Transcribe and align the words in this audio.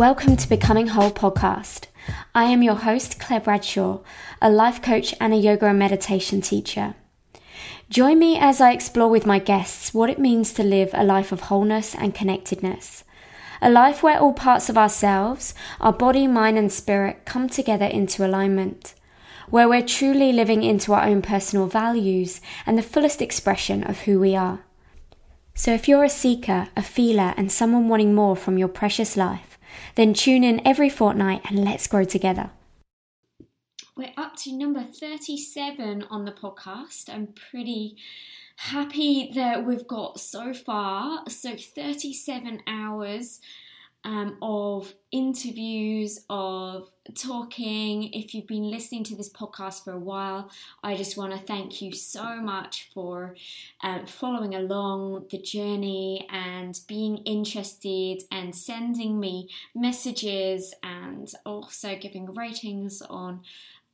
Welcome 0.00 0.36
to 0.38 0.48
Becoming 0.48 0.86
Whole 0.86 1.10
podcast. 1.10 1.84
I 2.34 2.44
am 2.44 2.62
your 2.62 2.76
host, 2.76 3.20
Claire 3.20 3.40
Bradshaw, 3.40 3.98
a 4.40 4.50
life 4.50 4.80
coach 4.80 5.14
and 5.20 5.34
a 5.34 5.36
yoga 5.36 5.66
and 5.66 5.78
meditation 5.78 6.40
teacher. 6.40 6.94
Join 7.90 8.18
me 8.18 8.38
as 8.38 8.62
I 8.62 8.72
explore 8.72 9.10
with 9.10 9.26
my 9.26 9.38
guests 9.38 9.92
what 9.92 10.08
it 10.08 10.18
means 10.18 10.54
to 10.54 10.62
live 10.62 10.88
a 10.94 11.04
life 11.04 11.32
of 11.32 11.40
wholeness 11.40 11.94
and 11.94 12.14
connectedness. 12.14 13.04
A 13.60 13.68
life 13.68 14.02
where 14.02 14.18
all 14.18 14.32
parts 14.32 14.70
of 14.70 14.78
ourselves, 14.78 15.52
our 15.82 15.92
body, 15.92 16.26
mind, 16.26 16.56
and 16.56 16.72
spirit 16.72 17.26
come 17.26 17.46
together 17.50 17.84
into 17.84 18.24
alignment. 18.24 18.94
Where 19.50 19.68
we're 19.68 19.82
truly 19.82 20.32
living 20.32 20.62
into 20.62 20.94
our 20.94 21.04
own 21.04 21.20
personal 21.20 21.66
values 21.66 22.40
and 22.64 22.78
the 22.78 22.82
fullest 22.82 23.20
expression 23.20 23.84
of 23.84 23.98
who 23.98 24.18
we 24.18 24.34
are. 24.34 24.60
So, 25.54 25.74
if 25.74 25.88
you're 25.88 26.04
a 26.04 26.08
seeker, 26.08 26.68
a 26.74 26.82
feeler, 26.82 27.34
and 27.36 27.52
someone 27.52 27.90
wanting 27.90 28.14
more 28.14 28.34
from 28.34 28.56
your 28.56 28.68
precious 28.68 29.14
life, 29.14 29.49
then 29.94 30.14
tune 30.14 30.44
in 30.44 30.66
every 30.66 30.88
fortnight 30.88 31.42
and 31.44 31.64
let's 31.64 31.86
grow 31.86 32.04
together. 32.04 32.50
We're 33.96 34.12
up 34.16 34.36
to 34.36 34.52
number 34.52 34.82
37 34.82 36.04
on 36.10 36.24
the 36.24 36.32
podcast. 36.32 37.12
I'm 37.12 37.28
pretty 37.28 37.96
happy 38.56 39.30
that 39.34 39.66
we've 39.66 39.86
got 39.86 40.20
so 40.20 40.54
far. 40.54 41.28
So, 41.28 41.56
37 41.56 42.62
hours 42.66 43.40
um, 44.04 44.38
of 44.40 44.94
interviews, 45.12 46.20
of 46.30 46.88
talking. 47.14 48.12
If 48.14 48.34
you've 48.34 48.46
been 48.46 48.70
listening 48.70 49.04
to 49.04 49.16
this 49.16 49.30
podcast 49.30 49.84
for 49.84 49.92
a 49.92 49.98
while, 49.98 50.50
I 50.82 50.96
just 50.96 51.16
want 51.16 51.32
to 51.32 51.38
thank 51.38 51.82
you 51.82 51.92
so 51.92 52.36
much 52.36 52.88
for 52.94 53.36
uh, 53.82 54.06
following 54.06 54.54
along 54.54 55.26
the 55.30 55.38
journey 55.38 56.26
and 56.30 56.78
being 56.88 57.18
interested 57.18 58.22
and 58.30 58.54
sending 58.54 59.20
me 59.20 59.48
messages 59.74 60.74
and 60.82 61.32
also 61.44 61.96
giving 61.96 62.32
ratings 62.34 63.02
on 63.02 63.40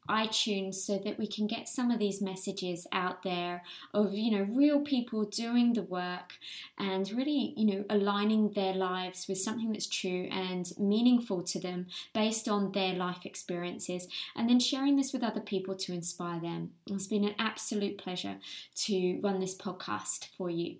iTunes 0.09 0.75
so 0.75 0.99
that 0.99 1.19
we 1.19 1.27
can 1.27 1.47
get 1.47 1.69
some 1.69 1.91
of 1.91 1.99
these 1.99 2.23
messages 2.23 2.87
out 2.93 3.23
there 3.23 3.62
of 3.93 4.15
you 4.15 4.31
know 4.31 4.47
real 4.55 4.81
people 4.81 5.25
doing 5.25 5.73
the 5.73 5.83
work 5.83 6.35
and 6.79 7.11
really 7.13 7.55
you 7.57 7.67
know 7.67 7.85
aligning 7.91 8.51
their 8.53 8.75
lives 8.75 9.27
with 9.29 9.39
something 9.39 9.73
that's 9.73 9.87
true 9.87 10.29
and 10.31 10.73
meaningful 10.79 11.43
to 11.43 11.61
them 11.61 11.87
based 12.15 12.48
on 12.48 12.73
their 12.73 12.95
life 12.95 13.25
experiences 13.25 14.09
and 14.35 14.48
then 14.48 14.61
sharing 14.61 14.97
this 14.97 15.13
with 15.13 15.23
other 15.23 15.41
people 15.41 15.75
to 15.75 15.93
inspire 15.93 16.41
them. 16.41 16.70
It's 16.87 17.07
been 17.07 17.25
an 17.25 17.35
absolute 17.39 17.98
pleasure 17.98 18.37
to 18.77 19.20
run 19.23 19.41
this 19.41 19.57
podcast 19.57 20.27
for 20.37 20.51
you. 20.51 20.77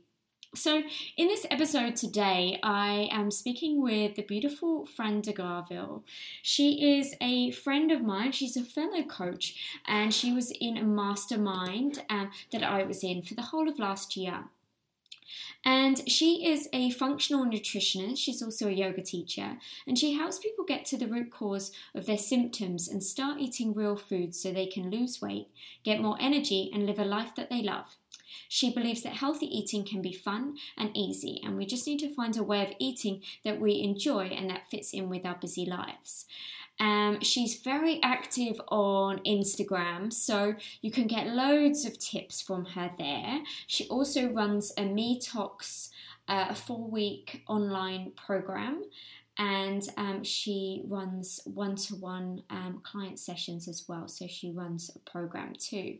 So, 0.57 0.83
in 1.19 1.29
this 1.29 1.45
episode 1.51 1.97
today, 1.97 2.59
I 2.63 3.11
am 3.13 3.31
speaking 3.31 3.83
with 3.83 4.17
the 4.17 4.23
beautiful 4.23 4.87
Fran 4.87 5.21
de 5.21 5.35
Garville. 5.35 6.03
She 6.41 6.99
is 6.99 7.15
a 7.21 7.51
friend 7.51 7.93
of 7.93 8.03
mine, 8.03 8.33
she's 8.33 8.57
a 8.57 8.65
fellow 8.65 9.03
coach, 9.03 9.55
and 9.87 10.15
she 10.15 10.33
was 10.33 10.51
in 10.53 10.79
a 10.79 10.83
mastermind 10.83 12.03
um, 12.09 12.31
that 12.53 12.63
I 12.63 12.85
was 12.85 13.05
in 13.05 13.21
for 13.21 13.35
the 13.35 13.43
whole 13.43 13.69
of 13.69 13.79
last 13.79 14.17
year. 14.17 14.45
And 15.63 16.09
she 16.09 16.47
is 16.47 16.69
a 16.73 16.91
functional 16.91 17.45
nutritionist. 17.45 18.17
She's 18.17 18.41
also 18.41 18.69
a 18.69 18.73
yoga 18.73 19.03
teacher. 19.03 19.59
And 19.87 19.99
she 19.99 20.15
helps 20.15 20.39
people 20.39 20.65
get 20.65 20.87
to 20.87 20.97
the 20.97 21.09
root 21.09 21.31
cause 21.31 21.73
of 21.95 22.07
their 22.07 22.17
symptoms 22.17 22.89
and 22.89 23.03
start 23.03 23.41
eating 23.41 23.75
real 23.75 23.97
food 23.97 24.35
so 24.35 24.53
they 24.53 24.67
can 24.67 24.91
lose 24.91 25.21
weight, 25.21 25.49
get 25.85 26.01
more 26.01 26.17
energy, 26.21 26.71
and 26.73 26.87
live 26.87 26.99
a 26.99 27.05
life 27.05 27.35
that 27.37 27.51
they 27.51 27.63
love. 27.63 27.97
She 28.49 28.73
believes 28.73 29.03
that 29.03 29.15
healthy 29.15 29.47
eating 29.47 29.85
can 29.85 30.03
be 30.03 30.13
fun 30.13 30.57
and 30.77 30.97
easy, 30.97 31.41
and 31.45 31.57
we 31.57 31.67
just 31.67 31.87
need 31.87 32.01
to 32.01 32.15
find 32.15 32.37
a 32.37 32.43
way 32.43 32.63
of 32.63 32.75
eating 32.79 33.23
that 33.45 33.61
we 33.61 33.81
enjoy 33.81 34.27
and 34.27 34.49
that 34.51 34.71
fits 34.71 34.93
in 34.93 35.09
with 35.09 35.25
our 35.25 35.37
busy 35.37 35.65
lives. 35.67 36.27
Um, 36.79 37.21
she's 37.21 37.57
very 37.57 38.03
active 38.03 38.61
on 38.69 39.21
Instagram, 39.21 40.13
so 40.13 40.57
you 40.83 40.91
can 40.91 41.07
get 41.07 41.29
loads 41.29 41.85
of 41.85 41.99
tips 41.99 42.43
from 42.43 42.67
her 42.67 42.91
there. 42.99 43.41
She 43.67 43.89
also 43.89 44.29
runs 44.29 44.73
a 44.77 44.83
detox, 44.83 45.91
uh, 46.29 46.47
a 46.51 46.55
four 46.55 46.91
week 46.91 47.43
online 47.49 48.13
program 48.17 48.83
and 49.39 49.89
um, 49.97 50.25
she 50.25 50.83
runs 50.87 51.41
one-to-one 51.45 52.43
um, 52.51 52.81
client 52.83 53.19
sessions 53.19 53.69
as 53.69 53.85
well 53.89 54.09
so 54.09 54.27
she 54.27 54.51
runs 54.51 54.91
a 54.95 55.11
program 55.11 55.55
too. 55.59 55.99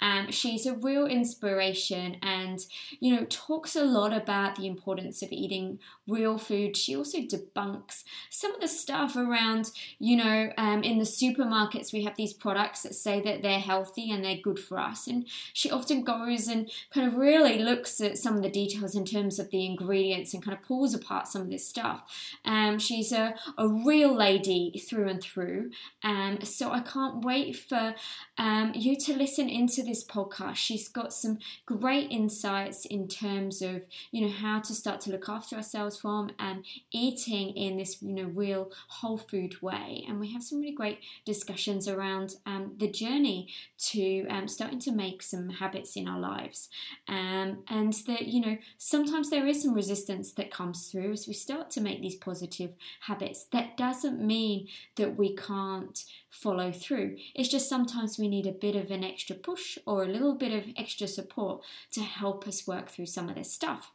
Um, 0.00 0.30
she's 0.30 0.64
a 0.66 0.74
real 0.74 1.06
inspiration 1.06 2.16
and 2.22 2.64
you 3.00 3.14
know 3.14 3.26
talks 3.28 3.76
a 3.76 3.84
lot 3.84 4.12
about 4.12 4.56
the 4.56 4.66
importance 4.66 5.22
of 5.22 5.30
eating 5.32 5.78
real 6.08 6.38
food. 6.38 6.76
She 6.76 6.96
also 6.96 7.18
debunks 7.18 8.04
some 8.30 8.54
of 8.54 8.60
the 8.60 8.68
stuff 8.68 9.16
around 9.16 9.70
you 9.98 10.16
know 10.16 10.52
um, 10.56 10.82
in 10.82 10.98
the 10.98 11.04
supermarkets 11.04 11.92
we 11.92 12.04
have 12.04 12.16
these 12.16 12.32
products 12.32 12.82
that 12.82 12.94
say 12.94 13.20
that 13.20 13.42
they're 13.42 13.60
healthy 13.60 14.10
and 14.10 14.24
they're 14.24 14.36
good 14.36 14.58
for 14.58 14.78
us. 14.78 15.06
And 15.06 15.26
she 15.52 15.70
often 15.70 16.02
goes 16.02 16.48
and 16.48 16.70
kind 16.92 17.06
of 17.06 17.16
really 17.16 17.58
looks 17.58 18.00
at 18.00 18.18
some 18.18 18.36
of 18.36 18.42
the 18.42 18.50
details 18.50 18.94
in 18.94 19.04
terms 19.04 19.38
of 19.38 19.50
the 19.50 19.64
ingredients 19.64 20.34
and 20.34 20.42
kind 20.42 20.56
of 20.56 20.64
pulls 20.64 20.94
apart 20.94 21.28
some 21.28 21.42
of 21.42 21.50
this 21.50 21.66
stuff. 21.66 22.02
Um, 22.44 22.69
um, 22.70 22.78
she's 22.78 23.12
a, 23.12 23.34
a 23.58 23.68
real 23.68 24.14
lady 24.14 24.82
through 24.88 25.08
and 25.08 25.22
through. 25.22 25.70
Um, 26.02 26.40
so 26.42 26.70
I 26.70 26.80
can't 26.80 27.24
wait 27.24 27.56
for 27.56 27.94
um, 28.38 28.72
you 28.74 28.96
to 28.96 29.16
listen 29.16 29.48
into 29.48 29.82
this 29.82 30.04
podcast. 30.04 30.56
She's 30.56 30.88
got 30.88 31.12
some 31.12 31.38
great 31.66 32.10
insights 32.10 32.84
in 32.86 33.08
terms 33.08 33.62
of 33.62 33.82
you 34.10 34.22
know 34.22 34.32
how 34.32 34.60
to 34.60 34.74
start 34.74 35.00
to 35.02 35.10
look 35.10 35.28
after 35.28 35.56
ourselves 35.56 35.98
from 35.98 36.30
um, 36.38 36.62
eating 36.92 37.50
in 37.56 37.76
this 37.76 38.00
you 38.02 38.14
know 38.14 38.30
real 38.34 38.70
whole 38.88 39.18
food 39.18 39.60
way. 39.60 40.04
And 40.08 40.20
we 40.20 40.32
have 40.32 40.42
some 40.42 40.60
really 40.60 40.74
great 40.74 41.00
discussions 41.24 41.88
around 41.88 42.36
um, 42.46 42.74
the 42.78 42.90
journey 42.90 43.48
to 43.90 44.26
um, 44.28 44.48
starting 44.48 44.78
to 44.80 44.92
make 44.92 45.22
some 45.22 45.48
habits 45.50 45.96
in 45.96 46.08
our 46.08 46.20
lives. 46.20 46.68
Um, 47.08 47.64
and 47.68 47.92
that 48.06 48.26
you 48.26 48.40
know 48.40 48.56
sometimes 48.78 49.30
there 49.30 49.46
is 49.46 49.62
some 49.62 49.74
resistance 49.74 50.32
that 50.32 50.50
comes 50.50 50.88
through 50.88 51.12
as 51.12 51.26
we 51.26 51.34
start 51.34 51.70
to 51.70 51.80
make 51.80 52.00
these 52.00 52.16
positive 52.16 52.59
positive 52.60 52.76
habits. 53.00 53.46
That 53.52 53.76
doesn't 53.76 54.20
mean 54.20 54.68
that 54.96 55.16
we 55.16 55.34
can't 55.34 56.04
follow 56.28 56.72
through. 56.72 57.16
It's 57.34 57.48
just 57.48 57.68
sometimes 57.68 58.18
we 58.18 58.28
need 58.28 58.46
a 58.46 58.52
bit 58.52 58.76
of 58.76 58.90
an 58.90 59.04
extra 59.04 59.36
push 59.36 59.78
or 59.86 60.02
a 60.02 60.08
little 60.08 60.34
bit 60.34 60.52
of 60.52 60.72
extra 60.76 61.06
support 61.06 61.62
to 61.92 62.00
help 62.00 62.46
us 62.46 62.66
work 62.66 62.88
through 62.88 63.06
some 63.06 63.28
of 63.28 63.34
this 63.36 63.52
stuff. 63.52 63.92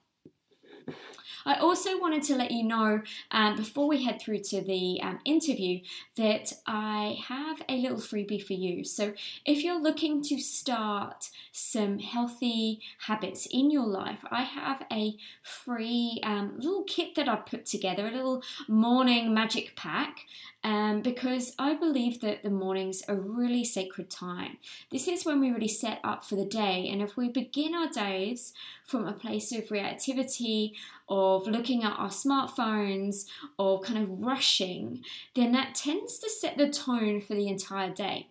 I 1.45 1.56
also 1.56 2.00
wanted 2.00 2.23
to 2.23 2.35
let 2.35 2.51
you 2.51 2.63
know 2.63 3.01
um, 3.31 3.56
before 3.56 3.88
we 3.88 4.03
head 4.03 4.22
through 4.22 4.39
to 4.39 4.61
the 4.61 5.00
um, 5.01 5.19
interview 5.25 5.81
that 6.17 6.53
I 6.66 7.19
have 7.28 7.61
a 7.69 7.78
little 7.78 7.97
freebie 7.97 8.44
for 8.44 8.53
you. 8.53 8.83
So, 8.83 9.13
if 9.45 9.63
you're 9.63 9.79
looking 9.81 10.22
to 10.23 10.39
start 10.39 11.29
some 11.51 12.00
healthy 12.00 12.81
habits 13.07 13.47
in 13.51 13.69
your 13.69 13.85
life, 13.85 14.19
I 14.31 14.44
have 14.44 14.84
a 14.91 15.17
free 15.44 16.19
um, 16.23 16.53
little 16.57 16.84
kit 16.84 17.16
that 17.16 17.28
I've 17.29 17.45
put 17.45 17.66
together, 17.66 18.07
a 18.07 18.11
little 18.11 18.44
morning 18.67 19.34
magic 19.34 19.75
pack 19.75 20.22
um, 20.65 21.01
because 21.03 21.53
I 21.59 21.75
believe 21.75 22.21
that 22.21 22.41
the 22.41 22.49
mornings 22.49 23.03
are 23.07 23.15
really 23.15 23.63
sacred 23.63 24.09
time. 24.09 24.57
This 24.91 25.07
is 25.07 25.23
when 25.23 25.39
we 25.39 25.51
really 25.51 25.67
set 25.67 25.99
up 26.03 26.25
for 26.25 26.35
the 26.35 26.43
day, 26.43 26.89
and 26.91 27.03
if 27.03 27.15
we 27.15 27.29
begin 27.29 27.75
our 27.75 27.87
days 27.87 28.51
from 28.83 29.05
a 29.05 29.13
place 29.13 29.51
of 29.51 29.65
reactivity, 29.65 30.71
of 31.07 31.45
looking 31.45 31.83
at 31.83 31.99
our 31.99 32.09
smartphones, 32.09 33.25
or 33.59 33.79
kind 33.79 33.99
of 33.99 34.23
rushing, 34.23 35.03
then 35.35 35.51
that 35.51 35.75
tends 35.75 36.17
to 36.17 36.31
set 36.31 36.57
the 36.57 36.71
tone 36.71 37.21
for 37.21 37.35
the 37.35 37.47
entire 37.47 37.93
day. 37.93 38.29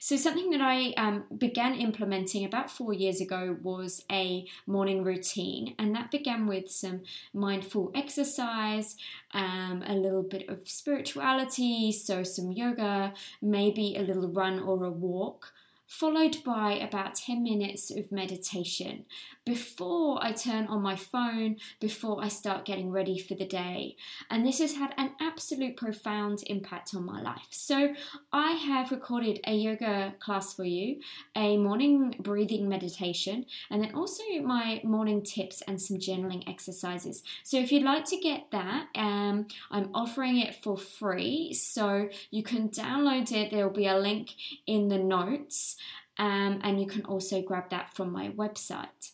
So, 0.00 0.16
something 0.16 0.50
that 0.50 0.60
I 0.60 0.92
um, 0.96 1.24
began 1.36 1.74
implementing 1.74 2.44
about 2.44 2.70
four 2.70 2.92
years 2.92 3.20
ago 3.20 3.56
was 3.62 4.04
a 4.10 4.46
morning 4.66 5.02
routine, 5.04 5.74
and 5.78 5.94
that 5.94 6.10
began 6.10 6.46
with 6.46 6.70
some 6.70 7.02
mindful 7.32 7.90
exercise, 7.94 8.96
um, 9.32 9.82
a 9.86 9.94
little 9.94 10.22
bit 10.22 10.48
of 10.48 10.68
spirituality, 10.68 11.92
so 11.92 12.22
some 12.22 12.52
yoga, 12.52 13.14
maybe 13.42 13.96
a 13.96 14.02
little 14.02 14.28
run 14.28 14.58
or 14.60 14.84
a 14.84 14.90
walk 14.90 15.52
followed 15.86 16.42
by 16.44 16.72
about 16.72 17.14
10 17.14 17.42
minutes 17.42 17.90
of 17.90 18.10
meditation 18.10 19.04
before 19.44 20.24
I 20.24 20.32
turn 20.32 20.66
on 20.68 20.80
my 20.80 20.96
phone, 20.96 21.56
before 21.78 22.24
I 22.24 22.28
start 22.28 22.64
getting 22.64 22.90
ready 22.90 23.18
for 23.18 23.34
the 23.34 23.44
day. 23.44 23.96
And 24.30 24.44
this 24.44 24.58
has 24.58 24.74
had 24.76 24.94
an 24.96 25.12
absolute 25.20 25.76
profound 25.76 26.42
impact 26.46 26.94
on 26.94 27.04
my 27.04 27.20
life. 27.20 27.48
So, 27.50 27.94
I 28.32 28.52
have 28.52 28.90
recorded 28.90 29.40
a 29.46 29.54
yoga 29.54 30.14
class 30.18 30.54
for 30.54 30.64
you, 30.64 31.00
a 31.36 31.58
morning 31.58 32.16
breathing 32.18 32.68
meditation, 32.68 33.44
and 33.70 33.82
then 33.82 33.94
also 33.94 34.22
my 34.42 34.80
morning 34.82 35.22
tips 35.22 35.62
and 35.68 35.80
some 35.80 35.98
journaling 35.98 36.48
exercises. 36.48 37.22
So, 37.42 37.58
if 37.58 37.70
you'd 37.70 37.82
like 37.82 38.06
to 38.06 38.16
get 38.16 38.50
that, 38.50 38.88
um, 38.94 39.46
I'm 39.70 39.90
offering 39.94 40.38
it 40.38 40.62
for 40.62 40.78
free. 40.78 41.52
So, 41.52 42.08
you 42.30 42.42
can 42.42 42.70
download 42.70 43.30
it, 43.30 43.50
there 43.50 43.66
will 43.66 43.74
be 43.74 43.86
a 43.86 43.98
link 43.98 44.34
in 44.66 44.88
the 44.88 44.98
notes. 44.98 45.76
Um, 46.18 46.60
and 46.62 46.80
you 46.80 46.86
can 46.86 47.04
also 47.04 47.42
grab 47.42 47.70
that 47.70 47.94
from 47.94 48.12
my 48.12 48.28
website. 48.30 49.12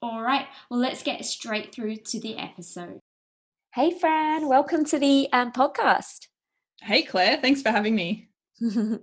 All 0.00 0.22
right, 0.22 0.46
well, 0.70 0.80
let's 0.80 1.02
get 1.02 1.24
straight 1.24 1.72
through 1.72 1.96
to 1.96 2.20
the 2.20 2.36
episode. 2.36 3.00
Hey, 3.74 3.90
Fran, 3.98 4.48
welcome 4.48 4.84
to 4.86 4.98
the 4.98 5.28
um, 5.32 5.52
podcast. 5.52 6.28
Hey, 6.80 7.02
Claire, 7.02 7.38
thanks 7.40 7.62
for 7.62 7.70
having 7.70 7.94
me. 7.94 8.27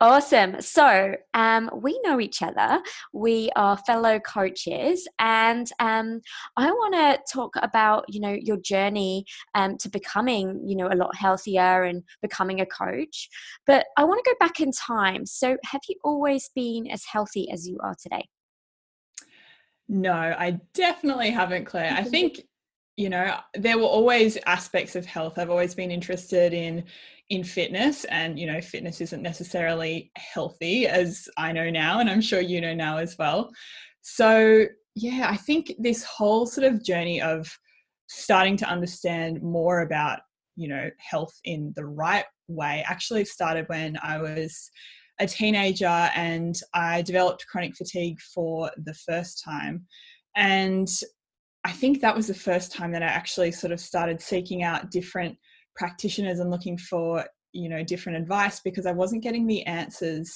awesome. 0.00 0.60
So, 0.60 1.14
um, 1.34 1.70
we 1.74 1.98
know 2.04 2.20
each 2.20 2.42
other. 2.42 2.80
We 3.12 3.50
are 3.56 3.76
fellow 3.78 4.20
coaches, 4.20 5.08
and 5.18 5.70
um, 5.80 6.20
I 6.56 6.70
want 6.70 6.94
to 6.94 7.32
talk 7.32 7.54
about 7.56 8.04
you 8.08 8.20
know 8.20 8.32
your 8.32 8.58
journey 8.58 9.24
um, 9.54 9.78
to 9.78 9.88
becoming 9.88 10.60
you 10.66 10.76
know 10.76 10.88
a 10.88 10.96
lot 10.96 11.14
healthier 11.16 11.84
and 11.84 12.02
becoming 12.20 12.60
a 12.60 12.66
coach. 12.66 13.28
But 13.66 13.86
I 13.96 14.04
want 14.04 14.22
to 14.24 14.30
go 14.30 14.46
back 14.46 14.60
in 14.60 14.72
time. 14.72 15.24
So, 15.24 15.56
have 15.64 15.80
you 15.88 15.96
always 16.04 16.50
been 16.54 16.88
as 16.88 17.04
healthy 17.04 17.50
as 17.50 17.66
you 17.66 17.78
are 17.82 17.96
today? 18.00 18.28
No, 19.88 20.12
I 20.12 20.60
definitely 20.74 21.30
haven't, 21.30 21.64
Claire. 21.64 21.94
I 21.96 22.02
think 22.02 22.42
you 22.98 23.08
know 23.08 23.36
there 23.54 23.78
were 23.78 23.84
always 23.84 24.36
aspects 24.46 24.96
of 24.96 25.06
health 25.06 25.38
i've 25.38 25.50
always 25.50 25.72
been 25.74 25.92
interested 25.92 26.52
in 26.52 26.84
in 27.30 27.44
fitness 27.44 28.04
and 28.06 28.38
you 28.38 28.46
know 28.46 28.60
fitness 28.60 29.00
isn't 29.00 29.22
necessarily 29.22 30.10
healthy 30.16 30.86
as 30.88 31.28
i 31.38 31.52
know 31.52 31.70
now 31.70 32.00
and 32.00 32.10
i'm 32.10 32.20
sure 32.20 32.40
you 32.40 32.60
know 32.60 32.74
now 32.74 32.98
as 32.98 33.16
well. 33.16 33.50
So 34.02 34.66
yeah 34.96 35.28
i 35.30 35.36
think 35.36 35.72
this 35.78 36.02
whole 36.02 36.44
sort 36.44 36.66
of 36.66 36.84
journey 36.84 37.22
of 37.22 37.48
starting 38.08 38.56
to 38.56 38.68
understand 38.68 39.40
more 39.42 39.82
about 39.82 40.20
you 40.56 40.66
know 40.66 40.90
health 40.98 41.34
in 41.44 41.72
the 41.76 41.86
right 41.86 42.24
way 42.48 42.82
actually 42.88 43.24
started 43.24 43.68
when 43.68 43.96
i 44.02 44.18
was 44.18 44.70
a 45.20 45.26
teenager 45.26 46.10
and 46.16 46.58
i 46.74 47.02
developed 47.02 47.46
chronic 47.46 47.76
fatigue 47.76 48.18
for 48.34 48.72
the 48.84 48.94
first 48.94 49.42
time. 49.44 49.86
And 50.36 50.88
I 51.64 51.72
think 51.72 52.00
that 52.00 52.16
was 52.16 52.26
the 52.26 52.34
first 52.34 52.72
time 52.72 52.92
that 52.92 53.02
I 53.02 53.06
actually 53.06 53.52
sort 53.52 53.72
of 53.72 53.80
started 53.80 54.20
seeking 54.20 54.62
out 54.62 54.90
different 54.90 55.36
practitioners 55.76 56.40
and 56.40 56.50
looking 56.50 56.78
for 56.78 57.24
you 57.52 57.68
know 57.68 57.82
different 57.82 58.18
advice 58.18 58.60
because 58.60 58.86
I 58.86 58.92
wasn't 58.92 59.22
getting 59.22 59.46
the 59.46 59.64
answers 59.66 60.32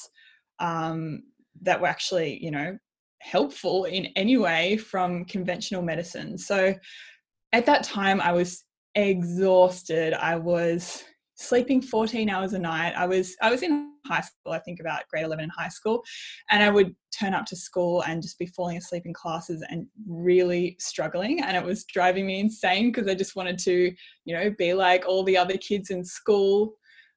um, 0.58 1.22
that 1.62 1.80
were 1.80 1.88
actually 1.88 2.42
you 2.42 2.50
know 2.50 2.76
helpful 3.20 3.84
in 3.84 4.06
any 4.16 4.36
way 4.36 4.76
from 4.76 5.24
conventional 5.26 5.82
medicine. 5.82 6.36
So 6.36 6.74
at 7.52 7.66
that 7.66 7.84
time, 7.84 8.20
I 8.20 8.32
was 8.32 8.64
exhausted. 8.94 10.14
I 10.14 10.36
was 10.36 11.04
sleeping 11.34 11.80
14 11.80 12.28
hours 12.28 12.52
a 12.52 12.58
night. 12.58 12.94
I 12.96 13.06
was 13.06 13.34
I 13.40 13.50
was 13.50 13.62
in 13.62 13.92
high 14.06 14.20
school, 14.20 14.52
I 14.52 14.58
think 14.58 14.80
about 14.80 15.08
grade 15.08 15.24
11 15.24 15.44
in 15.44 15.50
high 15.50 15.68
school, 15.68 16.02
and 16.50 16.62
I 16.62 16.70
would 16.70 16.94
turn 17.18 17.34
up 17.34 17.46
to 17.46 17.56
school 17.56 18.02
and 18.02 18.22
just 18.22 18.38
be 18.38 18.46
falling 18.46 18.76
asleep 18.76 19.04
in 19.06 19.14
classes 19.14 19.64
and 19.68 19.86
really 20.08 20.76
struggling 20.80 21.42
and 21.42 21.56
it 21.56 21.64
was 21.64 21.84
driving 21.84 22.26
me 22.26 22.40
insane 22.40 22.90
because 22.90 23.08
I 23.08 23.14
just 23.14 23.36
wanted 23.36 23.58
to, 23.60 23.92
you 24.24 24.34
know, 24.34 24.50
be 24.58 24.74
like 24.74 25.04
all 25.06 25.24
the 25.24 25.36
other 25.36 25.56
kids 25.56 25.90
in 25.90 26.04
school. 26.04 26.74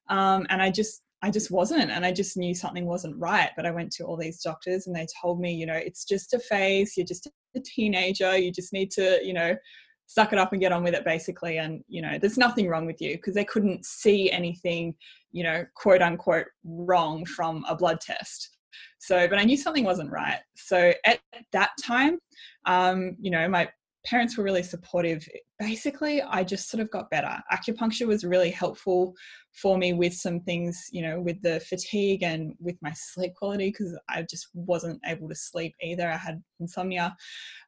Um, 0.08 0.46
and 0.50 0.62
I 0.62 0.70
just 0.70 1.02
I 1.22 1.30
just 1.30 1.50
wasn't 1.50 1.90
and 1.90 2.04
I 2.04 2.12
just 2.12 2.36
knew 2.36 2.54
something 2.54 2.86
wasn't 2.86 3.16
right, 3.18 3.50
but 3.56 3.66
I 3.66 3.70
went 3.70 3.90
to 3.92 4.04
all 4.04 4.16
these 4.16 4.42
doctors 4.42 4.86
and 4.86 4.94
they 4.94 5.06
told 5.20 5.40
me, 5.40 5.52
you 5.54 5.66
know, 5.66 5.74
it's 5.74 6.04
just 6.04 6.34
a 6.34 6.38
phase, 6.38 6.94
you're 6.96 7.06
just 7.06 7.28
a 7.56 7.60
teenager, 7.60 8.36
you 8.36 8.52
just 8.52 8.72
need 8.72 8.90
to, 8.92 9.18
you 9.24 9.32
know, 9.32 9.56
suck 10.06 10.32
it 10.32 10.38
up 10.38 10.52
and 10.52 10.60
get 10.60 10.72
on 10.72 10.84
with 10.84 10.94
it 10.94 11.04
basically 11.04 11.58
and 11.58 11.82
you 11.88 12.00
know 12.00 12.18
there's 12.18 12.38
nothing 12.38 12.68
wrong 12.68 12.86
with 12.86 13.00
you 13.00 13.16
because 13.16 13.34
they 13.34 13.44
couldn't 13.44 13.84
see 13.84 14.30
anything 14.30 14.94
you 15.32 15.42
know 15.42 15.64
quote 15.74 16.02
unquote 16.02 16.46
wrong 16.64 17.24
from 17.24 17.64
a 17.68 17.74
blood 17.74 18.00
test. 18.00 18.56
So 18.98 19.28
but 19.28 19.38
i 19.38 19.44
knew 19.44 19.56
something 19.56 19.84
wasn't 19.84 20.10
right. 20.10 20.40
So 20.56 20.92
at 21.04 21.20
that 21.52 21.70
time 21.84 22.18
um, 22.64 23.16
you 23.20 23.30
know 23.30 23.48
my 23.48 23.68
parents 24.04 24.38
were 24.38 24.44
really 24.44 24.62
supportive. 24.62 25.26
Basically 25.58 26.22
i 26.22 26.44
just 26.44 26.70
sort 26.70 26.80
of 26.80 26.90
got 26.90 27.10
better. 27.10 27.42
Acupuncture 27.52 28.06
was 28.06 28.24
really 28.24 28.50
helpful 28.50 29.14
for 29.52 29.76
me 29.76 29.92
with 29.92 30.14
some 30.14 30.40
things 30.40 30.86
you 30.92 31.02
know 31.02 31.20
with 31.20 31.40
the 31.42 31.58
fatigue 31.60 32.22
and 32.22 32.54
with 32.60 32.76
my 32.82 32.92
sleep 32.94 33.34
quality 33.34 33.70
because 33.70 33.98
i 34.10 34.20
just 34.20 34.48
wasn't 34.52 35.00
able 35.04 35.28
to 35.28 35.34
sleep 35.34 35.74
either. 35.82 36.08
I 36.08 36.16
had 36.16 36.42
insomnia. 36.60 37.16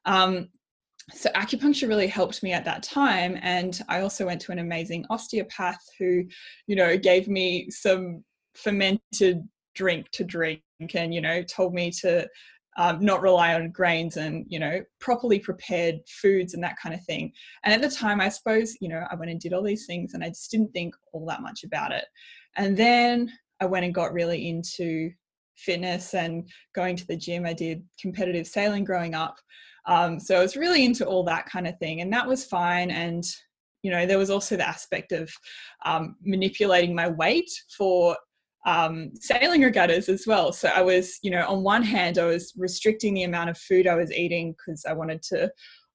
Um, 0.05 0.49
so 1.13 1.29
acupuncture 1.31 1.87
really 1.87 2.07
helped 2.07 2.43
me 2.43 2.51
at 2.53 2.65
that 2.65 2.83
time 2.83 3.37
and 3.41 3.81
i 3.89 4.01
also 4.01 4.25
went 4.25 4.39
to 4.39 4.51
an 4.51 4.59
amazing 4.59 5.05
osteopath 5.09 5.83
who 5.97 6.23
you 6.67 6.75
know 6.75 6.97
gave 6.97 7.27
me 7.27 7.69
some 7.69 8.23
fermented 8.55 9.47
drink 9.75 10.09
to 10.11 10.23
drink 10.23 10.61
and 10.93 11.13
you 11.13 11.21
know 11.21 11.41
told 11.43 11.73
me 11.73 11.91
to 11.91 12.27
um, 12.77 13.03
not 13.03 13.21
rely 13.21 13.55
on 13.55 13.71
grains 13.71 14.15
and 14.17 14.45
you 14.47 14.59
know 14.59 14.81
properly 14.99 15.39
prepared 15.39 15.95
foods 16.07 16.53
and 16.53 16.63
that 16.63 16.77
kind 16.81 16.95
of 16.95 17.03
thing. 17.03 17.31
And 17.63 17.73
at 17.73 17.81
the 17.81 17.93
time 17.93 18.21
i 18.21 18.29
suppose 18.29 18.75
you 18.79 18.87
know 18.87 19.05
i 19.11 19.15
went 19.15 19.31
and 19.31 19.39
did 19.39 19.53
all 19.53 19.63
these 19.63 19.85
things 19.85 20.13
and 20.13 20.23
i 20.23 20.29
just 20.29 20.49
didn't 20.49 20.71
think 20.71 20.95
all 21.11 21.25
that 21.27 21.41
much 21.41 21.63
about 21.63 21.91
it. 21.91 22.05
And 22.55 22.77
then 22.77 23.31
i 23.59 23.65
went 23.65 23.85
and 23.85 23.93
got 23.93 24.13
really 24.13 24.47
into 24.47 25.11
fitness 25.59 26.13
and 26.13 26.49
going 26.75 26.95
to 26.95 27.07
the 27.07 27.15
gym 27.15 27.45
i 27.45 27.53
did 27.53 27.83
competitive 28.01 28.47
sailing 28.47 28.83
growing 28.83 29.13
up 29.13 29.35
um, 29.89 30.19
so 30.19 30.35
I 30.37 30.41
was 30.41 30.55
really 30.55 30.85
into 30.85 31.05
all 31.05 31.23
that 31.23 31.47
kind 31.47 31.67
of 31.67 31.77
thing, 31.79 32.01
and 32.01 32.13
that 32.13 32.27
was 32.27 32.45
fine. 32.45 32.91
And 32.91 33.23
you 33.81 33.91
know, 33.91 34.05
there 34.05 34.17
was 34.17 34.29
also 34.29 34.55
the 34.57 34.67
aspect 34.67 35.11
of 35.11 35.31
um, 35.85 36.15
manipulating 36.21 36.93
my 36.93 37.07
weight 37.07 37.49
for 37.77 38.15
um, 38.65 39.11
sailing 39.15 39.61
regattas 39.61 40.09
as 40.09 40.27
well. 40.27 40.51
So 40.51 40.69
I 40.69 40.81
was, 40.81 41.17
you 41.23 41.31
know, 41.31 41.47
on 41.47 41.63
one 41.63 41.81
hand, 41.81 42.17
I 42.17 42.25
was 42.25 42.53
restricting 42.57 43.13
the 43.13 43.23
amount 43.23 43.49
of 43.49 43.57
food 43.57 43.87
I 43.87 43.95
was 43.95 44.11
eating 44.11 44.53
because 44.53 44.83
I 44.85 44.93
wanted 44.93 45.21
to 45.23 45.49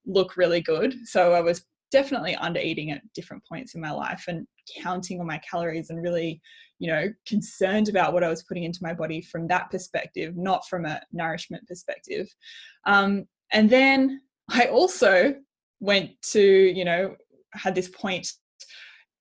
look 0.06 0.36
really 0.36 0.62
good. 0.62 0.94
So 1.04 1.34
I 1.34 1.42
was 1.42 1.66
definitely 1.92 2.34
under 2.36 2.58
eating 2.58 2.90
at 2.90 3.02
different 3.14 3.42
points 3.46 3.74
in 3.74 3.82
my 3.82 3.92
life 3.92 4.24
and 4.28 4.46
counting 4.82 5.20
on 5.20 5.26
my 5.26 5.38
calories 5.48 5.90
and 5.90 6.02
really, 6.02 6.40
you 6.84 6.90
know, 6.90 7.10
concerned 7.24 7.88
about 7.88 8.12
what 8.12 8.22
I 8.22 8.28
was 8.28 8.42
putting 8.42 8.64
into 8.64 8.82
my 8.82 8.92
body 8.92 9.22
from 9.22 9.48
that 9.48 9.70
perspective, 9.70 10.36
not 10.36 10.68
from 10.68 10.84
a 10.84 11.00
nourishment 11.14 11.66
perspective. 11.66 12.28
Um, 12.84 13.24
and 13.52 13.70
then 13.70 14.20
I 14.50 14.66
also 14.66 15.34
went 15.80 16.10
to, 16.32 16.42
you 16.42 16.84
know, 16.84 17.16
had 17.54 17.74
this 17.74 17.88
point 17.88 18.30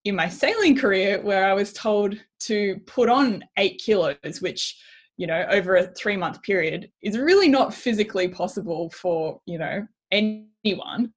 in 0.03 0.13
my 0.13 0.27
sailing 0.27 0.75
career 0.75 1.21
where 1.21 1.45
I 1.45 1.53
was 1.53 1.71
told 1.71 2.19
to 2.41 2.81
put 2.85 3.07
on 3.07 3.45
eight 3.57 3.81
kilos, 3.81 4.41
which, 4.41 4.77
you 5.15 5.25
know, 5.25 5.45
over 5.49 5.77
a 5.77 5.87
three 5.93 6.17
month 6.17 6.43
period 6.43 6.91
is 7.01 7.17
really 7.17 7.47
not 7.47 7.73
physically 7.73 8.27
possible 8.27 8.89
for, 8.89 9.39
you 9.45 9.57
know, 9.57 9.87
anyone, 10.11 11.13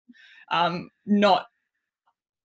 um, 0.53 0.91
not 1.07 1.47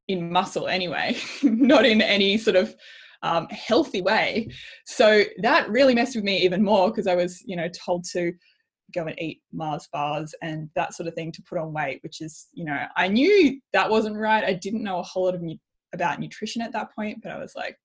in 0.08 0.32
muscle 0.32 0.68
anyway, 0.68 1.16
not 1.44 1.86
in 1.86 2.02
any 2.02 2.40
sort 2.40 2.56
of 2.56 2.76
um, 3.24 3.48
healthy 3.50 4.02
way. 4.02 4.48
So 4.86 5.24
that 5.42 5.70
really 5.70 5.96
messed 5.96 6.16
with 6.16 6.24
me 6.24 6.40
even 6.42 6.64
more 6.64 6.90
because 6.90 7.08
I 7.08 7.16
was, 7.16 7.42
you 7.46 7.56
know, 7.56 7.68
told 7.70 8.06
to 8.12 8.34
go 8.94 9.06
and 9.06 9.20
eat 9.22 9.42
Mars 9.54 9.88
bars 9.92 10.34
and 10.42 10.70
that 10.76 10.94
sort 10.94 11.08
of 11.08 11.14
thing 11.14 11.32
to 11.32 11.44
put 11.44 11.58
on 11.58 11.74
weight, 11.74 12.00
which 12.04 12.22
is, 12.22 12.48
you 12.54 12.66
know, 12.66 12.86
I 12.98 13.08
knew 13.08 13.60
that 13.74 13.90
wasn't 13.90 14.18
right. 14.18 14.44
I 14.44 14.54
didn't 14.54 14.84
know 14.84 15.00
a 15.00 15.04
whole 15.04 15.26
lot 15.26 15.36
of 15.36 15.42
nu- 15.42 15.58
about 15.94 16.20
nutrition 16.20 16.62
at 16.62 16.74
that 16.74 16.94
point, 16.96 17.20
but 17.24 17.32
I 17.32 17.38
was 17.38 17.54
like, 17.56 17.78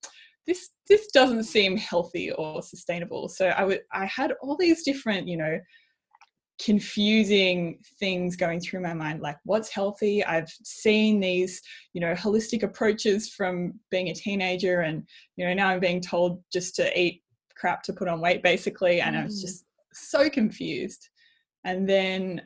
this 0.47 0.71
this 0.89 1.09
doesn't 1.09 1.45
seem 1.45 1.77
healthy 1.77 2.31
or 2.33 2.63
sustainable. 2.63 3.29
So 3.29 3.49
I 3.49 3.65
would 3.65 3.81
I 3.93 4.07
had 4.07 4.33
all 4.41 4.57
these 4.57 4.85
different, 4.85 5.27
you 5.27 5.37
know, 5.37 5.59
confusing 6.65 7.79
things 8.01 8.35
going 8.35 8.59
through 8.59 8.81
my 8.81 8.95
mind 8.95 9.21
like 9.21 9.37
what's 9.45 9.69
healthy 9.69 10.25
i've 10.25 10.49
seen 10.65 11.21
these 11.21 11.61
you 11.93 12.01
know 12.01 12.15
holistic 12.15 12.63
approaches 12.63 13.29
from 13.29 13.75
being 13.91 14.09
a 14.09 14.15
teenager 14.15 14.81
and 14.81 15.07
you 15.37 15.47
know 15.47 15.53
now 15.53 15.69
i'm 15.69 15.81
being 15.81 16.01
told 16.01 16.43
just 16.51 16.75
to 16.75 16.99
eat 16.99 17.23
crap 17.55 17.83
to 17.83 17.93
put 17.93 18.09
on 18.09 18.23
weight 18.23 18.43
basically 18.43 19.03
and 19.03 19.15
mm. 19.15 19.21
i 19.21 19.25
was 19.25 19.39
mm. 19.39 19.43
just 19.43 19.67
so 19.97 20.29
confused. 20.29 21.09
And 21.65 21.89
then 21.89 22.43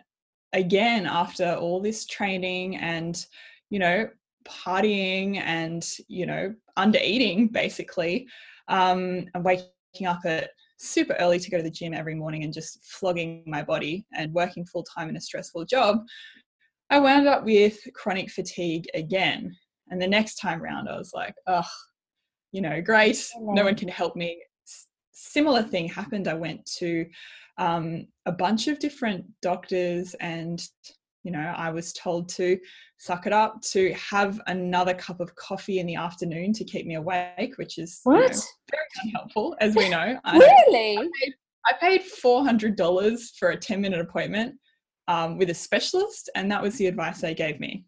again, 0.52 1.06
after 1.06 1.54
all 1.54 1.80
this 1.80 2.06
training 2.06 2.76
and, 2.76 3.24
you 3.68 3.78
know, 3.78 4.08
partying 4.44 5.36
and, 5.36 5.86
you 6.08 6.26
know, 6.26 6.54
under 6.76 6.98
eating 7.02 7.48
basically, 7.48 8.26
um, 8.68 9.26
and 9.34 9.44
waking 9.44 10.06
up 10.06 10.20
at 10.24 10.50
super 10.80 11.14
early 11.20 11.38
to 11.38 11.50
go 11.50 11.58
to 11.58 11.62
the 11.62 11.70
gym 11.70 11.92
every 11.92 12.14
morning 12.14 12.42
and 12.42 12.54
just 12.54 12.82
flogging 12.84 13.44
my 13.46 13.62
body 13.62 14.06
and 14.14 14.32
working 14.32 14.64
full 14.64 14.82
time 14.82 15.08
in 15.08 15.16
a 15.16 15.20
stressful 15.20 15.66
job, 15.66 15.98
I 16.88 16.98
wound 16.98 17.28
up 17.28 17.44
with 17.44 17.78
chronic 17.94 18.30
fatigue 18.30 18.86
again. 18.94 19.54
And 19.90 20.00
the 20.00 20.08
next 20.08 20.36
time 20.36 20.62
round, 20.62 20.88
I 20.88 20.96
was 20.96 21.12
like, 21.14 21.34
oh, 21.46 21.66
you 22.52 22.62
know, 22.62 22.80
great, 22.80 23.28
no 23.38 23.64
one 23.64 23.76
can 23.76 23.88
help 23.88 24.16
me. 24.16 24.42
Similar 25.12 25.62
thing 25.62 25.86
happened. 25.86 26.26
I 26.26 26.34
went 26.34 26.64
to 26.78 27.06
um, 27.58 28.06
a 28.24 28.32
bunch 28.32 28.66
of 28.66 28.78
different 28.78 29.26
doctors 29.42 30.14
and 30.14 30.66
you 31.22 31.30
know 31.30 31.54
i 31.56 31.70
was 31.70 31.92
told 31.92 32.28
to 32.28 32.58
suck 32.98 33.26
it 33.26 33.32
up 33.32 33.60
to 33.62 33.92
have 33.94 34.40
another 34.46 34.94
cup 34.94 35.20
of 35.20 35.34
coffee 35.34 35.78
in 35.78 35.86
the 35.86 35.94
afternoon 35.94 36.52
to 36.52 36.64
keep 36.64 36.86
me 36.86 36.94
awake 36.94 37.54
which 37.56 37.78
is 37.78 38.00
what? 38.04 38.20
You 38.20 38.28
know, 38.28 38.42
very 38.70 38.82
unhelpful 39.04 39.56
as 39.60 39.74
we 39.74 39.88
know 39.88 40.18
really 40.34 40.98
I 40.98 41.08
paid, 41.20 41.34
I 41.66 41.72
paid 41.80 42.02
$400 42.02 43.36
for 43.38 43.50
a 43.50 43.56
10 43.56 43.80
minute 43.80 44.00
appointment 44.00 44.54
um, 45.08 45.38
with 45.38 45.50
a 45.50 45.54
specialist 45.54 46.30
and 46.34 46.50
that 46.50 46.62
was 46.62 46.76
the 46.76 46.86
advice 46.86 47.20
they 47.20 47.34
gave 47.34 47.60
me 47.60 47.84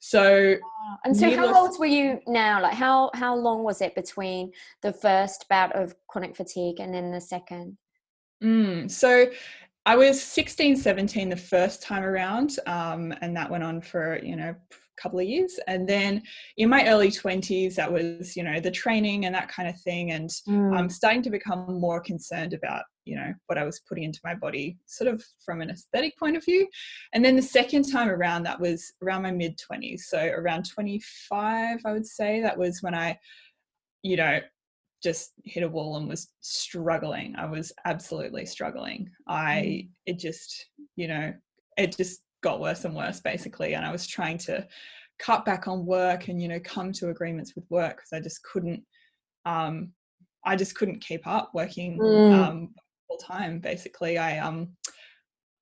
So, 0.00 0.56
and 1.04 1.16
so 1.16 1.34
how 1.34 1.54
old 1.54 1.78
were 1.78 1.86
you 1.86 2.20
now? 2.26 2.60
Like 2.60 2.74
how 2.74 3.10
how 3.14 3.34
long 3.34 3.62
was 3.62 3.80
it 3.80 3.94
between 3.94 4.52
the 4.82 4.92
first 4.92 5.46
bout 5.48 5.74
of 5.74 5.94
chronic 6.08 6.36
fatigue 6.36 6.78
and 6.78 6.92
then 6.92 7.10
the 7.10 7.20
second? 7.20 7.78
Mm, 8.42 8.90
so 8.90 9.26
I 9.86 9.96
was 9.96 10.22
16, 10.22 10.76
17 10.76 11.28
the 11.28 11.36
first 11.36 11.82
time 11.82 12.02
around, 12.02 12.56
um, 12.66 13.12
and 13.20 13.36
that 13.36 13.50
went 13.50 13.64
on 13.64 13.82
for 13.82 14.18
you 14.22 14.34
know 14.34 14.50
a 14.50 15.00
couple 15.00 15.18
of 15.18 15.26
years. 15.26 15.58
And 15.66 15.86
then 15.86 16.22
in 16.56 16.70
my 16.70 16.88
early 16.88 17.10
20s, 17.10 17.74
that 17.74 17.92
was 17.92 18.34
you 18.34 18.42
know 18.42 18.60
the 18.60 18.70
training 18.70 19.26
and 19.26 19.34
that 19.34 19.50
kind 19.50 19.68
of 19.68 19.78
thing, 19.82 20.12
and 20.12 20.30
mm. 20.48 20.76
I'm 20.76 20.88
starting 20.88 21.22
to 21.22 21.30
become 21.30 21.78
more 21.78 22.00
concerned 22.00 22.54
about 22.54 22.84
you 23.04 23.16
know 23.16 23.34
what 23.46 23.58
I 23.58 23.64
was 23.64 23.80
putting 23.86 24.04
into 24.04 24.20
my 24.24 24.34
body, 24.34 24.78
sort 24.86 25.12
of 25.12 25.22
from 25.44 25.60
an 25.60 25.68
aesthetic 25.68 26.16
point 26.18 26.38
of 26.38 26.44
view. 26.44 26.66
And 27.12 27.22
then 27.22 27.36
the 27.36 27.42
second 27.42 27.90
time 27.90 28.08
around, 28.08 28.44
that 28.44 28.60
was 28.60 28.90
around 29.02 29.22
my 29.22 29.32
mid 29.32 29.58
20s, 29.58 30.00
so 30.00 30.18
around 30.18 30.66
25, 30.66 31.80
I 31.84 31.92
would 31.92 32.06
say. 32.06 32.40
That 32.40 32.56
was 32.56 32.78
when 32.80 32.94
I, 32.94 33.18
you 34.02 34.16
know, 34.16 34.40
just 35.04 35.32
hit 35.44 35.62
a 35.62 35.68
wall 35.68 35.96
and 35.96 36.08
was 36.08 36.28
struggling. 36.40 37.36
I 37.36 37.46
was 37.46 37.72
absolutely 37.84 38.46
struggling. 38.46 39.10
I 39.28 39.54
mm. 39.54 39.88
it 40.06 40.18
just, 40.18 40.66
you 40.96 41.06
know, 41.06 41.32
it 41.76 41.96
just 41.96 42.22
got 42.42 42.60
worse 42.60 42.84
and 42.84 42.96
worse 42.96 43.20
basically, 43.20 43.74
and 43.74 43.84
I 43.84 43.92
was 43.92 44.06
trying 44.06 44.38
to 44.38 44.66
cut 45.18 45.44
back 45.44 45.68
on 45.68 45.86
work 45.86 46.28
and 46.28 46.42
you 46.42 46.48
know 46.48 46.58
come 46.60 46.90
to 46.92 47.10
agreements 47.10 47.54
with 47.54 47.64
work 47.70 47.96
because 47.96 48.12
I 48.12 48.20
just 48.20 48.42
couldn't 48.42 48.82
um 49.46 49.92
I 50.44 50.56
just 50.56 50.74
couldn't 50.74 51.00
keep 51.00 51.26
up 51.26 51.52
working 51.54 51.98
mm. 51.98 52.32
um 52.32 52.74
full 53.08 53.18
time 53.18 53.58
basically 53.58 54.18
i 54.18 54.38
um 54.38 54.68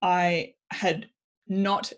i 0.01 0.53
had 0.71 1.07
not 1.49 1.93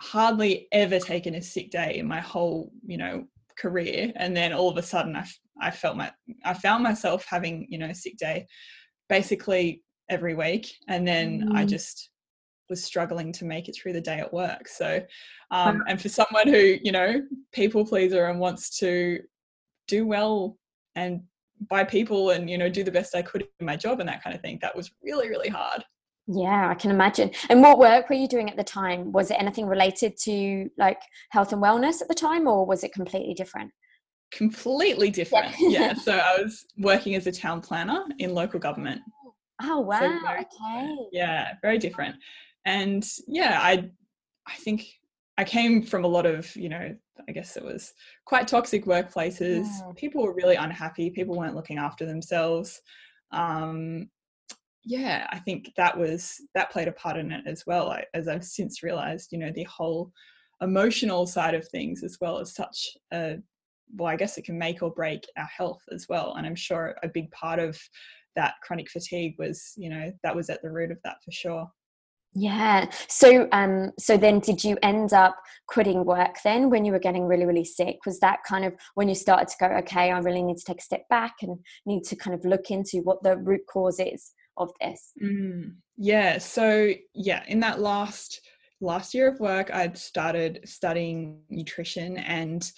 hardly 0.00 0.68
ever 0.72 0.98
taken 0.98 1.34
a 1.34 1.42
sick 1.42 1.70
day 1.70 1.96
in 1.98 2.06
my 2.06 2.20
whole 2.20 2.70
you 2.86 2.96
know 2.96 3.24
career 3.58 4.12
and 4.16 4.36
then 4.36 4.52
all 4.52 4.68
of 4.68 4.76
a 4.76 4.82
sudden 4.82 5.16
i, 5.16 5.24
I 5.60 5.70
felt 5.70 5.96
my 5.96 6.12
i 6.44 6.52
found 6.52 6.82
myself 6.82 7.24
having 7.28 7.66
you 7.70 7.78
know 7.78 7.86
a 7.86 7.94
sick 7.94 8.16
day 8.18 8.46
basically 9.08 9.82
every 10.10 10.34
week 10.34 10.72
and 10.88 11.06
then 11.06 11.48
mm. 11.48 11.56
i 11.56 11.64
just 11.64 12.10
was 12.68 12.82
struggling 12.82 13.32
to 13.32 13.44
make 13.44 13.68
it 13.68 13.76
through 13.76 13.92
the 13.92 14.00
day 14.00 14.18
at 14.18 14.32
work. 14.32 14.68
So 14.68 15.00
um, 15.50 15.84
and 15.88 16.00
for 16.00 16.08
someone 16.08 16.48
who 16.48 16.76
you 16.82 16.92
know 16.92 17.22
people 17.52 17.86
pleaser 17.86 18.26
and 18.26 18.40
wants 18.40 18.78
to 18.78 19.20
do 19.86 20.06
well 20.06 20.58
and 20.94 21.22
by 21.70 21.84
people 21.84 22.30
and 22.30 22.50
you 22.50 22.58
know 22.58 22.68
do 22.68 22.84
the 22.84 22.90
best 22.90 23.14
i 23.14 23.22
could 23.22 23.46
in 23.60 23.66
my 23.66 23.76
job 23.76 24.00
and 24.00 24.08
that 24.08 24.22
kind 24.22 24.34
of 24.34 24.42
thing 24.42 24.58
that 24.60 24.76
was 24.76 24.90
really 25.02 25.28
really 25.28 25.48
hard. 25.48 25.84
Yeah 26.26 26.68
i 26.68 26.74
can 26.74 26.90
imagine. 26.90 27.30
And 27.48 27.62
what 27.62 27.78
work 27.78 28.08
were 28.08 28.16
you 28.16 28.28
doing 28.28 28.50
at 28.50 28.56
the 28.56 28.64
time? 28.64 29.12
Was 29.12 29.30
it 29.30 29.40
anything 29.40 29.66
related 29.66 30.16
to 30.24 30.68
like 30.76 31.00
health 31.30 31.52
and 31.52 31.62
wellness 31.62 32.02
at 32.02 32.08
the 32.08 32.14
time 32.14 32.46
or 32.46 32.66
was 32.66 32.82
it 32.84 32.92
completely 32.92 33.34
different 33.34 33.70
completely 34.32 35.10
different 35.10 35.54
yeah, 35.58 35.94
so 35.94 36.12
i 36.24 36.40
was 36.40 36.66
working 36.78 37.14
as 37.14 37.26
a 37.26 37.32
town 37.32 37.60
planner 37.60 38.04
in 38.18 38.34
local 38.34 38.58
government 38.58 39.00
oh 39.62 39.80
wow 39.80 40.00
so 40.00 40.26
very, 40.26 40.40
okay 40.40 40.96
yeah 41.12 41.52
very 41.62 41.78
different 41.78 42.16
and 42.64 43.08
yeah 43.28 43.60
i 43.62 43.88
i 44.46 44.54
think 44.54 44.86
I 45.38 45.44
came 45.44 45.82
from 45.82 46.04
a 46.04 46.08
lot 46.08 46.26
of, 46.26 46.54
you 46.56 46.68
know, 46.68 46.94
I 47.28 47.32
guess 47.32 47.56
it 47.56 47.64
was 47.64 47.92
quite 48.24 48.48
toxic 48.48 48.86
workplaces. 48.86 49.66
Yeah. 49.66 49.92
People 49.94 50.22
were 50.22 50.32
really 50.32 50.56
unhappy. 50.56 51.10
People 51.10 51.36
weren't 51.36 51.54
looking 51.54 51.78
after 51.78 52.06
themselves. 52.06 52.80
Um, 53.32 54.08
yeah, 54.84 55.26
I 55.30 55.38
think 55.40 55.72
that 55.76 55.98
was 55.98 56.40
that 56.54 56.70
played 56.70 56.88
a 56.88 56.92
part 56.92 57.16
in 57.16 57.32
it 57.32 57.42
as 57.46 57.64
well. 57.66 57.90
I, 57.90 58.04
as 58.14 58.28
I've 58.28 58.44
since 58.44 58.82
realized, 58.82 59.32
you 59.32 59.38
know, 59.38 59.50
the 59.54 59.64
whole 59.64 60.12
emotional 60.62 61.26
side 61.26 61.54
of 61.54 61.68
things 61.68 62.02
as 62.02 62.16
well 62.20 62.38
as 62.38 62.54
such 62.54 62.96
a 63.12 63.36
well, 63.94 64.08
I 64.08 64.16
guess 64.16 64.38
it 64.38 64.44
can 64.44 64.58
make 64.58 64.82
or 64.82 64.92
break 64.92 65.24
our 65.36 65.48
health 65.56 65.82
as 65.92 66.06
well. 66.08 66.34
And 66.36 66.46
I'm 66.46 66.56
sure 66.56 66.96
a 67.02 67.08
big 67.08 67.30
part 67.30 67.58
of 67.58 67.78
that 68.34 68.54
chronic 68.62 68.90
fatigue 68.90 69.34
was, 69.38 69.72
you 69.76 69.88
know, 69.88 70.12
that 70.22 70.34
was 70.34 70.50
at 70.50 70.62
the 70.62 70.70
root 70.70 70.90
of 70.90 70.98
that 71.04 71.16
for 71.24 71.32
sure. 71.32 71.68
Yeah. 72.38 72.90
So 73.08 73.48
um 73.52 73.92
so 73.98 74.18
then 74.18 74.40
did 74.40 74.62
you 74.62 74.76
end 74.82 75.14
up 75.14 75.36
quitting 75.68 76.04
work 76.04 76.36
then 76.44 76.68
when 76.68 76.84
you 76.84 76.92
were 76.92 76.98
getting 76.98 77.24
really 77.24 77.46
really 77.46 77.64
sick? 77.64 77.96
Was 78.04 78.20
that 78.20 78.40
kind 78.46 78.64
of 78.66 78.74
when 78.94 79.08
you 79.08 79.14
started 79.14 79.48
to 79.48 79.56
go 79.58 79.66
okay, 79.78 80.10
I 80.10 80.18
really 80.18 80.42
need 80.42 80.58
to 80.58 80.64
take 80.64 80.80
a 80.80 80.84
step 80.84 81.08
back 81.08 81.36
and 81.40 81.58
need 81.86 82.04
to 82.04 82.16
kind 82.16 82.34
of 82.34 82.44
look 82.44 82.70
into 82.70 82.98
what 82.98 83.22
the 83.22 83.38
root 83.38 83.62
cause 83.72 83.98
is 83.98 84.32
of 84.58 84.70
this? 84.82 85.12
Mm, 85.22 85.76
yeah. 85.96 86.36
So 86.36 86.92
yeah, 87.14 87.42
in 87.48 87.60
that 87.60 87.80
last 87.80 88.42
last 88.82 89.14
year 89.14 89.28
of 89.28 89.40
work, 89.40 89.70
I'd 89.72 89.96
started 89.96 90.60
studying 90.66 91.40
nutrition 91.48 92.18
and 92.18 92.70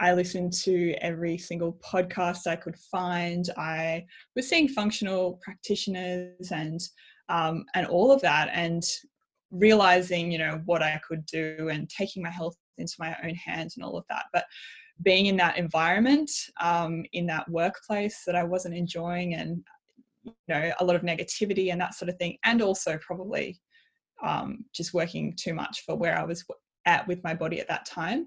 I 0.00 0.12
listened 0.12 0.52
to 0.64 0.92
every 1.00 1.38
single 1.38 1.78
podcast 1.84 2.46
I 2.46 2.56
could 2.56 2.76
find. 2.90 3.48
I 3.56 4.04
was 4.34 4.48
seeing 4.48 4.68
functional 4.68 5.40
practitioners 5.42 6.50
and 6.50 6.80
um, 7.28 7.64
and 7.74 7.86
all 7.86 8.12
of 8.12 8.20
that 8.22 8.50
and 8.52 8.82
realizing 9.50 10.32
you 10.32 10.38
know 10.38 10.60
what 10.64 10.82
i 10.82 11.00
could 11.06 11.24
do 11.26 11.68
and 11.70 11.88
taking 11.88 12.22
my 12.22 12.30
health 12.30 12.56
into 12.78 12.94
my 12.98 13.16
own 13.22 13.34
hands 13.34 13.76
and 13.76 13.84
all 13.84 13.96
of 13.96 14.04
that 14.10 14.24
but 14.32 14.44
being 15.02 15.26
in 15.26 15.36
that 15.36 15.56
environment 15.56 16.30
um, 16.60 17.04
in 17.12 17.26
that 17.26 17.48
workplace 17.48 18.22
that 18.26 18.34
i 18.34 18.42
wasn't 18.42 18.74
enjoying 18.74 19.34
and 19.34 19.62
you 20.24 20.32
know 20.48 20.72
a 20.80 20.84
lot 20.84 20.96
of 20.96 21.02
negativity 21.02 21.70
and 21.70 21.80
that 21.80 21.94
sort 21.94 22.08
of 22.08 22.16
thing 22.16 22.36
and 22.44 22.62
also 22.62 22.98
probably 22.98 23.60
um, 24.24 24.64
just 24.74 24.94
working 24.94 25.34
too 25.36 25.54
much 25.54 25.84
for 25.86 25.94
where 25.94 26.18
i 26.18 26.24
was 26.24 26.44
at 26.86 27.06
with 27.06 27.22
my 27.22 27.32
body 27.32 27.60
at 27.60 27.68
that 27.68 27.86
time 27.86 28.26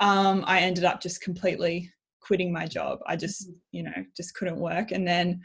um, 0.00 0.44
i 0.46 0.60
ended 0.60 0.84
up 0.84 1.00
just 1.00 1.20
completely 1.20 1.90
quitting 2.20 2.52
my 2.52 2.66
job 2.66 2.98
i 3.06 3.16
just 3.16 3.48
mm-hmm. 3.48 3.58
you 3.72 3.82
know 3.82 4.04
just 4.16 4.34
couldn't 4.34 4.58
work 4.58 4.90
and 4.92 5.06
then 5.06 5.40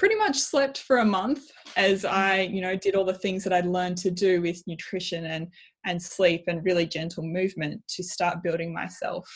pretty 0.00 0.16
much 0.16 0.38
slept 0.38 0.78
for 0.78 1.00
a 1.00 1.04
month 1.04 1.50
as 1.76 2.04
mm. 2.04 2.10
I, 2.10 2.40
you 2.40 2.62
know, 2.62 2.74
did 2.74 2.94
all 2.94 3.04
the 3.04 3.12
things 3.12 3.44
that 3.44 3.52
I'd 3.52 3.66
learned 3.66 3.98
to 3.98 4.10
do 4.10 4.40
with 4.40 4.66
nutrition 4.66 5.26
and 5.26 5.48
and 5.84 6.02
sleep 6.02 6.44
and 6.46 6.64
really 6.64 6.86
gentle 6.86 7.22
movement 7.22 7.82
to 7.88 8.02
start 8.02 8.42
building 8.42 8.72
myself 8.72 9.28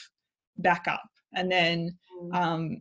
back 0.57 0.87
up. 0.89 1.05
And 1.35 1.53
then 1.53 1.95
mm. 2.19 2.35
um, 2.35 2.81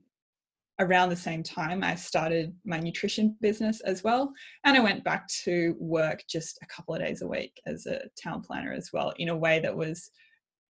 around 0.80 1.10
the 1.10 1.18
same 1.18 1.44
time, 1.44 1.84
I 1.84 1.96
started 1.96 2.56
my 2.64 2.80
nutrition 2.80 3.36
business 3.42 3.82
as 3.82 4.02
well. 4.02 4.32
And 4.64 4.78
I 4.78 4.80
went 4.80 5.04
back 5.04 5.28
to 5.44 5.76
work 5.78 6.24
just 6.30 6.60
a 6.64 6.68
couple 6.68 6.96
of 6.96 7.02
days 7.02 7.22
a 7.22 7.28
week 7.28 7.60
as 7.66 7.86
a 7.86 8.04
town 8.22 8.44
planner 8.44 8.72
as 8.72 8.92
well, 8.94 9.14
in 9.18 9.28
a 9.28 9.36
way 9.36 9.60
that 9.60 9.76
was, 9.76 10.10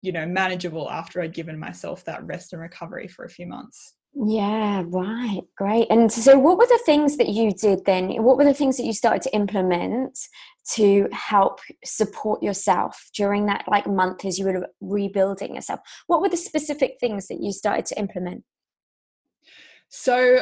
you 0.03 0.12
know, 0.12 0.26
manageable 0.26 0.91
after 0.91 1.21
I'd 1.21 1.35
given 1.35 1.59
myself 1.59 2.05
that 2.05 2.25
rest 2.25 2.53
and 2.53 2.62
recovery 2.62 3.09
for 3.09 3.25
a 3.25 3.31
few 3.31 3.47
months. 3.47 3.95
Yeah, 4.25 4.83
right. 4.87 5.43
Great. 5.59 5.88
And 5.91 6.11
so, 6.11 6.38
what 6.38 6.57
were 6.57 6.67
the 6.67 6.81
things 6.87 7.19
that 7.19 7.29
you 7.29 7.53
did 7.53 7.85
then? 7.85 8.11
What 8.23 8.38
were 8.38 8.45
the 8.45 8.55
things 8.55 8.79
that 8.79 8.85
you 8.85 8.95
started 8.95 9.21
to 9.23 9.35
implement 9.35 10.19
to 10.73 11.07
help 11.12 11.61
support 11.85 12.43
yourself 12.43 13.11
during 13.15 13.45
that 13.47 13.65
like 13.69 13.87
month 13.87 14.25
as 14.25 14.38
you 14.38 14.47
were 14.47 14.69
rebuilding 14.81 15.55
yourself? 15.55 15.81
What 16.07 16.23
were 16.23 16.31
the 16.31 16.37
specific 16.38 16.97
things 16.99 17.29
that 17.29 17.43
you 17.43 17.53
started 17.53 17.85
to 17.87 17.99
implement? 17.99 18.43
So, 19.91 20.41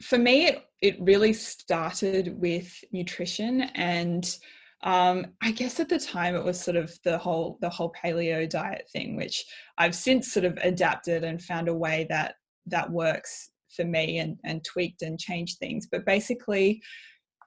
for 0.00 0.18
me, 0.18 0.46
it, 0.46 0.64
it 0.80 0.96
really 1.00 1.32
started 1.32 2.40
with 2.40 2.72
nutrition 2.92 3.62
and 3.74 4.38
um, 4.84 5.26
I 5.42 5.50
guess 5.50 5.80
at 5.80 5.88
the 5.88 5.98
time 5.98 6.36
it 6.36 6.44
was 6.44 6.60
sort 6.60 6.76
of 6.76 6.96
the 7.04 7.18
whole 7.18 7.58
the 7.60 7.68
whole 7.68 7.92
paleo 7.92 8.48
diet 8.48 8.88
thing, 8.92 9.16
which 9.16 9.44
I've 9.76 9.94
since 9.94 10.32
sort 10.32 10.44
of 10.44 10.56
adapted 10.62 11.24
and 11.24 11.42
found 11.42 11.68
a 11.68 11.74
way 11.74 12.06
that 12.10 12.36
that 12.66 12.90
works 12.90 13.50
for 13.74 13.84
me 13.84 14.18
and, 14.18 14.38
and 14.44 14.64
tweaked 14.64 15.02
and 15.02 15.18
changed 15.18 15.58
things. 15.58 15.88
But 15.90 16.06
basically, 16.06 16.80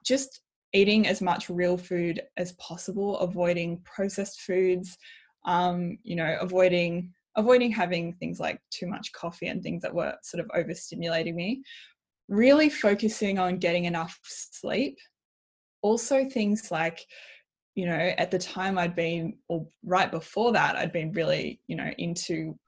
just 0.04 0.42
eating 0.74 1.06
as 1.06 1.22
much 1.22 1.48
real 1.48 1.76
food 1.76 2.22
as 2.36 2.52
possible, 2.52 3.18
avoiding 3.18 3.80
processed 3.84 4.40
foods, 4.42 4.96
um, 5.46 5.98
you 6.02 6.16
know, 6.16 6.36
avoiding 6.40 7.12
avoiding 7.36 7.72
having 7.72 8.12
things 8.14 8.38
like 8.38 8.60
too 8.70 8.86
much 8.86 9.10
coffee 9.12 9.46
and 9.46 9.62
things 9.62 9.80
that 9.80 9.94
were 9.94 10.14
sort 10.22 10.44
of 10.44 10.50
overstimulating 10.50 11.34
me. 11.34 11.62
Really 12.28 12.68
focusing 12.68 13.38
on 13.38 13.56
getting 13.56 13.86
enough 13.86 14.18
sleep. 14.22 14.98
Also, 15.82 16.28
things 16.28 16.70
like 16.70 17.06
you 17.74 17.86
know, 17.86 18.12
at 18.18 18.30
the 18.30 18.38
time 18.38 18.78
I'd 18.78 18.94
been, 18.94 19.34
or 19.48 19.66
right 19.84 20.10
before 20.10 20.52
that, 20.52 20.76
I'd 20.76 20.92
been 20.92 21.12
really, 21.12 21.60
you 21.66 21.76
know, 21.76 21.90
into 21.98 22.58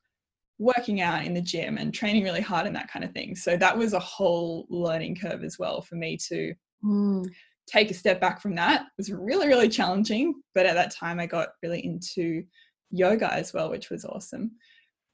working 0.59 1.01
out 1.01 1.25
in 1.25 1.35
the 1.35 1.43
gym 1.43 1.77
and 1.77 1.93
training 1.93 2.23
really 2.23 2.41
hard 2.41 2.67
and 2.67 2.77
that 2.77 2.91
kind 2.91 3.05
of 3.05 3.13
thing. 3.13 3.35
So 3.35 3.57
that 3.57 3.77
was 3.77 3.93
a 3.93 3.99
whole 3.99 4.67
learning 4.71 5.17
curve 5.17 5.45
as 5.45 5.59
well 5.59 5.83
for 5.83 5.97
me 5.97 6.17
to 6.29 6.55
mm. 6.83 7.27
take 7.67 7.91
a 7.91 7.95
step 7.95 8.21
back 8.21 8.41
from 8.41 8.55
that. 8.55 8.83
It 8.83 8.93
was 8.97 9.13
really, 9.13 9.47
really 9.47 9.69
challenging. 9.69 10.41
But 10.55 10.67
at 10.67 10.75
that 10.75 10.95
time, 10.95 11.21
I 11.21 11.27
got 11.27 11.51
really 11.63 11.85
into 11.85 12.45
yoga 12.91 13.33
as 13.33 13.53
well, 13.53 13.69
which 13.69 13.91
was 13.91 14.05
awesome. 14.05 14.53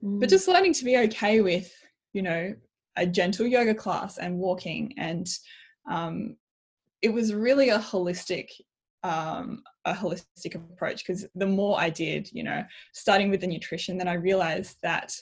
Mm. 0.04 0.20
But 0.20 0.28
just 0.28 0.46
learning 0.46 0.74
to 0.74 0.84
be 0.84 0.98
okay 0.98 1.40
with, 1.40 1.72
you 2.12 2.22
know, 2.22 2.54
a 2.96 3.06
gentle 3.06 3.46
yoga 3.46 3.74
class 3.74 4.18
and 4.18 4.38
walking. 4.38 4.94
And 4.98 5.26
um, 5.90 6.36
it 7.02 7.12
was 7.12 7.34
really 7.34 7.70
a 7.70 7.78
holistic 7.78 8.48
um, 9.02 9.62
a 9.86 9.94
holistic 9.94 10.54
approach 10.54 11.06
because 11.06 11.26
the 11.34 11.46
more 11.46 11.80
I 11.80 11.88
did, 11.88 12.30
you 12.32 12.42
know, 12.42 12.62
starting 12.92 13.30
with 13.30 13.40
the 13.40 13.46
nutrition, 13.46 13.96
then 13.96 14.08
I 14.08 14.14
realized 14.14 14.76
that, 14.82 15.14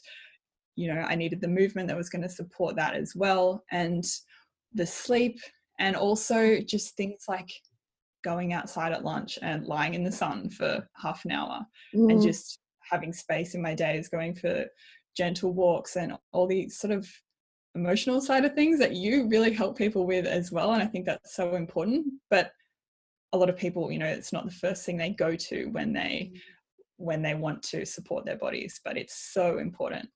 you 0.75 0.93
know, 0.93 1.01
I 1.01 1.15
needed 1.15 1.41
the 1.41 1.49
movement 1.49 1.89
that 1.89 1.97
was 1.97 2.09
going 2.09 2.23
to 2.23 2.29
support 2.29 2.77
that 2.77 2.95
as 2.95 3.15
well, 3.15 3.65
and 3.71 4.05
the 4.75 4.87
sleep, 4.87 5.39
and 5.79 5.95
also 5.95 6.59
just 6.61 6.97
things 6.97 7.25
like 7.29 7.51
going 8.25 8.53
outside 8.53 8.93
at 8.93 9.05
lunch 9.05 9.39
and 9.43 9.67
lying 9.67 9.95
in 9.95 10.03
the 10.03 10.11
sun 10.11 10.51
for 10.51 10.87
half 10.97 11.25
an 11.25 11.31
hour 11.31 11.65
mm. 11.95 12.11
and 12.11 12.21
just 12.21 12.59
having 12.91 13.13
space 13.13 13.55
in 13.55 13.63
my 13.63 13.75
days, 13.75 14.09
going 14.09 14.35
for 14.35 14.65
gentle 15.17 15.53
walks 15.53 15.97
and 15.97 16.15
all 16.33 16.47
the 16.47 16.69
sort 16.69 16.93
of 16.93 17.09
emotional 17.79 18.21
side 18.21 18.45
of 18.45 18.55
things 18.55 18.79
that 18.79 18.95
you 18.95 19.29
really 19.29 19.53
help 19.53 19.79
people 19.79 20.07
with 20.07 20.27
as 20.27 20.51
well. 20.51 20.73
And 20.73 20.83
I 20.83 20.87
think 20.87 21.07
that's 21.07 21.35
so 21.35 21.55
important. 21.55 22.07
But 22.31 22.51
a 23.33 23.39
lot 23.39 23.49
of 23.49 23.57
people, 23.57 23.93
you 23.93 23.99
know, 23.99 24.07
it's 24.07 24.33
not 24.33 24.45
the 24.45 24.51
first 24.51 24.85
thing 24.85 24.97
they 24.97 25.11
go 25.11 25.37
to 25.37 25.67
when 25.67 25.93
they 25.93 26.33
mm. 26.35 26.41
when 26.97 27.23
they 27.23 27.35
want 27.35 27.63
to 27.63 27.85
support 27.87 28.25
their 28.25 28.39
bodies, 28.39 28.81
but 28.85 28.97
it's 28.97 29.33
so 29.33 29.59
important. 29.59 30.09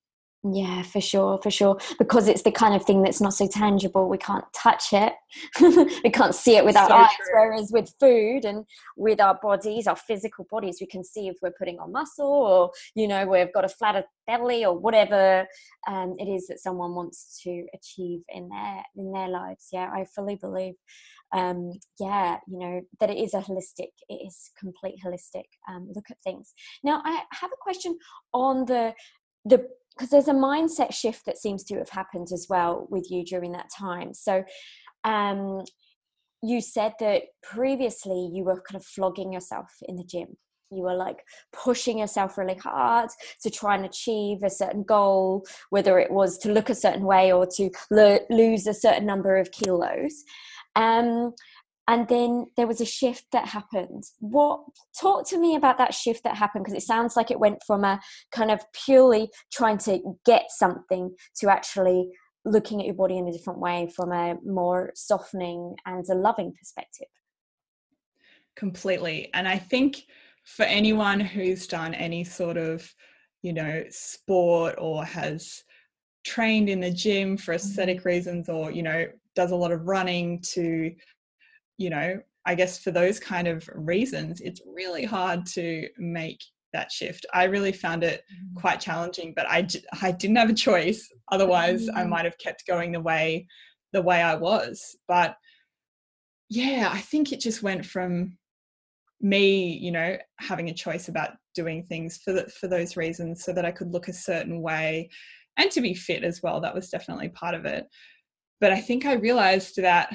Yeah, 0.45 0.83
for 0.83 1.01
sure, 1.01 1.39
for 1.41 1.53
sure. 1.53 1.79
Because 1.99 2.27
it's 2.27 2.43
the 2.43 2.51
kind 2.51 2.75
of 2.75 2.85
thing 2.85 3.03
that's 3.03 3.21
not 3.21 3.33
so 3.33 3.47
tangible. 3.47 4.09
We 4.09 4.19
can't 4.19 4.45
touch 4.53 4.93
it. 4.93 5.13
we 6.03 6.11
can't 6.11 6.35
see 6.35 6.57
it 6.57 6.65
with 6.65 6.77
our 6.77 6.89
so 6.89 6.95
eyes. 6.95 7.11
True. 7.17 7.27
Whereas 7.33 7.71
with 7.73 7.95
food 8.01 8.45
and 8.45 8.65
with 8.97 9.21
our 9.21 9.39
bodies, 9.41 9.87
our 9.87 9.95
physical 9.95 10.45
bodies, 10.51 10.79
we 10.81 10.89
can 10.89 11.05
see 11.05 11.29
if 11.29 11.37
we're 11.43 11.55
putting 11.57 11.79
on 11.79 11.93
muscle 11.93 12.27
or, 12.27 12.73
you 12.97 13.07
know, 13.07 13.25
we've 13.25 13.53
got 13.53 13.65
a 13.65 13.69
flatter 13.69 14.03
belly 14.27 14.65
or 14.65 14.77
whatever 14.77 15.47
um, 15.87 16.17
it 16.19 16.27
is 16.27 16.49
that 16.49 16.59
someone 16.59 16.95
wants 16.97 17.41
to 17.45 17.65
achieve 17.73 18.23
in 18.29 18.49
their 18.49 18.83
in 18.97 19.13
their 19.13 19.29
lives. 19.29 19.69
Yeah, 19.73 19.91
I 19.95 20.07
fully 20.13 20.35
believe 20.35 20.75
um, 21.33 21.73
yeah, 21.99 22.39
you 22.47 22.59
know, 22.59 22.83
that 23.01 23.11
it 23.11 23.17
is 23.17 23.35
a 23.35 23.39
holistic, 23.39 23.89
it 24.09 24.27
is 24.27 24.51
complete 24.59 24.97
holistic 25.05 25.45
um, 25.69 25.89
look 25.95 26.11
at 26.11 26.19
things. 26.23 26.53
Now, 26.85 27.01
I 27.05 27.23
have 27.33 27.51
a 27.53 27.63
question 27.63 27.99
on 28.35 28.67
the 28.67 28.93
the 29.45 29.69
because 29.95 30.11
there's 30.11 30.29
a 30.29 30.33
mindset 30.33 30.93
shift 30.95 31.27
that 31.27 31.37
seems 31.37 31.65
to 31.65 31.77
have 31.77 31.91
happened 31.91 32.29
as 32.33 32.47
well 32.49 32.87
with 32.91 33.11
you 33.11 33.25
during 33.25 33.53
that 33.53 33.69
time. 33.77 34.15
So, 34.15 34.43
um, 35.05 35.65
you 36.43 36.61
said 36.61 36.95
that 36.99 37.23
previously 37.43 38.31
you 38.33 38.45
were 38.45 38.63
kind 38.63 38.81
of 38.81 38.85
flogging 38.85 39.33
yourself 39.33 39.71
in 39.89 39.97
the 39.97 40.05
gym. 40.05 40.37
You 40.71 40.83
were 40.83 40.95
like 40.95 41.19
pushing 41.53 41.99
yourself 41.99 42.39
really 42.39 42.55
hard 42.55 43.11
to 43.43 43.51
try 43.51 43.77
and 43.77 43.85
achieve 43.85 44.43
a 44.43 44.51
certain 44.51 44.83
goal, 44.83 45.45
whether 45.71 45.99
it 45.99 46.11
was 46.11 46.39
to 46.39 46.53
look 46.53 46.71
a 46.71 46.75
certain 46.75 47.05
way 47.05 47.33
or 47.33 47.47
to 47.57 47.71
lo- 47.91 48.19
lose 48.31 48.67
a 48.67 48.75
certain 48.75 49.07
number 49.07 49.37
of 49.37 49.53
kilos. 49.53 50.25
Um, 50.75 51.35
and 51.93 52.09
then 52.09 52.47
there 52.57 52.67
was 52.67 52.81
a 52.81 52.87
shift 52.87 53.27
that 53.33 53.49
happened. 53.49 54.05
What 54.19 54.61
talk 54.99 55.29
to 55.29 55.39
me 55.39 55.57
about 55.57 55.77
that 55.77 55.93
shift 55.93 56.25
that 56.25 56.39
happened 56.39 56.65
because 56.65 56.83
it 56.83 56.87
sounds 56.87 57.17
like 57.17 57.31
it 57.31 57.39
went 57.39 57.63
from 57.67 57.85
a 57.85 58.01
kind 58.35 58.51
of 58.51 58.61
purely 58.73 59.29
trying 59.53 59.77
to 59.79 60.01
get 60.25 60.47
something 60.49 61.15
to 61.41 61.51
actually 61.51 62.09
looking 62.47 62.81
at 62.81 62.87
your 62.87 62.95
body 62.95 63.19
in 63.19 63.29
a 63.29 63.33
different 63.33 63.59
way 63.59 63.93
from 63.95 64.11
a 64.11 64.37
more 64.43 64.91
softening 64.95 65.77
and 65.85 66.09
a 66.09 66.15
loving 66.15 66.55
perspective. 66.59 67.09
Completely. 68.57 69.29
And 69.35 69.47
i 69.47 69.59
think 69.59 70.05
for 70.45 70.65
anyone 70.65 71.21
who's 71.21 71.67
done 71.67 71.93
any 71.93 72.25
sort 72.25 72.57
of 72.57 72.91
you 73.43 73.53
know 73.53 73.85
sport 73.91 74.77
or 74.79 75.05
has 75.05 75.63
trained 76.25 76.71
in 76.71 76.81
the 76.81 76.91
gym 76.91 77.37
for 77.37 77.53
aesthetic 77.53 77.99
mm-hmm. 77.99 78.09
reasons 78.09 78.49
or 78.49 78.71
you 78.71 78.83
know 78.83 79.07
does 79.37 79.51
a 79.51 79.57
lot 79.57 79.73
of 79.73 79.87
running 79.87 80.41
to 80.41 80.91
you 81.79 81.91
know, 81.91 82.21
I 82.45 82.55
guess 82.55 82.79
for 82.79 82.91
those 82.91 83.21
kind 83.21 83.49
of 83.49 83.69
reasons, 83.75 84.41
it's 84.41 84.61
really 84.67 85.05
hard 85.05 85.47
to 85.55 85.89
make 85.99 86.43
that 86.73 86.91
shift. 86.91 87.27
I 87.35 87.45
really 87.45 87.73
found 87.73 88.03
it 88.03 88.23
mm. 88.33 88.61
quite 88.61 88.81
challenging, 88.81 89.33
but 89.37 89.47
I, 89.49 89.67
I 90.01 90.11
didn't 90.11 90.37
have 90.37 90.51
a 90.51 90.55
choice. 90.55 91.09
Otherwise, 91.31 91.89
I 91.89 92.03
mm. 92.03 92.09
might 92.09 92.25
have 92.25 92.39
kept 92.39 92.67
going 92.67 92.93
the 92.93 93.01
way 93.01 93.47
the 93.93 94.03
way 94.03 94.23
I 94.23 94.35
was. 94.35 94.97
But 95.07 95.37
yeah, 96.49 96.91
I 96.93 96.99
think 96.99 97.31
it 97.31 97.41
just 97.41 97.63
went 97.63 97.85
from 97.85 98.39
me, 99.21 99.77
you 99.77 99.93
know, 99.93 100.17
having 100.41 100.71
a 100.71 100.75
choice 100.75 101.09
about 101.09 101.33
doing 101.55 101.85
things 101.85 102.19
for 102.25 102.33
the, 102.33 102.49
for 102.49 102.69
those 102.69 102.97
reasons, 102.97 103.45
so 103.45 103.53
that 103.53 103.65
I 103.65 103.71
could 103.71 103.93
look 103.93 104.09
a 104.09 104.13
certain 104.13 104.63
way, 104.63 105.11
and 105.59 105.71
to 105.71 105.81
be 105.81 105.95
fit 105.95 106.25
as 106.25 106.43
well. 106.43 106.61
That 106.61 106.75
was 106.75 106.89
definitely 106.89 107.29
part 107.29 107.55
of 107.55 107.67
it. 107.67 107.87
But 108.61 108.73
I 108.73 108.81
think 108.81 109.05
I 109.05 109.15
realized 109.15 109.77
that 109.77 110.15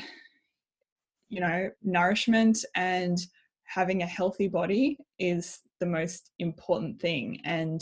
you 1.29 1.41
know, 1.41 1.69
nourishment 1.83 2.63
and 2.75 3.17
having 3.65 4.01
a 4.01 4.07
healthy 4.07 4.47
body 4.47 4.97
is 5.19 5.59
the 5.79 5.85
most 5.85 6.31
important 6.39 6.99
thing. 6.99 7.41
And 7.43 7.81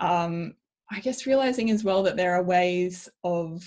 um, 0.00 0.54
I 0.90 1.00
guess 1.00 1.26
realizing 1.26 1.70
as 1.70 1.84
well 1.84 2.02
that 2.02 2.16
there 2.16 2.34
are 2.34 2.42
ways 2.42 3.08
of, 3.24 3.62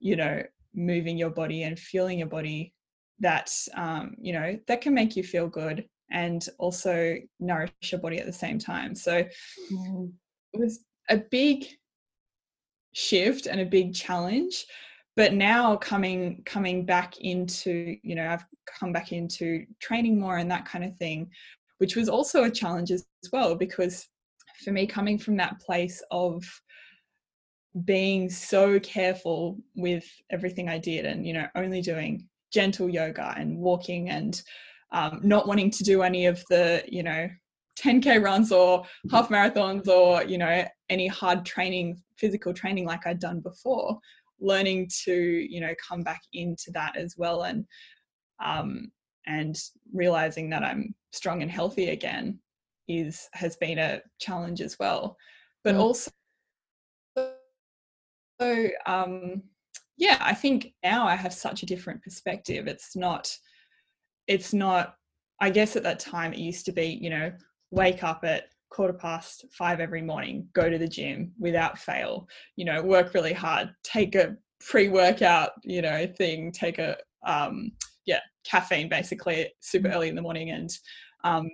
you 0.00 0.16
know, 0.16 0.42
moving 0.74 1.16
your 1.16 1.30
body 1.30 1.64
and 1.64 1.78
feeling 1.78 2.18
your 2.18 2.28
body 2.28 2.72
that, 3.20 3.52
um, 3.74 4.14
you 4.20 4.32
know, 4.32 4.58
that 4.66 4.80
can 4.80 4.94
make 4.94 5.16
you 5.16 5.22
feel 5.22 5.48
good 5.48 5.84
and 6.10 6.48
also 6.58 7.16
nourish 7.40 7.70
your 7.90 8.00
body 8.00 8.18
at 8.18 8.26
the 8.26 8.32
same 8.32 8.58
time. 8.58 8.94
So 8.94 9.24
mm. 9.72 10.12
it 10.52 10.60
was 10.60 10.80
a 11.10 11.18
big 11.18 11.66
shift 12.92 13.46
and 13.46 13.60
a 13.60 13.66
big 13.66 13.94
challenge 13.94 14.64
but 15.18 15.34
now 15.34 15.74
coming 15.76 16.40
coming 16.46 16.86
back 16.86 17.18
into 17.18 17.96
you 18.04 18.14
know 18.14 18.28
i've 18.28 18.44
come 18.66 18.92
back 18.92 19.12
into 19.12 19.66
training 19.80 20.18
more 20.18 20.38
and 20.38 20.50
that 20.50 20.64
kind 20.64 20.84
of 20.84 20.96
thing 20.96 21.28
which 21.78 21.96
was 21.96 22.08
also 22.08 22.44
a 22.44 22.50
challenge 22.50 22.92
as 22.92 23.04
well 23.32 23.56
because 23.56 24.06
for 24.64 24.70
me 24.70 24.86
coming 24.86 25.18
from 25.18 25.36
that 25.36 25.60
place 25.60 26.00
of 26.12 26.44
being 27.84 28.30
so 28.30 28.78
careful 28.80 29.58
with 29.74 30.04
everything 30.30 30.68
i 30.68 30.78
did 30.78 31.04
and 31.04 31.26
you 31.26 31.34
know 31.34 31.46
only 31.56 31.82
doing 31.82 32.24
gentle 32.52 32.88
yoga 32.88 33.34
and 33.36 33.58
walking 33.58 34.08
and 34.10 34.42
um, 34.92 35.20
not 35.22 35.46
wanting 35.46 35.70
to 35.70 35.84
do 35.84 36.02
any 36.02 36.26
of 36.26 36.42
the 36.48 36.82
you 36.86 37.02
know 37.02 37.28
10k 37.78 38.22
runs 38.22 38.52
or 38.52 38.84
half 39.10 39.28
marathons 39.30 39.88
or 39.88 40.22
you 40.24 40.38
know 40.38 40.64
any 40.88 41.08
hard 41.08 41.44
training 41.44 42.00
physical 42.16 42.54
training 42.54 42.86
like 42.86 43.04
i'd 43.06 43.18
done 43.18 43.40
before 43.40 43.98
learning 44.40 44.88
to 45.04 45.14
you 45.14 45.60
know 45.60 45.74
come 45.86 46.02
back 46.02 46.20
into 46.32 46.70
that 46.72 46.96
as 46.96 47.14
well 47.16 47.42
and 47.42 47.64
um, 48.44 48.90
and 49.26 49.56
realizing 49.92 50.48
that 50.50 50.62
I'm 50.62 50.94
strong 51.12 51.42
and 51.42 51.50
healthy 51.50 51.90
again 51.90 52.38
is 52.88 53.28
has 53.34 53.56
been 53.56 53.78
a 53.78 54.00
challenge 54.20 54.60
as 54.60 54.78
well 54.78 55.16
but 55.64 55.74
mm. 55.74 55.80
also 55.80 56.10
so 58.40 58.68
um, 58.86 59.42
yeah 59.96 60.18
I 60.20 60.34
think 60.34 60.72
now 60.84 61.06
I 61.06 61.16
have 61.16 61.34
such 61.34 61.62
a 61.62 61.66
different 61.66 62.02
perspective 62.02 62.66
it's 62.66 62.96
not 62.96 63.36
it's 64.26 64.52
not 64.52 64.94
I 65.40 65.50
guess 65.50 65.76
at 65.76 65.82
that 65.84 66.00
time 66.00 66.32
it 66.32 66.38
used 66.38 66.66
to 66.66 66.72
be 66.72 66.98
you 67.00 67.10
know 67.10 67.32
wake 67.70 68.02
up 68.02 68.20
at 68.24 68.44
quarter 68.70 68.92
past 68.92 69.44
five 69.52 69.80
every 69.80 70.02
morning, 70.02 70.46
go 70.52 70.68
to 70.68 70.78
the 70.78 70.88
gym 70.88 71.32
without 71.38 71.78
fail, 71.78 72.28
you 72.56 72.64
know, 72.64 72.82
work 72.82 73.14
really 73.14 73.32
hard, 73.32 73.70
take 73.82 74.14
a 74.14 74.36
pre-workout, 74.60 75.50
you 75.64 75.82
know, 75.82 76.06
thing, 76.18 76.52
take 76.52 76.78
a 76.78 76.96
um 77.26 77.72
yeah, 78.06 78.20
caffeine 78.48 78.88
basically 78.88 79.52
super 79.60 79.88
early 79.88 80.08
in 80.08 80.14
the 80.14 80.22
morning 80.22 80.50
and 80.50 80.70
um 81.24 81.48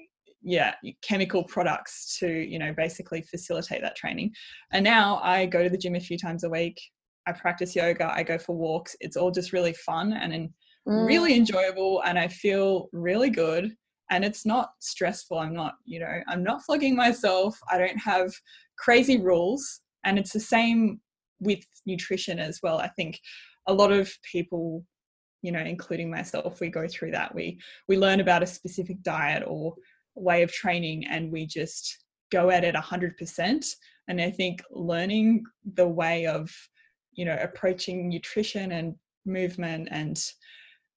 yeah, 0.47 0.75
chemical 1.01 1.43
products 1.45 2.19
to, 2.19 2.29
you 2.29 2.59
know, 2.59 2.75
basically 2.77 3.23
facilitate 3.23 3.81
that 3.81 3.97
training. 3.97 4.31
And 4.73 4.85
now 4.85 5.19
I 5.23 5.47
go 5.47 5.63
to 5.63 5.71
the 5.71 5.79
gym 5.79 5.95
a 5.95 6.01
few 6.01 6.19
times 6.19 6.45
a 6.45 6.51
week. 6.51 6.79
I 7.27 7.33
practice 7.33 7.75
yoga, 7.75 8.13
I 8.15 8.23
go 8.23 8.37
for 8.37 8.55
walks. 8.55 8.95
It's 9.01 9.17
all 9.17 9.31
just 9.31 9.55
really 9.55 9.73
fun 9.73 10.13
and 10.13 10.51
mm. 10.87 11.07
really 11.07 11.35
enjoyable 11.35 12.03
and 12.05 12.19
I 12.19 12.29
feel 12.29 12.91
really 12.93 13.31
good 13.31 13.75
and 14.11 14.25
it's 14.25 14.45
not 14.45 14.71
stressful. 14.81 15.39
I'm 15.39 15.55
not 15.55 15.75
you 15.85 16.01
know 16.01 16.21
i'm 16.29 16.43
not 16.43 16.63
flogging 16.65 16.97
myself. 16.97 17.59
I 17.71 17.79
don't 17.79 17.99
have 17.99 18.33
crazy 18.79 19.19
rules. 19.19 19.81
And 20.05 20.19
it's 20.19 20.33
the 20.33 20.41
same 20.41 21.01
with 21.41 21.61
nutrition 21.87 22.39
as 22.39 22.61
well. 22.63 22.79
I 22.79 22.89
think 22.89 23.19
a 23.67 23.73
lot 23.73 23.93
of 23.93 24.13
people 24.31 24.85
you 25.43 25.53
know 25.53 25.61
including 25.61 26.11
myself 26.11 26.61
we 26.61 26.69
go 26.69 26.87
through 26.89 27.13
that. 27.13 27.35
We 27.35 27.59
we 27.89 27.97
learn 27.97 28.21
about 28.21 28.43
a 28.43 28.47
specific 28.47 29.03
diet 29.03 29.45
or 29.47 29.75
way 30.15 30.43
of 30.43 30.53
training 30.53 31.07
and 31.07 31.33
we 31.33 31.47
just 31.47 32.05
go 32.31 32.51
at 32.51 32.65
it 32.65 32.75
100% 32.75 33.67
and 34.09 34.21
i 34.21 34.31
think 34.31 34.63
learning 34.71 35.45
the 35.75 35.87
way 35.87 36.27
of 36.27 36.51
you 37.13 37.25
know 37.25 37.37
approaching 37.41 38.09
nutrition 38.09 38.73
and 38.73 38.95
movement 39.27 39.89
and 39.91 40.21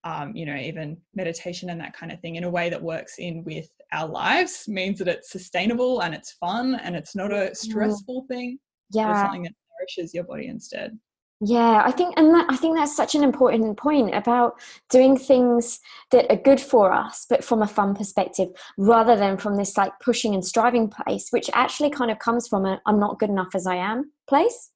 um, 0.04 0.34
you 0.34 0.46
know, 0.46 0.56
even 0.56 0.96
meditation 1.14 1.70
and 1.70 1.80
that 1.80 1.92
kind 1.92 2.12
of 2.12 2.20
thing 2.20 2.36
in 2.36 2.44
a 2.44 2.50
way 2.50 2.70
that 2.70 2.82
works 2.82 3.14
in 3.18 3.44
with 3.44 3.68
our 3.92 4.08
lives 4.08 4.66
means 4.68 4.98
that 4.98 5.08
it's 5.08 5.30
sustainable 5.30 6.00
and 6.00 6.14
it's 6.14 6.32
fun 6.32 6.76
and 6.76 6.94
it's 6.94 7.16
not 7.16 7.32
a 7.32 7.54
stressful 7.54 8.24
thing. 8.28 8.58
Yeah. 8.92 9.24
Something 9.24 9.42
that 9.42 9.52
nourishes 9.78 10.14
your 10.14 10.24
body 10.24 10.46
instead. 10.48 10.98
yeah 11.40 11.82
i 11.84 11.90
think 11.92 12.14
and 12.16 12.34
that, 12.34 12.46
i 12.50 12.56
think 12.56 12.76
that's 12.76 12.96
such 12.96 13.14
an 13.14 13.22
important 13.22 13.76
point 13.76 14.12
about 14.12 14.60
doing 14.90 15.16
things 15.16 15.78
that 16.10 16.26
are 16.30 16.36
good 16.36 16.60
for 16.60 16.92
us 16.92 17.26
but 17.30 17.44
from 17.44 17.62
a 17.62 17.66
fun 17.66 17.94
perspective 17.94 18.48
rather 18.76 19.14
than 19.14 19.36
from 19.36 19.56
this 19.56 19.76
like 19.76 19.92
pushing 20.00 20.34
and 20.34 20.44
striving 20.44 20.88
place 20.88 21.28
which 21.30 21.48
actually 21.54 21.90
kind 21.90 22.10
of 22.10 22.18
comes 22.18 22.48
from 22.48 22.66
a 22.66 22.80
i'm 22.86 22.98
not 22.98 23.20
good 23.20 23.30
enough 23.30 23.54
as 23.54 23.68
i 23.68 23.76
am 23.76 24.10
place 24.28 24.70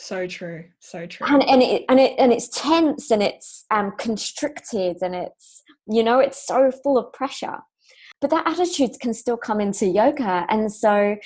so 0.00 0.26
true 0.28 0.64
so 0.78 1.06
true 1.06 1.26
and, 1.28 1.42
and 1.42 1.60
it 1.60 1.84
and 1.88 1.98
it 1.98 2.14
and 2.18 2.32
it's 2.32 2.48
tense 2.48 3.10
and 3.10 3.22
it's 3.22 3.64
um 3.72 3.92
constricted 3.98 4.96
and 5.02 5.14
it's 5.14 5.62
you 5.88 6.04
know 6.04 6.20
it's 6.20 6.46
so 6.46 6.70
full 6.70 6.96
of 6.96 7.12
pressure 7.12 7.56
but 8.20 8.30
that 8.30 8.46
attitude 8.46 8.90
can 9.00 9.12
still 9.12 9.36
come 9.36 9.60
into 9.60 9.86
yoga 9.86 10.46
and 10.50 10.72
so 10.72 11.16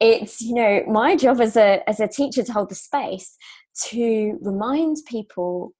it's 0.00 0.40
you 0.40 0.54
know 0.54 0.82
my 0.86 1.14
job 1.14 1.42
as 1.42 1.56
a 1.56 1.82
as 1.86 2.00
a 2.00 2.08
teacher 2.08 2.42
to 2.42 2.52
hold 2.52 2.70
the 2.70 2.74
space 2.74 3.36
to 3.84 4.38
remind 4.40 4.96
people 5.06 5.74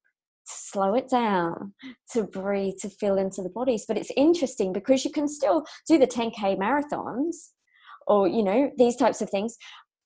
to 0.46 0.52
slow 0.52 0.94
it 0.94 1.08
down, 1.08 1.72
to 2.12 2.24
breathe, 2.24 2.74
to 2.80 2.88
feel 2.88 3.16
into 3.16 3.42
the 3.42 3.48
bodies. 3.48 3.84
But 3.86 3.96
it's 3.96 4.10
interesting 4.16 4.72
because 4.72 5.04
you 5.04 5.10
can 5.10 5.28
still 5.28 5.64
do 5.88 5.98
the 5.98 6.06
10K 6.06 6.58
marathons 6.58 7.50
or, 8.06 8.26
you 8.26 8.42
know, 8.42 8.70
these 8.76 8.96
types 8.96 9.22
of 9.22 9.30
things, 9.30 9.56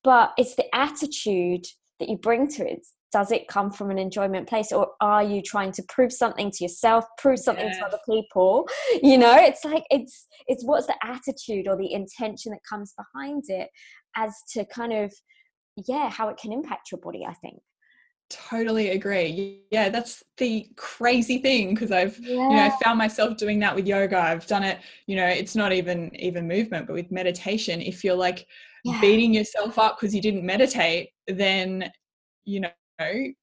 but 0.04 0.32
it's 0.36 0.54
the 0.54 0.74
attitude 0.74 1.64
that 2.00 2.08
you 2.08 2.16
bring 2.16 2.48
to 2.48 2.70
it. 2.70 2.86
Does 3.12 3.30
it 3.30 3.48
come 3.48 3.70
from 3.70 3.90
an 3.90 3.98
enjoyment 3.98 4.48
place 4.48 4.72
or 4.72 4.88
are 5.00 5.22
you 5.22 5.40
trying 5.40 5.72
to 5.72 5.82
prove 5.88 6.12
something 6.12 6.50
to 6.50 6.64
yourself, 6.64 7.04
prove 7.18 7.38
something 7.38 7.70
to 7.70 7.86
other 7.86 7.98
people? 8.08 8.68
You 9.02 9.16
know, 9.16 9.36
it's 9.36 9.64
like 9.64 9.84
it's 9.90 10.26
it's 10.46 10.64
what's 10.64 10.86
the 10.86 10.96
attitude 11.02 11.68
or 11.68 11.76
the 11.76 11.92
intention 11.92 12.52
that 12.52 12.60
comes 12.68 12.94
behind 12.96 13.44
it 13.48 13.68
as 14.16 14.34
to 14.52 14.64
kind 14.66 14.92
of 14.92 15.12
yeah, 15.86 16.10
how 16.10 16.28
it 16.28 16.38
can 16.38 16.52
impact 16.52 16.90
your 16.90 17.00
body, 17.00 17.24
I 17.26 17.34
think. 17.34 17.60
Totally 18.28 18.90
agree. 18.90 19.62
Yeah, 19.70 19.88
that's 19.88 20.24
the 20.38 20.68
crazy 20.76 21.38
thing 21.38 21.74
because 21.74 21.92
I've 21.92 22.18
yeah. 22.18 22.30
you 22.32 22.56
know 22.56 22.64
I 22.64 22.72
found 22.82 22.98
myself 22.98 23.36
doing 23.36 23.60
that 23.60 23.74
with 23.74 23.86
yoga. 23.86 24.18
I've 24.18 24.48
done 24.48 24.64
it, 24.64 24.80
you 25.06 25.14
know, 25.14 25.26
it's 25.26 25.54
not 25.54 25.72
even 25.72 26.14
even 26.16 26.48
movement, 26.48 26.88
but 26.88 26.94
with 26.94 27.12
meditation, 27.12 27.80
if 27.80 28.02
you're 28.02 28.16
like 28.16 28.48
yeah. 28.92 29.00
beating 29.00 29.34
yourself 29.34 29.78
up 29.78 29.98
because 29.98 30.14
you 30.14 30.22
didn't 30.22 30.44
meditate, 30.44 31.10
then 31.26 31.90
you 32.44 32.60
know, 32.60 32.70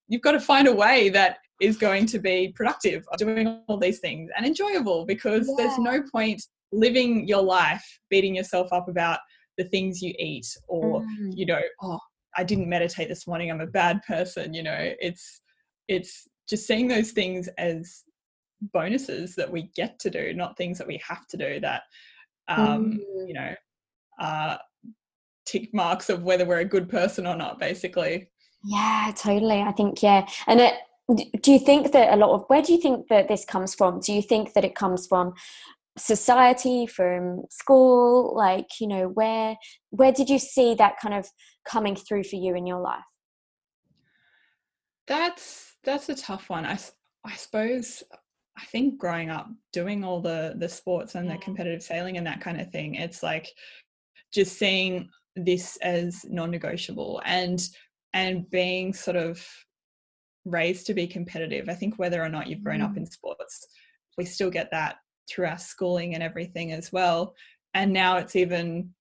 you've 0.07 0.21
got 0.21 0.31
to 0.31 0.39
find 0.39 0.67
a 0.67 0.73
way 0.73 1.09
that 1.09 1.37
is 1.61 1.77
going 1.77 2.05
to 2.07 2.19
be 2.19 2.53
productive 2.55 3.05
doing 3.17 3.61
all 3.67 3.77
these 3.77 3.99
things 3.99 4.29
and 4.35 4.45
enjoyable 4.45 5.05
because 5.05 5.47
yeah. 5.47 5.55
there's 5.57 5.77
no 5.77 6.01
point 6.11 6.41
living 6.71 7.27
your 7.27 7.41
life 7.41 7.85
beating 8.09 8.35
yourself 8.35 8.67
up 8.71 8.87
about 8.87 9.19
the 9.57 9.63
things 9.65 10.01
you 10.01 10.13
eat 10.17 10.47
or 10.67 11.01
mm. 11.01 11.31
you 11.35 11.45
know 11.45 11.61
oh 11.83 11.99
I 12.35 12.43
didn't 12.43 12.69
meditate 12.69 13.09
this 13.09 13.27
morning. 13.27 13.51
I'm 13.51 13.61
a 13.61 13.67
bad 13.67 14.01
person. 14.07 14.53
You 14.53 14.63
know, 14.63 14.77
it's 14.99 15.41
it's 15.87 16.27
just 16.49 16.67
seeing 16.67 16.87
those 16.87 17.11
things 17.11 17.47
as 17.57 18.03
bonuses 18.73 19.35
that 19.35 19.51
we 19.51 19.69
get 19.75 19.99
to 19.99 20.09
do, 20.09 20.33
not 20.33 20.57
things 20.57 20.77
that 20.77 20.87
we 20.87 21.01
have 21.07 21.27
to 21.27 21.37
do. 21.37 21.59
That 21.59 21.83
um, 22.47 22.99
mm. 22.99 23.27
you 23.27 23.33
know, 23.33 23.53
uh, 24.19 24.57
tick 25.45 25.73
marks 25.73 26.09
of 26.09 26.23
whether 26.23 26.45
we're 26.45 26.59
a 26.59 26.65
good 26.65 26.89
person 26.89 27.27
or 27.27 27.35
not, 27.35 27.59
basically. 27.59 28.29
Yeah, 28.63 29.11
totally. 29.15 29.61
I 29.61 29.71
think 29.71 30.01
yeah, 30.01 30.27
and 30.47 30.59
it 30.59 30.73
do 31.41 31.51
you 31.51 31.59
think 31.59 31.91
that 31.91 32.13
a 32.13 32.17
lot 32.17 32.33
of 32.33 32.45
where 32.47 32.61
do 32.61 32.73
you 32.73 32.79
think 32.79 33.07
that 33.09 33.27
this 33.27 33.43
comes 33.45 33.75
from? 33.75 33.99
Do 33.99 34.13
you 34.13 34.21
think 34.21 34.53
that 34.53 34.63
it 34.63 34.75
comes 34.75 35.05
from 35.07 35.33
society 35.97 36.87
from 36.87 37.43
school? 37.49 38.33
Like 38.35 38.79
you 38.79 38.87
know 38.87 39.07
where 39.09 39.57
where 39.89 40.11
did 40.11 40.29
you 40.29 40.39
see 40.39 40.75
that 40.75 40.99
kind 41.01 41.13
of 41.13 41.27
coming 41.65 41.95
through 41.95 42.23
for 42.23 42.37
you 42.37 42.55
in 42.55 42.65
your 42.65 42.79
life? 42.79 43.03
That's 45.07 45.75
that's 45.83 46.07
a 46.09 46.15
tough 46.15 46.49
one. 46.49 46.65
I 46.65 46.77
i 47.25 47.35
suppose 47.35 48.03
i 48.57 48.65
think 48.65 48.97
growing 48.97 49.29
up 49.29 49.49
doing 49.71 50.03
all 50.03 50.21
the 50.21 50.53
the 50.57 50.69
sports 50.69 51.15
and 51.15 51.29
the 51.29 51.37
competitive 51.37 51.81
sailing 51.81 52.17
and 52.17 52.27
that 52.27 52.41
kind 52.41 52.59
of 52.59 52.71
thing 52.71 52.95
it's 52.95 53.23
like 53.23 53.47
just 54.33 54.57
seeing 54.57 55.09
this 55.35 55.77
as 55.81 56.25
non-negotiable 56.29 57.21
and 57.25 57.67
and 58.13 58.49
being 58.49 58.93
sort 58.93 59.17
of 59.17 59.43
raised 60.45 60.85
to 60.85 60.93
be 60.93 61.07
competitive 61.07 61.69
i 61.69 61.73
think 61.73 61.97
whether 61.97 62.21
or 62.21 62.29
not 62.29 62.47
you've 62.47 62.63
grown 62.63 62.81
mm. 62.81 62.89
up 62.89 62.97
in 62.97 63.05
sports 63.05 63.65
we 64.17 64.25
still 64.25 64.49
get 64.49 64.69
that 64.71 64.97
through 65.29 65.47
our 65.47 65.57
schooling 65.57 66.13
and 66.13 66.23
everything 66.23 66.71
as 66.71 66.91
well. 66.91 67.33
And 67.73 67.91
now 67.91 68.17
it's 68.17 68.35
even 68.35 68.93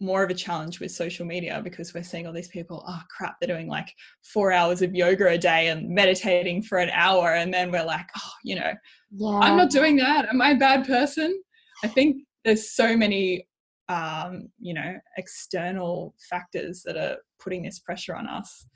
more 0.00 0.24
of 0.24 0.30
a 0.30 0.34
challenge 0.34 0.80
with 0.80 0.90
social 0.90 1.26
media 1.26 1.60
because 1.62 1.92
we're 1.92 2.02
seeing 2.02 2.26
all 2.26 2.32
these 2.32 2.48
people, 2.48 2.82
oh 2.88 3.00
crap, 3.14 3.36
they're 3.40 3.54
doing 3.54 3.68
like 3.68 3.92
four 4.24 4.52
hours 4.52 4.80
of 4.80 4.94
yoga 4.94 5.28
a 5.28 5.38
day 5.38 5.68
and 5.68 5.88
meditating 5.90 6.62
for 6.62 6.78
an 6.78 6.88
hour. 6.90 7.34
And 7.34 7.52
then 7.52 7.70
we're 7.70 7.84
like, 7.84 8.06
oh, 8.16 8.32
you 8.42 8.54
know, 8.54 8.72
yeah. 9.10 9.38
I'm 9.38 9.56
not 9.56 9.70
doing 9.70 9.96
that. 9.96 10.28
Am 10.30 10.40
I 10.40 10.52
a 10.52 10.56
bad 10.56 10.86
person? 10.86 11.42
I 11.84 11.88
think 11.88 12.22
there's 12.44 12.70
so 12.70 12.96
many, 12.96 13.46
um, 13.88 14.48
you 14.58 14.74
know, 14.74 14.98
external 15.16 16.14
factors 16.28 16.82
that 16.84 16.96
are 16.96 17.18
putting 17.38 17.62
this 17.62 17.78
pressure 17.78 18.14
on 18.14 18.26
us. 18.26 18.66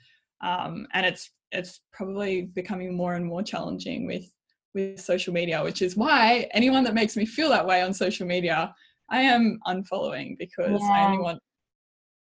Um, 0.41 0.87
and 0.93 1.05
it's, 1.05 1.31
it's 1.51 1.81
probably 1.91 2.43
becoming 2.43 2.95
more 2.95 3.13
and 3.15 3.25
more 3.25 3.43
challenging 3.43 4.07
with 4.07 4.25
with 4.73 4.99
social 4.99 5.33
media, 5.33 5.63
which 5.63 5.81
is 5.81 5.97
why 5.97 6.47
anyone 6.53 6.83
that 6.83 6.93
makes 6.93 7.17
me 7.17 7.25
feel 7.25 7.49
that 7.49 7.65
way 7.65 7.81
on 7.81 7.93
social 7.93 8.25
media, 8.25 8.73
I 9.09 9.21
am 9.21 9.59
unfollowing 9.67 10.37
because 10.37 10.81
yeah. 10.81 10.91
I 10.91 11.05
only 11.05 11.19
want 11.19 11.39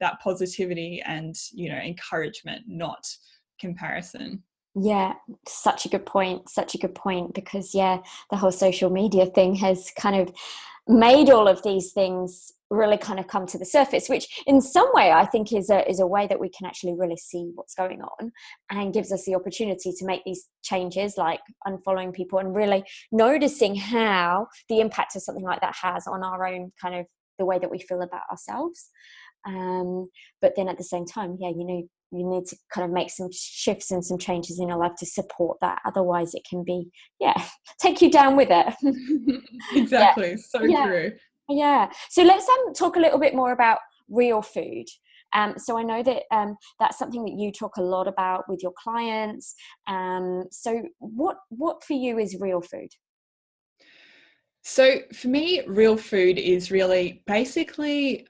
that 0.01 0.19
positivity 0.21 1.03
and 1.07 1.35
you 1.53 1.71
know 1.71 1.77
encouragement, 1.77 2.63
not 2.67 3.07
comparison. 3.61 4.43
Yeah, 4.75 5.15
such 5.47 5.85
a 5.85 5.89
good 5.89 6.07
point. 6.07 6.49
Such 6.49 6.75
a 6.75 6.79
good 6.79 6.95
point 6.95 7.35
because 7.35 7.75
yeah, 7.75 7.99
the 8.31 8.37
whole 8.37 8.53
social 8.53 8.91
media 8.91 9.27
thing 9.27 9.55
has 9.57 9.93
kind 9.99 10.17
of 10.17 10.35
made 10.89 11.31
all 11.31 11.47
of 11.47 11.63
these 11.63 11.93
things 11.93 12.53
really 12.71 12.97
kind 12.97 13.19
of 13.19 13.27
come 13.27 13.47
to 13.47 13.59
the 13.59 13.65
surface 13.65 14.09
which 14.09 14.43
in 14.47 14.61
some 14.61 14.89
way 14.95 15.11
i 15.11 15.27
think 15.27 15.53
is 15.53 15.71
a 15.71 15.89
is 15.91 15.99
a 16.01 16.07
way 16.07 16.27
that 16.27 16.39
we 16.39 16.49
can 16.49 16.67
actually 16.67 16.95
really 16.97 17.17
see 17.17 17.51
what's 17.55 17.75
going 17.75 18.01
on 18.01 18.31
and 18.71 18.95
gives 18.95 19.13
us 19.13 19.25
the 19.25 19.35
opportunity 19.35 19.93
to 19.93 20.07
make 20.07 20.23
these 20.25 20.49
changes 20.63 21.17
like 21.17 21.41
unfollowing 21.67 22.13
people 22.13 22.39
and 22.39 22.55
really 22.55 22.85
noticing 23.13 23.75
how 23.75 24.47
the 24.69 24.81
impact 24.81 25.17
of 25.17 25.23
something 25.23 25.45
like 25.45 25.61
that 25.61 25.75
has 25.81 26.07
on 26.07 26.23
our 26.23 26.47
own 26.47 26.71
kind 26.81 26.95
of 26.95 27.07
the 27.39 27.45
way 27.45 27.59
that 27.59 27.71
we 27.71 27.81
feel 27.81 28.03
about 28.03 28.23
ourselves. 28.31 28.91
Um, 29.47 30.11
but 30.43 30.53
then 30.55 30.69
at 30.69 30.77
the 30.77 30.85
same 30.85 31.07
time 31.07 31.37
yeah 31.41 31.49
you 31.49 31.65
know 31.65 31.83
you 32.13 32.29
need 32.29 32.45
to 32.47 32.57
kind 32.75 32.85
of 32.85 32.91
make 32.91 33.09
some 33.09 33.29
shifts 33.33 33.93
and 33.93 34.05
some 34.05 34.19
changes 34.19 34.59
in 34.59 34.69
your 34.69 34.79
life 34.79 34.97
to 34.99 35.07
support 35.07 35.59
that. 35.61 35.81
Otherwise 35.87 36.35
it 36.35 36.43
can 36.49 36.63
be 36.65 36.89
yeah 37.19 37.41
take 37.81 38.03
you 38.03 38.11
down 38.11 38.37
with 38.37 38.49
it. 38.51 38.75
Exactly. 39.75 40.31
Yeah. 40.31 40.37
so 40.37 40.65
yeah. 40.65 40.87
true 40.87 41.13
yeah 41.51 41.91
so 42.09 42.23
let's 42.23 42.49
um, 42.49 42.73
talk 42.75 42.97
a 42.97 43.01
little 43.01 43.19
bit 43.19 43.35
more 43.35 43.53
about 43.53 43.79
real 44.09 44.43
food 44.43 44.87
um, 45.33 45.55
so 45.59 45.79
I 45.79 45.83
know 45.83 46.03
that 46.03 46.23
um, 46.33 46.57
that's 46.79 46.99
something 46.99 47.25
that 47.25 47.39
you 47.39 47.53
talk 47.53 47.77
a 47.77 47.83
lot 47.83 48.09
about 48.09 48.49
with 48.49 48.63
your 48.63 48.73
clients. 48.77 49.55
Um, 49.87 50.47
so 50.51 50.83
what 50.99 51.37
what 51.51 51.85
for 51.85 51.93
you 51.93 52.19
is 52.19 52.37
real 52.41 52.61
food? 52.61 52.89
So 54.63 54.99
for 55.15 55.29
me, 55.29 55.63
real 55.67 55.97
food 55.97 56.39
is 56.39 56.71
really 56.71 57.23
basically 57.27 58.27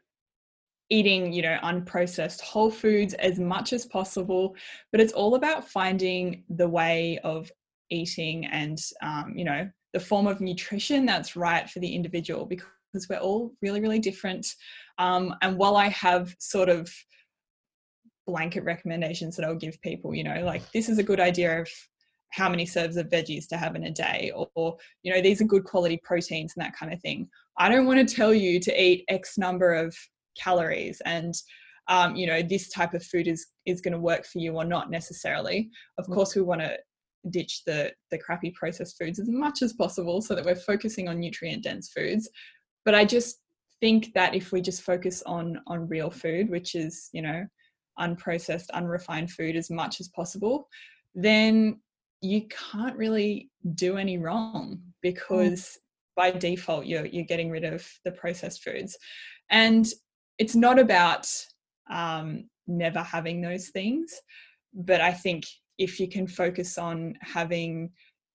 eating, 0.88 1.32
you 1.32 1.42
know, 1.42 1.58
unprocessed 1.62 2.40
whole 2.40 2.70
foods 2.70 3.14
as 3.14 3.38
much 3.38 3.72
as 3.72 3.86
possible. 3.86 4.54
But 4.92 5.00
it's 5.00 5.12
all 5.12 5.36
about 5.36 5.68
finding 5.68 6.44
the 6.48 6.68
way 6.68 7.18
of 7.24 7.50
eating 7.90 8.46
and, 8.46 8.78
um, 9.02 9.34
you 9.36 9.44
know, 9.44 9.68
the 9.92 10.00
form 10.00 10.26
of 10.26 10.40
nutrition 10.40 11.04
that's 11.04 11.34
right 11.34 11.68
for 11.68 11.80
the 11.80 11.94
individual 11.94 12.46
because 12.92 13.08
we're 13.08 13.18
all 13.18 13.52
really, 13.62 13.80
really 13.80 13.98
different. 13.98 14.54
Um, 14.98 15.34
and 15.42 15.56
while 15.56 15.76
I 15.76 15.88
have 15.88 16.34
sort 16.38 16.68
of 16.68 16.90
blanket 18.26 18.64
recommendations 18.64 19.36
that 19.36 19.46
I'll 19.46 19.54
give 19.54 19.80
people, 19.82 20.14
you 20.14 20.24
know, 20.24 20.42
like 20.44 20.70
this 20.72 20.88
is 20.88 20.98
a 20.98 21.02
good 21.02 21.20
idea 21.20 21.60
of 21.60 21.68
how 22.30 22.48
many 22.48 22.64
serves 22.64 22.96
of 22.96 23.08
veggies 23.08 23.46
to 23.48 23.56
have 23.56 23.74
in 23.74 23.84
a 23.84 23.90
day 23.90 24.32
or, 24.34 24.48
or, 24.54 24.76
you 25.02 25.12
know 25.12 25.20
these 25.20 25.40
are 25.40 25.44
good 25.46 25.64
quality 25.64 26.00
proteins 26.02 26.52
and 26.56 26.64
that 26.64 26.76
kind 26.76 26.92
of 26.92 27.00
thing 27.00 27.28
i 27.58 27.68
don't 27.68 27.86
want 27.86 28.08
to 28.08 28.14
tell 28.14 28.32
you 28.32 28.60
to 28.60 28.82
eat 28.82 29.04
x 29.08 29.36
number 29.36 29.74
of 29.74 29.96
calories 30.38 31.00
and 31.04 31.34
um, 31.88 32.14
you 32.14 32.26
know 32.26 32.40
this 32.40 32.68
type 32.68 32.94
of 32.94 33.04
food 33.04 33.26
is 33.26 33.48
is 33.66 33.80
going 33.80 33.92
to 33.92 33.98
work 33.98 34.24
for 34.24 34.38
you 34.38 34.54
or 34.54 34.64
not 34.64 34.90
necessarily 34.90 35.70
of 35.98 36.06
mm. 36.06 36.14
course 36.14 36.34
we 36.34 36.42
want 36.42 36.60
to 36.60 36.76
ditch 37.30 37.62
the 37.66 37.92
the 38.10 38.18
crappy 38.18 38.52
processed 38.52 38.96
foods 38.98 39.18
as 39.18 39.28
much 39.28 39.60
as 39.62 39.72
possible 39.72 40.22
so 40.22 40.34
that 40.34 40.44
we're 40.44 40.54
focusing 40.54 41.08
on 41.08 41.18
nutrient 41.18 41.62
dense 41.62 41.90
foods 41.90 42.28
but 42.84 42.94
i 42.94 43.04
just 43.04 43.40
think 43.80 44.12
that 44.14 44.34
if 44.34 44.52
we 44.52 44.60
just 44.60 44.82
focus 44.82 45.22
on 45.24 45.60
on 45.66 45.88
real 45.88 46.10
food 46.10 46.50
which 46.50 46.74
is 46.74 47.08
you 47.12 47.22
know 47.22 47.44
unprocessed 47.98 48.70
unrefined 48.72 49.30
food 49.30 49.56
as 49.56 49.70
much 49.70 50.00
as 50.00 50.08
possible 50.08 50.68
then 51.14 51.80
you 52.22 52.42
can't 52.72 52.96
really 52.96 53.50
do 53.74 53.96
any 53.96 54.18
wrong 54.18 54.78
mm. 54.78 54.92
because 55.02 55.60
mm. 55.60 55.76
by 56.16 56.30
default 56.30 56.86
you're 56.86 57.06
you're 57.06 57.24
getting 57.24 57.50
rid 57.50 57.64
of 57.64 57.86
the 58.04 58.12
processed 58.12 58.62
foods 58.62 58.96
and 59.50 59.86
it's 60.38 60.54
not 60.54 60.78
about 60.78 61.28
um, 61.90 62.48
never 62.66 63.00
having 63.00 63.42
those 63.42 63.68
things, 63.68 64.18
but 64.72 65.00
I 65.00 65.12
think 65.12 65.44
if 65.76 66.00
you 66.00 66.08
can 66.08 66.26
focus 66.26 66.78
on 66.78 67.14
having, 67.20 67.90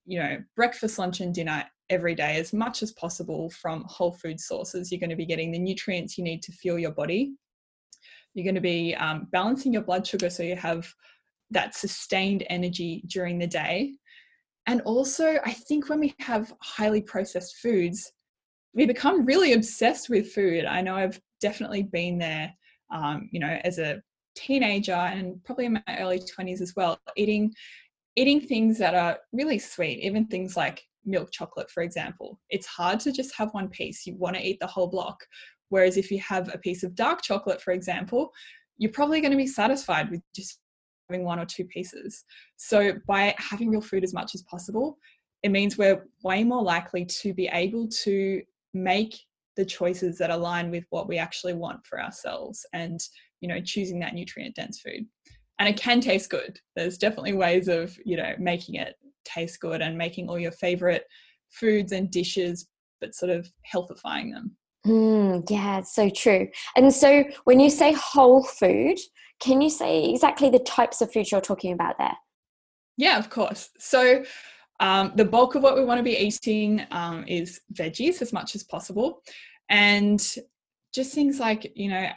you 0.06 0.20
know, 0.20 0.38
breakfast, 0.56 1.00
lunch, 1.00 1.22
and 1.22 1.34
dinner 1.34 1.66
every 1.90 2.16
day 2.16 2.38
as 2.38 2.54
much 2.54 2.82
as 2.84 2.92
possible 2.94 3.50
from 3.50 3.86
whole 3.88 4.14
food 4.14 4.40
sources, 4.40 4.92
you're 4.92 5.00
going 5.00 5.10
to 5.10 5.16
be 5.16 5.26
getting 5.26 5.52
the 5.52 5.60
nutrients 5.60 6.18
you 6.18 6.24
need 6.24 6.42
to 6.44 6.52
fuel 6.52 6.80
your 6.80 6.92
body. 6.92 7.34
You're 8.34 8.44
going 8.44 8.56
to 8.56 8.62
be 8.62 8.96
um, 8.96 9.28
balancing 9.32 9.74
your 9.74 9.84
blood 9.84 10.06
sugar 10.06 10.30
so 10.30 10.44
you 10.44 10.56
have 10.56 10.88
that 11.52 11.76
sustained 11.76 12.46
energy 12.50 13.04
during 13.08 13.38
the 13.38 13.48
day. 13.48 13.94
And 14.68 14.82
also, 14.82 15.38
I 15.46 15.52
think 15.52 15.90
when 15.90 16.00
we 16.00 16.16
have 16.20 16.54
highly 16.62 17.02
processed 17.02 17.58
foods, 17.58 18.12
we 18.74 18.86
become 18.86 19.26
really 19.26 19.54
obsessed 19.54 20.10
with 20.10 20.34
food. 20.34 20.66
I 20.66 20.82
know 20.82 20.96
I've 20.96 21.20
definitely 21.40 21.84
been 21.84 22.18
there, 22.18 22.54
um, 22.94 23.30
you 23.32 23.40
know, 23.40 23.60
as 23.64 23.78
a 23.78 24.02
teenager 24.36 24.92
and 24.92 25.42
probably 25.44 25.66
in 25.66 25.74
my 25.74 25.98
early 26.00 26.20
20s 26.20 26.62
as 26.62 26.74
well, 26.76 27.00
eating 27.16 27.54
eating 28.18 28.40
things 28.40 28.78
that 28.80 28.96
are 28.96 29.20
really 29.34 29.60
sweet, 29.60 30.00
even 30.00 30.26
things 30.26 30.56
like 30.56 30.84
milk 31.06 31.32
chocolate, 31.32 31.70
for 31.70 31.84
example. 31.84 32.40
It's 32.50 32.66
hard 32.66 33.00
to 33.02 33.12
just 33.12 33.36
have 33.36 33.54
one 33.54 33.70
piece. 33.70 34.06
You 34.06 34.16
want 34.16 34.36
to 34.36 34.46
eat 34.46 34.58
the 34.60 34.68
whole 34.68 34.88
block. 34.88 35.20
Whereas 35.70 35.98
if 35.98 36.12
you 36.12 36.20
have 36.20 36.54
a 36.54 36.58
piece 36.58 36.84
of 36.84 36.96
dark 36.96 37.22
chocolate, 37.22 37.62
for 37.62 37.74
example, 37.74 38.32
you're 38.78 38.92
probably 38.92 39.22
going 39.22 39.32
to 39.32 39.38
be 39.38 39.48
satisfied 39.48 40.12
with 40.12 40.22
just 40.36 40.60
having 41.10 41.26
one 41.26 41.40
or 41.40 41.46
two 41.46 41.66
pieces. 41.66 42.24
So 42.58 42.94
by 43.08 43.36
having 43.38 43.70
real 43.70 43.82
food 43.82 44.04
as 44.04 44.14
much 44.14 44.36
as 44.36 44.44
possible, 44.44 44.98
it 45.44 45.50
means 45.50 45.78
we're 45.78 46.06
way 46.24 46.44
more 46.44 46.64
likely 46.64 47.06
to 47.06 47.34
be 47.34 47.48
able 47.48 47.88
to 48.04 48.42
make 48.74 49.16
the 49.56 49.66
choices 49.66 50.18
that 50.18 50.30
align 50.30 50.70
with 50.70 50.86
what 50.90 51.08
we 51.08 51.18
actually 51.18 51.54
want 51.54 51.86
for 51.86 52.02
ourselves 52.02 52.66
and 52.74 53.00
you 53.42 53.48
know 53.48 53.62
choosing 53.62 54.00
that 54.00 54.14
nutrient 54.14 54.56
dense 54.56 54.82
food 54.82 55.06
and 55.60 55.70
it 55.70 55.78
can 55.78 56.02
taste 56.02 56.30
good 56.30 56.60
there's 56.76 56.98
definitely 56.98 57.34
ways 57.34 57.68
of 57.68 57.98
you 58.06 58.18
know 58.18 58.34
making 58.38 58.76
it 58.76 58.96
taste 59.26 59.60
good 59.60 59.82
and 59.82 59.98
making 59.98 60.30
all 60.30 60.40
your 60.40 60.52
favorite 60.52 61.06
foods 61.50 61.92
and 61.92 62.12
dishes 62.12 62.68
but 63.02 63.14
sort 63.14 63.32
of 63.32 63.50
healthifying 63.72 64.32
them. 64.32 64.56
Mm, 64.86 65.50
yeah 65.50 65.82
so 65.82 66.10
true. 66.10 66.48
And 66.76 66.94
so 66.94 67.24
when 67.44 67.60
you 67.60 67.70
say 67.70 67.94
whole 67.94 68.44
food 68.44 68.98
can 69.42 69.62
you 69.62 69.70
say 69.70 70.06
exactly 70.06 70.50
the 70.50 70.60
types 70.60 71.02
of 71.02 71.12
food 71.12 71.30
you're 71.30 71.42
talking 71.42 71.74
about 71.74 71.98
there? 71.98 72.16
Yeah 72.98 73.18
of 73.18 73.30
course. 73.30 73.70
So 73.80 74.24
um, 74.80 75.14
the 75.16 75.26
bulk 75.26 75.56
of 75.56 75.64
what 75.64 75.76
we 75.76 75.86
want 75.86 76.00
to 76.00 76.04
be 76.04 76.18
eating 76.18 76.86
um, 76.92 77.24
is 77.28 77.62
veggies 77.74 78.22
as 78.22 78.34
much 78.34 78.56
as 78.56 78.64
possible. 78.64 79.22
And 79.70 80.22
just 80.94 81.14
things 81.14 81.40
like 81.40 81.72
you 81.76 81.90
know 81.90 82.08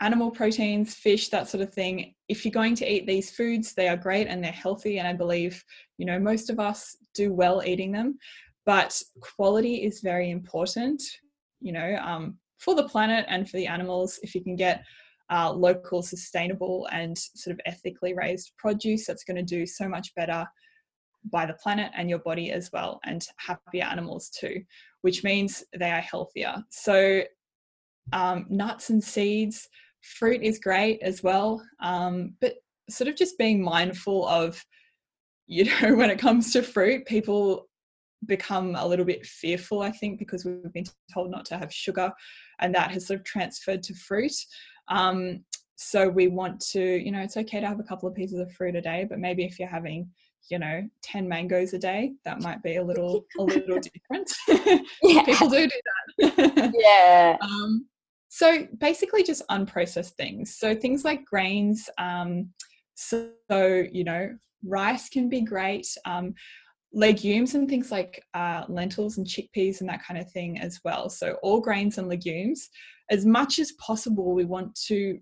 animal 0.00 0.30
proteins 0.30 0.94
fish 0.94 1.28
that 1.28 1.48
sort 1.48 1.62
of 1.62 1.72
thing. 1.72 2.14
If 2.28 2.44
you're 2.44 2.52
going 2.52 2.74
to 2.76 2.90
eat 2.90 3.06
these 3.06 3.30
foods 3.30 3.74
they 3.74 3.88
are 3.88 3.96
great 3.96 4.26
and 4.26 4.42
they're 4.42 4.52
healthy 4.52 4.98
and 4.98 5.06
i 5.06 5.12
believe 5.12 5.62
you 5.98 6.06
know 6.06 6.18
most 6.18 6.50
of 6.50 6.58
us 6.58 6.96
do 7.14 7.32
well 7.32 7.62
eating 7.64 7.92
them. 7.92 8.18
But 8.66 9.00
quality 9.20 9.76
is 9.84 10.00
very 10.00 10.30
important 10.30 11.02
you 11.60 11.72
know 11.72 11.96
um, 12.02 12.38
for 12.58 12.74
the 12.74 12.88
planet 12.88 13.24
and 13.28 13.48
for 13.48 13.56
the 13.56 13.66
animals. 13.66 14.18
If 14.22 14.34
you 14.34 14.42
can 14.42 14.56
get 14.56 14.84
uh, 15.30 15.52
local 15.52 16.02
sustainable 16.02 16.88
and 16.90 17.16
sort 17.16 17.54
of 17.54 17.60
ethically 17.64 18.14
raised 18.14 18.52
produce 18.58 19.06
that's 19.06 19.24
going 19.24 19.36
to 19.36 19.42
do 19.42 19.64
so 19.64 19.88
much 19.88 20.12
better 20.16 20.44
by 21.30 21.46
the 21.46 21.54
planet 21.54 21.92
and 21.96 22.08
your 22.08 22.18
body 22.20 22.50
as 22.50 22.70
well, 22.72 23.00
and 23.04 23.26
happier 23.36 23.84
animals 23.84 24.30
too, 24.30 24.62
which 25.02 25.22
means 25.22 25.62
they 25.78 25.90
are 25.90 26.00
healthier. 26.00 26.56
So, 26.70 27.22
um, 28.12 28.46
nuts 28.48 28.90
and 28.90 29.04
seeds, 29.04 29.68
fruit 30.02 30.42
is 30.42 30.58
great 30.58 31.00
as 31.02 31.22
well, 31.22 31.62
um, 31.80 32.34
but 32.40 32.54
sort 32.88 33.08
of 33.08 33.16
just 33.16 33.38
being 33.38 33.62
mindful 33.62 34.26
of, 34.28 34.64
you 35.46 35.64
know, 35.64 35.96
when 35.96 36.10
it 36.10 36.18
comes 36.18 36.52
to 36.52 36.62
fruit, 36.62 37.06
people 37.06 37.68
become 38.26 38.76
a 38.76 38.86
little 38.86 39.04
bit 39.04 39.26
fearful, 39.26 39.82
I 39.82 39.90
think, 39.90 40.18
because 40.18 40.44
we've 40.44 40.72
been 40.72 40.84
told 41.12 41.30
not 41.30 41.44
to 41.46 41.58
have 41.58 41.72
sugar, 41.72 42.12
and 42.60 42.74
that 42.74 42.92
has 42.92 43.06
sort 43.06 43.20
of 43.20 43.24
transferred 43.24 43.82
to 43.84 43.94
fruit. 43.94 44.34
Um, 44.88 45.44
so 45.76 46.08
we 46.08 46.28
want 46.28 46.60
to, 46.72 46.80
you 46.80 47.10
know, 47.10 47.20
it's 47.20 47.38
okay 47.38 47.58
to 47.58 47.66
have 47.66 47.80
a 47.80 47.84
couple 47.84 48.08
of 48.08 48.14
pieces 48.14 48.38
of 48.38 48.52
fruit 48.52 48.76
a 48.76 48.82
day, 48.82 49.06
but 49.08 49.18
maybe 49.18 49.44
if 49.44 49.58
you're 49.58 49.68
having 49.68 50.10
you 50.48 50.58
know 50.58 50.82
10 51.02 51.28
mangoes 51.28 51.74
a 51.74 51.78
day 51.78 52.12
that 52.24 52.42
might 52.42 52.62
be 52.62 52.76
a 52.76 52.82
little 52.82 53.24
a 53.38 53.42
little 53.42 53.78
different. 54.08 54.32
People 55.02 55.48
do 55.48 55.68
do 55.68 55.80
that. 56.18 56.72
Yeah. 56.74 57.36
Um, 57.40 57.86
so 58.40 58.66
basically 58.78 59.22
just 59.22 59.46
unprocessed 59.50 60.12
things. 60.12 60.56
So 60.56 60.74
things 60.74 61.04
like 61.04 61.26
grains 61.26 61.90
um, 61.98 62.48
so 62.94 63.28
you 63.92 64.02
know 64.02 64.30
rice 64.64 65.10
can 65.10 65.28
be 65.28 65.42
great 65.42 65.86
um, 66.06 66.32
legumes 66.94 67.54
and 67.54 67.68
things 67.68 67.90
like 67.90 68.24
uh, 68.32 68.64
lentils 68.68 69.18
and 69.18 69.26
chickpeas 69.26 69.80
and 69.80 69.90
that 69.90 70.02
kind 70.02 70.18
of 70.18 70.30
thing 70.32 70.58
as 70.58 70.80
well. 70.84 71.10
So 71.10 71.36
all 71.42 71.60
grains 71.60 71.98
and 71.98 72.08
legumes. 72.08 72.70
As 73.10 73.26
much 73.26 73.58
as 73.58 73.72
possible 73.72 74.32
we 74.32 74.46
want 74.46 74.74
to 74.86 75.18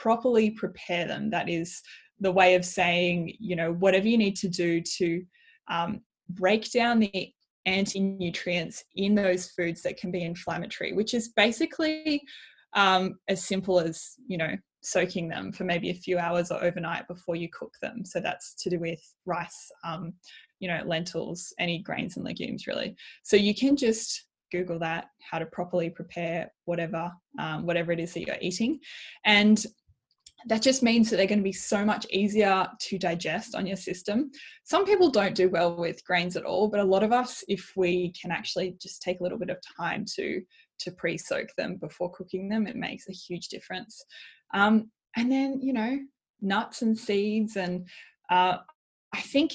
properly 0.00 0.48
prepare 0.50 1.06
them. 1.06 1.28
That 1.28 1.50
is 1.50 1.82
the 2.20 2.32
way 2.32 2.54
of 2.54 2.64
saying, 2.64 3.36
you 3.38 3.54
know, 3.54 3.74
whatever 3.74 4.08
you 4.08 4.16
need 4.16 4.36
to 4.36 4.48
do 4.48 4.80
to 4.98 5.22
um, 5.70 6.00
break 6.30 6.72
down 6.72 7.00
the 7.00 7.28
anti 7.66 8.00
nutrients 8.00 8.82
in 8.96 9.14
those 9.14 9.50
foods 9.50 9.82
that 9.82 9.98
can 9.98 10.10
be 10.10 10.22
inflammatory, 10.22 10.94
which 10.94 11.12
is 11.12 11.28
basically 11.36 12.22
um, 12.74 13.18
as 13.28 13.44
simple 13.44 13.78
as, 13.78 14.12
you 14.26 14.38
know, 14.38 14.56
soaking 14.82 15.28
them 15.28 15.52
for 15.52 15.64
maybe 15.64 15.90
a 15.90 15.94
few 15.94 16.18
hours 16.18 16.50
or 16.50 16.62
overnight 16.62 17.06
before 17.06 17.36
you 17.36 17.48
cook 17.52 17.72
them. 17.80 18.04
So 18.04 18.20
that's 18.20 18.54
to 18.62 18.70
do 18.70 18.80
with 18.80 19.00
rice, 19.26 19.70
um, 19.84 20.12
you 20.58 20.68
know, 20.68 20.82
lentils, 20.84 21.52
any 21.58 21.78
grains 21.78 22.16
and 22.16 22.24
legumes, 22.24 22.66
really. 22.66 22.96
So 23.22 23.36
you 23.36 23.54
can 23.54 23.76
just 23.76 24.26
Google 24.50 24.78
that, 24.80 25.06
how 25.30 25.38
to 25.38 25.46
properly 25.46 25.88
prepare 25.88 26.52
whatever, 26.64 27.10
um, 27.38 27.64
whatever 27.64 27.92
it 27.92 28.00
is 28.00 28.12
that 28.14 28.26
you're 28.26 28.36
eating. 28.40 28.80
And 29.24 29.64
that 30.46 30.60
just 30.60 30.82
means 30.82 31.08
that 31.08 31.16
they're 31.16 31.26
going 31.26 31.38
to 31.38 31.44
be 31.44 31.52
so 31.52 31.84
much 31.84 32.04
easier 32.10 32.66
to 32.80 32.98
digest 32.98 33.54
on 33.54 33.66
your 33.66 33.76
system. 33.76 34.30
Some 34.64 34.84
people 34.84 35.08
don't 35.08 35.36
do 35.36 35.48
well 35.48 35.76
with 35.76 36.04
grains 36.04 36.36
at 36.36 36.44
all, 36.44 36.68
but 36.68 36.80
a 36.80 36.84
lot 36.84 37.04
of 37.04 37.12
us, 37.12 37.44
if 37.46 37.72
we 37.76 38.12
can 38.20 38.32
actually 38.32 38.76
just 38.82 39.02
take 39.02 39.20
a 39.20 39.22
little 39.22 39.38
bit 39.38 39.50
of 39.50 39.58
time 39.76 40.04
to 40.16 40.42
to 40.82 40.92
pre-soak 40.92 41.48
them 41.56 41.76
before 41.76 42.10
cooking 42.12 42.48
them, 42.48 42.66
it 42.66 42.76
makes 42.76 43.08
a 43.08 43.12
huge 43.12 43.48
difference. 43.48 44.04
Um, 44.54 44.90
and 45.16 45.30
then 45.30 45.60
you 45.60 45.72
know 45.72 45.98
nuts 46.40 46.82
and 46.82 46.96
seeds, 46.96 47.56
and 47.56 47.86
uh, 48.30 48.58
I 49.12 49.20
think 49.20 49.52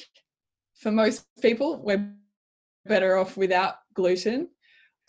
for 0.75 0.91
most 0.91 1.25
people 1.41 1.81
we're 1.83 2.13
better 2.87 3.17
off 3.17 3.37
without 3.37 3.75
gluten. 3.93 4.49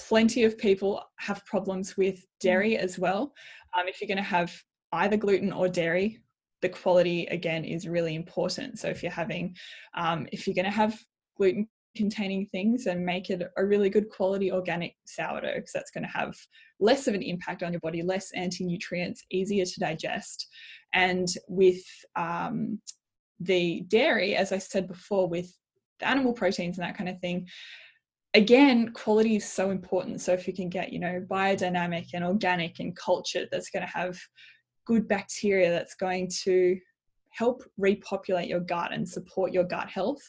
Plenty 0.01 0.45
of 0.45 0.59
people 0.59 1.03
have 1.19 1.45
problems 1.45 1.97
with 1.97 2.25
dairy 2.41 2.77
as 2.77 2.99
well. 2.99 3.33
Um, 3.79 3.89
if 3.89 4.01
you're 4.01 4.09
going 4.09 4.17
to 4.17 4.23
have 4.23 4.53
either 4.93 5.17
gluten 5.17 5.53
or 5.53 5.69
dairy, 5.69 6.21
the 6.63 6.69
quality 6.69 7.27
again 7.27 7.65
is 7.65 7.89
really 7.89 8.15
important. 8.15 8.79
So 8.79 8.89
if 8.89 9.03
you're 9.03 9.13
having, 9.13 9.57
um, 9.97 10.27
if 10.33 10.47
you're 10.47 10.55
going 10.55 10.65
to 10.65 10.71
have 10.71 10.99
gluten 11.37 11.69
containing 11.99 12.47
things 12.47 12.87
and 12.87 13.05
make 13.05 13.29
it 13.29 13.43
a 13.57 13.65
really 13.65 13.91
good 13.91 14.09
quality 14.09 14.51
organic 14.51 14.95
sourdough 15.05 15.57
because 15.57 15.73
that's 15.75 15.91
going 15.91 16.05
to 16.05 16.19
have 16.19 16.35
less 16.81 17.07
of 17.09 17.15
an 17.15 17.23
impact 17.23 17.63
on 17.63 17.73
your 17.73 17.81
body, 17.81 18.03
less 18.03 18.31
anti 18.33 18.65
nutrients, 18.65 19.25
easier 19.31 19.67
to 19.67 19.81
digest. 19.81 20.47
And 20.95 21.29
with 21.49 21.83
um, 22.17 22.81
the 23.41 23.83
dairy, 23.89 24.37
as 24.37 24.53
I 24.53 24.59
said 24.59 24.89
before, 24.89 25.29
with 25.29 25.53
the 25.99 26.09
animal 26.09 26.33
proteins 26.33 26.79
and 26.79 26.87
that 26.87 26.97
kind 26.97 27.11
of 27.11 27.21
thing, 27.21 27.49
again, 28.35 28.93
quality 28.93 29.37
is 29.37 29.51
so 29.51 29.71
important. 29.71 30.21
So 30.21 30.33
if 30.33 30.47
you 30.47 30.55
can 30.55 30.69
get, 30.69 30.93
you 30.93 31.01
know, 31.01 31.25
biodynamic 31.29 32.11
and 32.15 32.25
organic 32.25 32.79
and 32.79 32.97
cultured, 32.97 33.49
that's 33.51 33.71
going 33.71 33.85
to 33.85 33.93
have 33.93 34.17
good 34.87 35.09
bacteria 35.09 35.71
that's 35.71 35.97
going 35.97 36.31
to 36.45 36.79
help 37.31 37.63
repopulate 37.77 38.49
your 38.49 38.61
gut 38.61 38.93
and 38.93 39.07
support 39.09 39.53
your 39.53 39.65
gut 39.65 39.89
health 39.89 40.23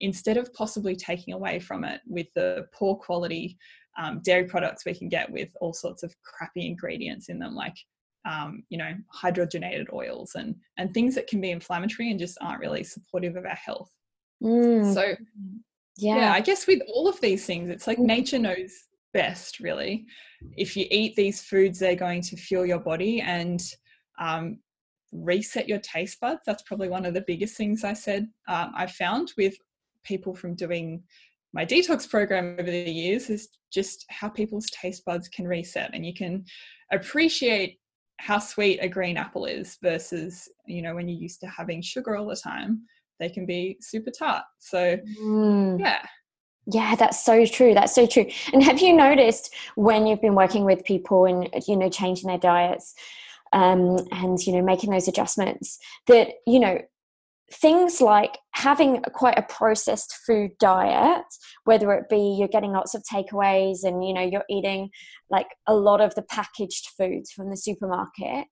instead 0.00 0.36
of 0.36 0.52
possibly 0.52 0.96
taking 0.96 1.34
away 1.34 1.58
from 1.58 1.84
it 1.84 2.00
with 2.06 2.26
the 2.34 2.66
poor 2.74 2.96
quality 2.96 3.56
um, 3.98 4.20
dairy 4.24 4.44
products 4.44 4.84
we 4.84 4.94
can 4.94 5.08
get 5.08 5.30
with 5.30 5.50
all 5.60 5.72
sorts 5.72 6.02
of 6.02 6.14
crappy 6.22 6.66
ingredients 6.66 7.28
in 7.28 7.38
them 7.38 7.54
like 7.54 7.76
um, 8.28 8.62
you 8.68 8.78
know 8.78 8.92
hydrogenated 9.14 9.92
oils 9.92 10.32
and 10.34 10.54
and 10.78 10.92
things 10.92 11.14
that 11.14 11.26
can 11.26 11.40
be 11.40 11.50
inflammatory 11.50 12.10
and 12.10 12.18
just 12.20 12.38
aren't 12.40 12.60
really 12.60 12.84
supportive 12.84 13.36
of 13.36 13.44
our 13.44 13.50
health 13.54 13.90
mm. 14.42 14.92
so 14.92 15.14
yeah. 15.96 16.16
yeah 16.16 16.32
i 16.32 16.40
guess 16.40 16.66
with 16.66 16.80
all 16.94 17.08
of 17.08 17.20
these 17.20 17.46
things 17.46 17.70
it's 17.70 17.86
like 17.86 17.98
mm. 17.98 18.06
nature 18.06 18.38
knows 18.38 18.72
best 19.12 19.58
really 19.58 20.06
if 20.56 20.76
you 20.76 20.86
eat 20.90 21.16
these 21.16 21.42
foods 21.42 21.78
they're 21.78 21.96
going 21.96 22.22
to 22.22 22.36
fuel 22.36 22.64
your 22.64 22.78
body 22.78 23.20
and 23.20 23.74
um, 24.20 24.58
reset 25.12 25.68
your 25.68 25.78
taste 25.78 26.20
buds. 26.20 26.40
That's 26.46 26.62
probably 26.62 26.88
one 26.88 27.04
of 27.04 27.14
the 27.14 27.24
biggest 27.26 27.56
things 27.56 27.84
I 27.84 27.94
said 27.94 28.28
um, 28.48 28.72
I 28.76 28.86
found 28.86 29.32
with 29.36 29.54
people 30.04 30.34
from 30.34 30.54
doing 30.54 31.02
my 31.52 31.66
detox 31.66 32.08
program 32.08 32.56
over 32.58 32.70
the 32.70 32.90
years 32.90 33.28
is 33.28 33.48
just 33.72 34.04
how 34.08 34.28
people's 34.28 34.70
taste 34.70 35.04
buds 35.04 35.28
can 35.28 35.46
reset 35.46 35.90
and 35.94 36.06
you 36.06 36.14
can 36.14 36.44
appreciate 36.92 37.78
how 38.18 38.38
sweet 38.38 38.78
a 38.80 38.88
green 38.88 39.16
apple 39.16 39.46
is 39.46 39.78
versus 39.82 40.48
you 40.66 40.82
know 40.82 40.94
when 40.94 41.08
you're 41.08 41.20
used 41.20 41.40
to 41.40 41.46
having 41.46 41.80
sugar 41.80 42.16
all 42.16 42.26
the 42.26 42.36
time 42.36 42.82
they 43.20 43.28
can 43.28 43.46
be 43.46 43.76
super 43.80 44.10
tart. 44.10 44.44
So 44.58 44.96
mm. 44.96 45.78
yeah. 45.78 46.04
Yeah, 46.66 46.94
that's 46.94 47.24
so 47.24 47.46
true. 47.46 47.74
That's 47.74 47.94
so 47.94 48.06
true. 48.06 48.26
And 48.52 48.62
have 48.62 48.80
you 48.80 48.92
noticed 48.92 49.54
when 49.76 50.06
you've 50.06 50.20
been 50.20 50.34
working 50.34 50.64
with 50.64 50.84
people 50.84 51.26
and 51.26 51.48
you 51.66 51.76
know 51.76 51.88
changing 51.88 52.28
their 52.28 52.38
diets 52.38 52.94
um, 53.52 53.98
and 54.12 54.38
you 54.46 54.52
know 54.52 54.62
making 54.62 54.90
those 54.90 55.08
adjustments 55.08 55.78
that 56.06 56.28
you 56.46 56.60
know 56.60 56.80
things 57.52 58.00
like 58.00 58.38
having 58.52 59.02
quite 59.14 59.38
a 59.38 59.42
processed 59.42 60.14
food 60.26 60.50
diet 60.58 61.24
whether 61.64 61.92
it 61.92 62.08
be 62.08 62.36
you're 62.38 62.48
getting 62.48 62.72
lots 62.72 62.94
of 62.94 63.02
takeaways 63.12 63.78
and 63.82 64.04
you 64.04 64.14
know 64.14 64.22
you're 64.22 64.44
eating 64.48 64.88
like 65.30 65.48
a 65.66 65.74
lot 65.74 66.00
of 66.00 66.14
the 66.14 66.22
packaged 66.22 66.88
foods 66.96 67.32
from 67.32 67.50
the 67.50 67.56
supermarket 67.56 68.46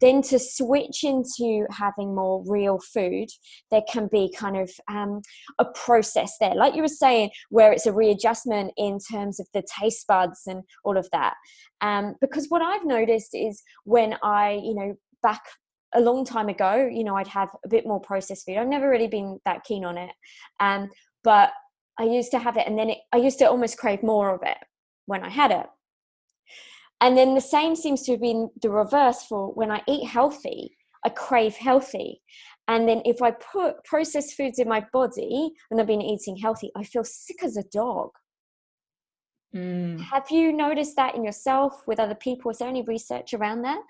then 0.00 0.22
to 0.22 0.38
switch 0.38 1.02
into 1.02 1.66
having 1.70 2.14
more 2.14 2.42
real 2.46 2.78
food 2.78 3.28
there 3.70 3.82
can 3.90 4.08
be 4.10 4.32
kind 4.36 4.56
of 4.56 4.70
um, 4.88 5.20
a 5.58 5.64
process 5.64 6.34
there. 6.40 6.54
Like 6.54 6.76
you 6.76 6.82
were 6.82 6.88
saying 6.88 7.30
where 7.50 7.72
it's 7.72 7.86
a 7.86 7.92
readjustment 7.92 8.72
in 8.76 8.98
terms 9.00 9.40
of 9.40 9.48
the 9.52 9.64
taste 9.80 10.06
buds 10.06 10.42
and 10.46 10.62
all 10.84 10.96
of 10.96 11.08
that. 11.12 11.34
Um, 11.80 12.14
because 12.20 12.46
what 12.48 12.62
i've 12.62 12.84
noticed 12.84 13.30
is 13.34 13.62
when 13.84 14.16
i 14.22 14.60
you 14.62 14.74
know 14.74 14.94
back 15.22 15.42
a 15.94 16.00
long 16.00 16.24
time 16.24 16.48
ago, 16.48 16.88
you 16.90 17.04
know, 17.04 17.16
I'd 17.16 17.28
have 17.28 17.50
a 17.64 17.68
bit 17.68 17.86
more 17.86 18.00
processed 18.00 18.46
food. 18.46 18.56
I've 18.56 18.68
never 18.68 18.88
really 18.88 19.08
been 19.08 19.40
that 19.44 19.64
keen 19.64 19.84
on 19.84 19.96
it. 19.96 20.10
Um, 20.60 20.90
but 21.24 21.50
I 21.98 22.04
used 22.04 22.30
to 22.32 22.38
have 22.38 22.56
it 22.56 22.66
and 22.66 22.78
then 22.78 22.90
it, 22.90 22.98
I 23.12 23.16
used 23.16 23.38
to 23.40 23.46
almost 23.46 23.78
crave 23.78 24.02
more 24.02 24.34
of 24.34 24.42
it 24.44 24.58
when 25.06 25.24
I 25.24 25.30
had 25.30 25.50
it. 25.50 25.66
And 27.00 27.16
then 27.16 27.34
the 27.34 27.40
same 27.40 27.76
seems 27.76 28.02
to 28.02 28.12
have 28.12 28.20
been 28.20 28.50
the 28.60 28.70
reverse 28.70 29.22
for 29.22 29.52
when 29.52 29.70
I 29.70 29.82
eat 29.86 30.06
healthy, 30.06 30.76
I 31.04 31.10
crave 31.10 31.54
healthy. 31.54 32.22
And 32.66 32.88
then 32.88 33.02
if 33.04 33.22
I 33.22 33.30
put 33.30 33.82
processed 33.84 34.34
foods 34.34 34.58
in 34.58 34.68
my 34.68 34.84
body 34.92 35.52
and 35.70 35.80
I've 35.80 35.86
been 35.86 36.02
eating 36.02 36.36
healthy, 36.36 36.70
I 36.76 36.84
feel 36.84 37.04
sick 37.04 37.42
as 37.42 37.56
a 37.56 37.62
dog. 37.62 38.10
Mm. 39.54 40.00
Have 40.00 40.30
you 40.30 40.52
noticed 40.52 40.96
that 40.96 41.14
in 41.14 41.24
yourself 41.24 41.82
with 41.86 41.98
other 41.98 42.14
people? 42.14 42.50
Is 42.50 42.58
there 42.58 42.68
any 42.68 42.82
research 42.82 43.32
around 43.32 43.62
that? 43.62 43.80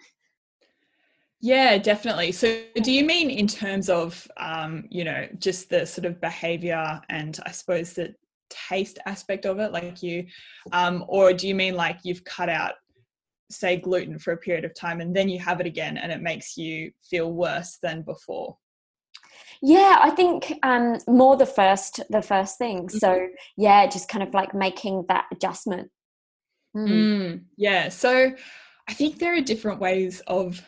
Yeah, 1.40 1.78
definitely. 1.78 2.32
So, 2.32 2.62
do 2.82 2.90
you 2.90 3.04
mean 3.04 3.30
in 3.30 3.46
terms 3.46 3.88
of, 3.88 4.28
um, 4.38 4.84
you 4.90 5.04
know, 5.04 5.28
just 5.38 5.70
the 5.70 5.86
sort 5.86 6.04
of 6.04 6.20
behavior 6.20 7.00
and 7.08 7.38
I 7.46 7.52
suppose 7.52 7.92
the 7.92 8.14
taste 8.50 8.98
aspect 9.06 9.46
of 9.46 9.60
it, 9.60 9.72
like 9.72 10.02
you, 10.02 10.26
um, 10.72 11.04
or 11.06 11.32
do 11.32 11.46
you 11.46 11.54
mean 11.54 11.76
like 11.76 12.00
you've 12.02 12.24
cut 12.24 12.48
out, 12.48 12.72
say, 13.50 13.76
gluten 13.76 14.18
for 14.18 14.32
a 14.32 14.36
period 14.36 14.64
of 14.64 14.74
time 14.74 15.00
and 15.00 15.14
then 15.14 15.28
you 15.28 15.38
have 15.38 15.60
it 15.60 15.66
again 15.66 15.96
and 15.96 16.10
it 16.10 16.22
makes 16.22 16.56
you 16.56 16.90
feel 17.08 17.32
worse 17.32 17.78
than 17.82 18.02
before? 18.02 18.56
Yeah, 19.62 19.98
I 20.00 20.10
think 20.10 20.58
um, 20.64 20.98
more 21.06 21.36
the 21.36 21.46
first, 21.46 22.00
the 22.10 22.22
first 22.22 22.58
thing. 22.58 22.86
Mm-hmm. 22.88 22.98
So, 22.98 23.28
yeah, 23.56 23.86
just 23.86 24.08
kind 24.08 24.26
of 24.26 24.34
like 24.34 24.54
making 24.54 25.04
that 25.08 25.26
adjustment. 25.30 25.90
Mm. 26.76 26.88
Mm, 26.88 27.42
yeah. 27.56 27.90
So, 27.90 28.32
I 28.88 28.94
think 28.94 29.18
there 29.18 29.36
are 29.36 29.40
different 29.40 29.80
ways 29.80 30.20
of 30.26 30.62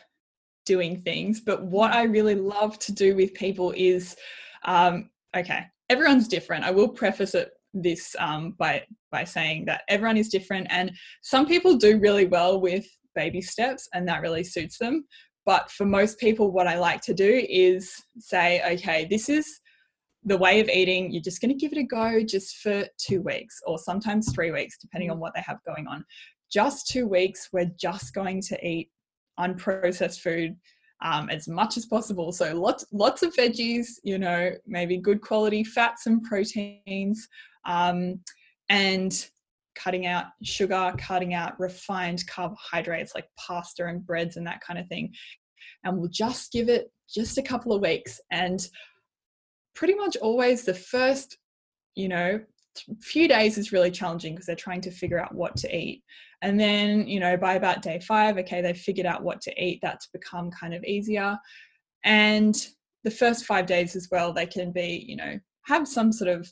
doing 0.65 1.01
things. 1.01 1.41
But 1.41 1.63
what 1.63 1.91
I 1.91 2.03
really 2.03 2.35
love 2.35 2.79
to 2.79 2.91
do 2.91 3.15
with 3.15 3.33
people 3.33 3.73
is, 3.75 4.15
um, 4.65 5.09
okay, 5.35 5.65
everyone's 5.89 6.27
different. 6.27 6.63
I 6.63 6.71
will 6.71 6.89
preface 6.89 7.35
it 7.35 7.51
this 7.73 8.15
um, 8.19 8.51
by 8.57 8.83
by 9.11 9.23
saying 9.23 9.65
that 9.65 9.83
everyone 9.87 10.17
is 10.17 10.29
different, 10.29 10.67
and 10.69 10.91
some 11.21 11.45
people 11.45 11.77
do 11.77 11.99
really 11.99 12.25
well 12.25 12.59
with 12.59 12.85
baby 13.15 13.41
steps, 13.41 13.87
and 13.93 14.07
that 14.07 14.21
really 14.21 14.43
suits 14.43 14.77
them. 14.77 15.05
But 15.45 15.71
for 15.71 15.85
most 15.85 16.19
people, 16.19 16.51
what 16.51 16.67
I 16.67 16.77
like 16.77 17.01
to 17.01 17.13
do 17.13 17.45
is 17.49 17.91
say, 18.19 18.61
okay, 18.73 19.07
this 19.09 19.27
is 19.27 19.59
the 20.23 20.37
way 20.37 20.59
of 20.59 20.69
eating. 20.69 21.11
You're 21.11 21.23
just 21.23 21.41
going 21.41 21.49
to 21.49 21.57
give 21.57 21.71
it 21.71 21.79
a 21.79 21.83
go 21.83 22.21
just 22.23 22.57
for 22.57 22.85
two 22.97 23.21
weeks 23.21 23.59
or 23.65 23.79
sometimes 23.79 24.31
three 24.33 24.51
weeks, 24.51 24.77
depending 24.77 25.09
on 25.09 25.19
what 25.19 25.33
they 25.33 25.41
have 25.41 25.57
going 25.65 25.87
on. 25.87 26.05
Just 26.51 26.87
two 26.87 27.07
weeks, 27.07 27.49
we're 27.51 27.71
just 27.79 28.13
going 28.13 28.41
to 28.43 28.67
eat 28.67 28.91
unprocessed 29.39 30.19
food 30.19 30.55
um, 31.01 31.29
as 31.29 31.47
much 31.47 31.77
as 31.77 31.85
possible. 31.85 32.31
So 32.31 32.55
lots 32.55 32.85
lots 32.91 33.23
of 33.23 33.33
veggies, 33.35 33.87
you 34.03 34.17
know, 34.17 34.51
maybe 34.67 34.97
good 34.97 35.21
quality 35.21 35.63
fats 35.63 36.05
and 36.05 36.23
proteins, 36.23 37.27
um, 37.65 38.19
and 38.69 39.27
cutting 39.75 40.05
out 40.05 40.25
sugar, 40.43 40.93
cutting 40.97 41.33
out 41.33 41.59
refined 41.59 42.25
carbohydrates 42.27 43.15
like 43.15 43.25
pasta 43.37 43.85
and 43.87 44.05
breads 44.05 44.37
and 44.37 44.45
that 44.45 44.61
kind 44.61 44.79
of 44.79 44.87
thing. 44.87 45.13
And 45.83 45.97
we'll 45.97 46.09
just 46.09 46.51
give 46.51 46.69
it 46.69 46.91
just 47.09 47.37
a 47.37 47.43
couple 47.43 47.73
of 47.73 47.81
weeks. 47.81 48.19
And 48.31 48.65
pretty 49.73 49.95
much 49.95 50.17
always 50.17 50.63
the 50.63 50.73
first, 50.73 51.37
you 51.95 52.09
know, 52.09 52.39
few 53.01 53.27
days 53.27 53.57
is 53.57 53.71
really 53.71 53.91
challenging 53.91 54.33
because 54.33 54.45
they're 54.45 54.55
trying 54.55 54.81
to 54.81 54.91
figure 54.91 55.19
out 55.19 55.33
what 55.33 55.55
to 55.57 55.75
eat. 55.75 56.03
And 56.41 56.59
then, 56.59 57.07
you 57.07 57.19
know, 57.19 57.37
by 57.37 57.53
about 57.53 57.81
day 57.81 57.99
five, 57.99 58.37
okay, 58.39 58.61
they've 58.61 58.77
figured 58.77 59.05
out 59.05 59.23
what 59.23 59.41
to 59.41 59.63
eat. 59.63 59.79
That's 59.81 60.07
become 60.07 60.49
kind 60.51 60.73
of 60.73 60.83
easier. 60.83 61.37
And 62.03 62.55
the 63.03 63.11
first 63.11 63.45
five 63.45 63.65
days 63.65 63.95
as 63.95 64.07
well, 64.11 64.33
they 64.33 64.45
can 64.45 64.71
be, 64.71 65.05
you 65.07 65.15
know, 65.15 65.39
have 65.63 65.87
some 65.87 66.11
sort 66.11 66.29
of 66.29 66.51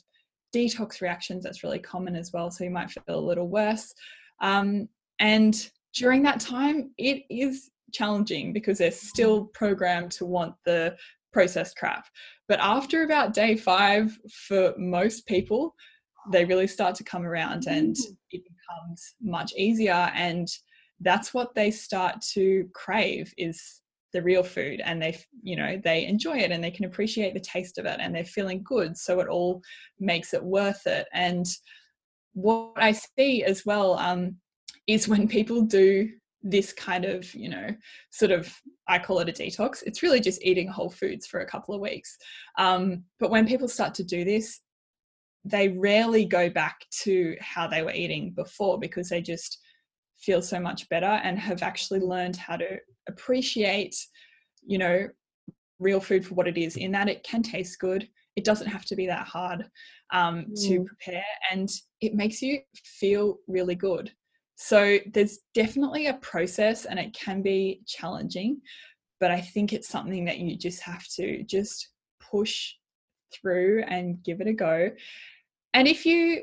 detox 0.54 1.00
reactions. 1.00 1.44
That's 1.44 1.64
really 1.64 1.78
common 1.78 2.16
as 2.16 2.32
well. 2.32 2.50
So 2.50 2.64
you 2.64 2.70
might 2.70 2.90
feel 2.90 3.18
a 3.18 3.20
little 3.20 3.48
worse. 3.48 3.92
Um, 4.40 4.88
and 5.18 5.70
during 5.94 6.22
that 6.22 6.40
time, 6.40 6.92
it 6.98 7.24
is 7.30 7.70
challenging 7.92 8.52
because 8.52 8.78
they're 8.78 8.90
still 8.90 9.46
programmed 9.46 10.12
to 10.12 10.24
want 10.24 10.54
the 10.64 10.96
processed 11.32 11.76
crap. 11.76 12.06
But 12.48 12.60
after 12.60 13.02
about 13.02 13.34
day 13.34 13.56
five, 13.56 14.16
for 14.46 14.74
most 14.76 15.26
people, 15.26 15.74
they 16.30 16.44
really 16.44 16.66
start 16.66 16.94
to 16.94 17.04
come 17.04 17.24
around 17.24 17.66
and 17.66 17.94
mm. 17.94 18.16
it 18.30 18.42
becomes 18.44 19.14
much 19.20 19.52
easier 19.56 20.10
and 20.14 20.48
that's 21.00 21.32
what 21.32 21.54
they 21.54 21.70
start 21.70 22.20
to 22.32 22.68
crave 22.74 23.32
is 23.38 23.80
the 24.12 24.22
real 24.22 24.42
food 24.42 24.80
and 24.84 25.00
they 25.00 25.16
you 25.42 25.56
know 25.56 25.80
they 25.84 26.04
enjoy 26.04 26.36
it 26.36 26.50
and 26.50 26.62
they 26.62 26.70
can 26.70 26.84
appreciate 26.84 27.32
the 27.32 27.40
taste 27.40 27.78
of 27.78 27.86
it 27.86 27.98
and 28.00 28.14
they're 28.14 28.24
feeling 28.24 28.62
good 28.64 28.96
so 28.96 29.20
it 29.20 29.28
all 29.28 29.62
makes 29.98 30.34
it 30.34 30.42
worth 30.42 30.86
it 30.86 31.06
and 31.12 31.46
what 32.34 32.72
i 32.76 32.92
see 32.92 33.44
as 33.44 33.64
well 33.64 33.94
um, 33.98 34.34
is 34.86 35.08
when 35.08 35.28
people 35.28 35.62
do 35.62 36.08
this 36.42 36.72
kind 36.72 37.04
of 37.04 37.32
you 37.34 37.48
know 37.48 37.68
sort 38.10 38.32
of 38.32 38.52
i 38.88 38.98
call 38.98 39.20
it 39.20 39.28
a 39.28 39.32
detox 39.32 39.82
it's 39.84 40.02
really 40.02 40.20
just 40.20 40.42
eating 40.42 40.66
whole 40.66 40.90
foods 40.90 41.26
for 41.26 41.40
a 41.40 41.46
couple 41.46 41.74
of 41.74 41.80
weeks 41.80 42.16
um, 42.58 43.04
but 43.18 43.30
when 43.30 43.46
people 43.46 43.68
start 43.68 43.94
to 43.94 44.04
do 44.04 44.24
this 44.24 44.60
they 45.44 45.68
rarely 45.68 46.24
go 46.24 46.50
back 46.50 46.84
to 47.02 47.36
how 47.40 47.66
they 47.66 47.82
were 47.82 47.92
eating 47.92 48.32
before 48.32 48.78
because 48.78 49.08
they 49.08 49.22
just 49.22 49.58
feel 50.18 50.42
so 50.42 50.60
much 50.60 50.88
better 50.88 51.06
and 51.06 51.38
have 51.38 51.62
actually 51.62 52.00
learned 52.00 52.36
how 52.36 52.56
to 52.56 52.78
appreciate 53.08 53.94
you 54.62 54.78
know 54.78 55.08
real 55.78 56.00
food 56.00 56.26
for 56.26 56.34
what 56.34 56.46
it 56.46 56.58
is 56.58 56.76
in 56.76 56.92
that 56.92 57.08
it 57.08 57.22
can 57.24 57.42
taste 57.42 57.78
good 57.78 58.06
it 58.36 58.44
doesn't 58.44 58.68
have 58.68 58.84
to 58.84 58.94
be 58.94 59.06
that 59.06 59.26
hard 59.26 59.66
um, 60.12 60.44
mm. 60.50 60.68
to 60.68 60.84
prepare 60.84 61.24
and 61.50 61.70
it 62.00 62.14
makes 62.14 62.42
you 62.42 62.60
feel 62.84 63.38
really 63.48 63.74
good 63.74 64.12
so 64.56 64.98
there's 65.14 65.38
definitely 65.54 66.08
a 66.08 66.14
process 66.14 66.84
and 66.84 66.98
it 66.98 67.14
can 67.14 67.40
be 67.40 67.80
challenging 67.86 68.60
but 69.20 69.30
i 69.30 69.40
think 69.40 69.72
it's 69.72 69.88
something 69.88 70.24
that 70.26 70.38
you 70.38 70.56
just 70.56 70.82
have 70.82 71.06
to 71.08 71.42
just 71.44 71.88
push 72.30 72.74
through 73.32 73.84
and 73.88 74.22
give 74.22 74.40
it 74.40 74.46
a 74.46 74.52
go. 74.52 74.90
And 75.74 75.86
if 75.86 76.04
you 76.04 76.42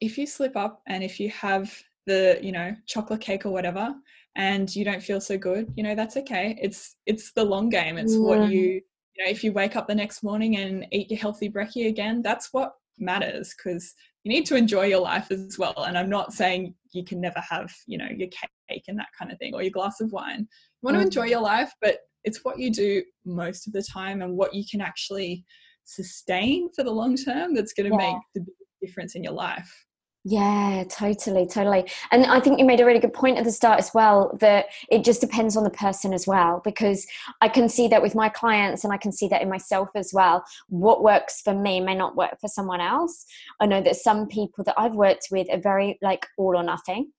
if 0.00 0.16
you 0.16 0.26
slip 0.26 0.56
up 0.56 0.82
and 0.86 1.04
if 1.04 1.20
you 1.20 1.30
have 1.30 1.74
the 2.06 2.38
you 2.42 2.52
know 2.52 2.74
chocolate 2.86 3.20
cake 3.20 3.44
or 3.44 3.50
whatever 3.50 3.94
and 4.36 4.74
you 4.74 4.84
don't 4.84 5.02
feel 5.02 5.20
so 5.20 5.36
good 5.36 5.72
you 5.76 5.82
know 5.82 5.94
that's 5.94 6.16
okay. 6.16 6.58
It's 6.60 6.96
it's 7.06 7.32
the 7.32 7.44
long 7.44 7.68
game. 7.68 7.98
It's 7.98 8.14
yeah. 8.14 8.20
what 8.20 8.50
you 8.50 8.60
you 8.60 9.24
know 9.24 9.30
if 9.30 9.44
you 9.44 9.52
wake 9.52 9.76
up 9.76 9.86
the 9.86 9.94
next 9.94 10.22
morning 10.22 10.56
and 10.56 10.86
eat 10.92 11.10
your 11.10 11.20
healthy 11.20 11.50
brekkie 11.50 11.88
again 11.88 12.22
that's 12.22 12.52
what 12.52 12.74
matters 12.98 13.54
because 13.56 13.94
you 14.24 14.32
need 14.32 14.44
to 14.46 14.56
enjoy 14.56 14.84
your 14.86 15.00
life 15.00 15.30
as 15.30 15.58
well. 15.58 15.84
And 15.86 15.96
i'm 15.96 16.10
not 16.10 16.32
saying 16.32 16.74
you 16.92 17.04
can 17.04 17.20
never 17.20 17.40
have 17.40 17.72
you 17.86 17.98
know 17.98 18.08
your 18.10 18.28
cake 18.28 18.84
and 18.88 18.98
that 18.98 19.08
kind 19.18 19.30
of 19.30 19.38
thing 19.38 19.54
or 19.54 19.62
your 19.62 19.72
glass 19.72 20.00
of 20.00 20.12
wine. 20.12 20.40
You 20.40 20.82
want 20.82 20.96
to 20.96 21.02
enjoy 21.02 21.26
mm. 21.26 21.30
your 21.30 21.42
life 21.42 21.72
but 21.80 21.98
it's 22.24 22.44
what 22.44 22.58
you 22.58 22.70
do 22.70 23.02
most 23.24 23.66
of 23.66 23.72
the 23.72 23.82
time 23.82 24.22
and 24.22 24.36
what 24.36 24.54
you 24.54 24.64
can 24.70 24.80
actually 24.80 25.44
sustain 25.90 26.70
for 26.74 26.84
the 26.84 26.90
long 26.90 27.16
term 27.16 27.54
that's 27.54 27.72
going 27.72 27.90
to 27.90 27.96
yeah. 27.98 28.12
make 28.12 28.22
the 28.34 28.46
difference 28.80 29.14
in 29.14 29.24
your 29.24 29.32
life. 29.32 29.86
Yeah, 30.22 30.84
totally, 30.90 31.46
totally. 31.46 31.90
And 32.12 32.26
I 32.26 32.40
think 32.40 32.58
you 32.58 32.66
made 32.66 32.80
a 32.80 32.84
really 32.84 32.98
good 32.98 33.14
point 33.14 33.38
at 33.38 33.44
the 33.44 33.50
start 33.50 33.78
as 33.78 33.90
well 33.94 34.36
that 34.40 34.66
it 34.90 35.02
just 35.02 35.22
depends 35.22 35.56
on 35.56 35.64
the 35.64 35.70
person 35.70 36.12
as 36.12 36.26
well, 36.26 36.60
because 36.62 37.06
I 37.40 37.48
can 37.48 37.70
see 37.70 37.88
that 37.88 38.02
with 38.02 38.14
my 38.14 38.28
clients 38.28 38.84
and 38.84 38.92
I 38.92 38.98
can 38.98 39.12
see 39.12 39.28
that 39.28 39.40
in 39.40 39.48
myself 39.48 39.88
as 39.94 40.10
well. 40.12 40.44
What 40.68 41.02
works 41.02 41.40
for 41.40 41.54
me 41.54 41.80
may 41.80 41.94
not 41.94 42.16
work 42.16 42.38
for 42.38 42.48
someone 42.48 42.82
else. 42.82 43.24
I 43.60 43.66
know 43.66 43.80
that 43.80 43.96
some 43.96 44.26
people 44.26 44.62
that 44.64 44.74
I've 44.76 44.94
worked 44.94 45.28
with 45.30 45.46
are 45.50 45.60
very 45.60 45.98
like 46.02 46.26
all 46.36 46.54
or 46.54 46.62
nothing. 46.62 47.12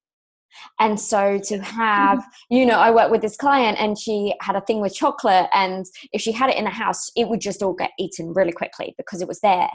And 0.80 1.00
so 1.00 1.40
to 1.46 1.60
have, 1.60 2.24
you 2.50 2.66
know, 2.66 2.80
I 2.80 2.92
work 2.92 3.12
with 3.12 3.22
this 3.22 3.38
client 3.38 3.78
and 3.80 3.98
she 3.98 4.34
had 4.42 4.56
a 4.56 4.62
thing 4.62 4.82
with 4.82 4.94
chocolate, 4.94 5.48
and 5.54 5.86
if 6.12 6.22
she 6.22 6.32
had 6.32 6.50
it 6.50 6.58
in 6.58 6.66
the 6.66 6.70
house, 6.70 7.10
it 7.16 7.30
would 7.30 7.42
just 7.42 7.62
all 7.64 7.74
get 7.74 7.92
eaten 8.00 8.34
really 8.34 8.52
quickly 8.52 8.94
because 8.98 9.22
it 9.22 9.28
was 9.28 9.40
there. 9.42 9.70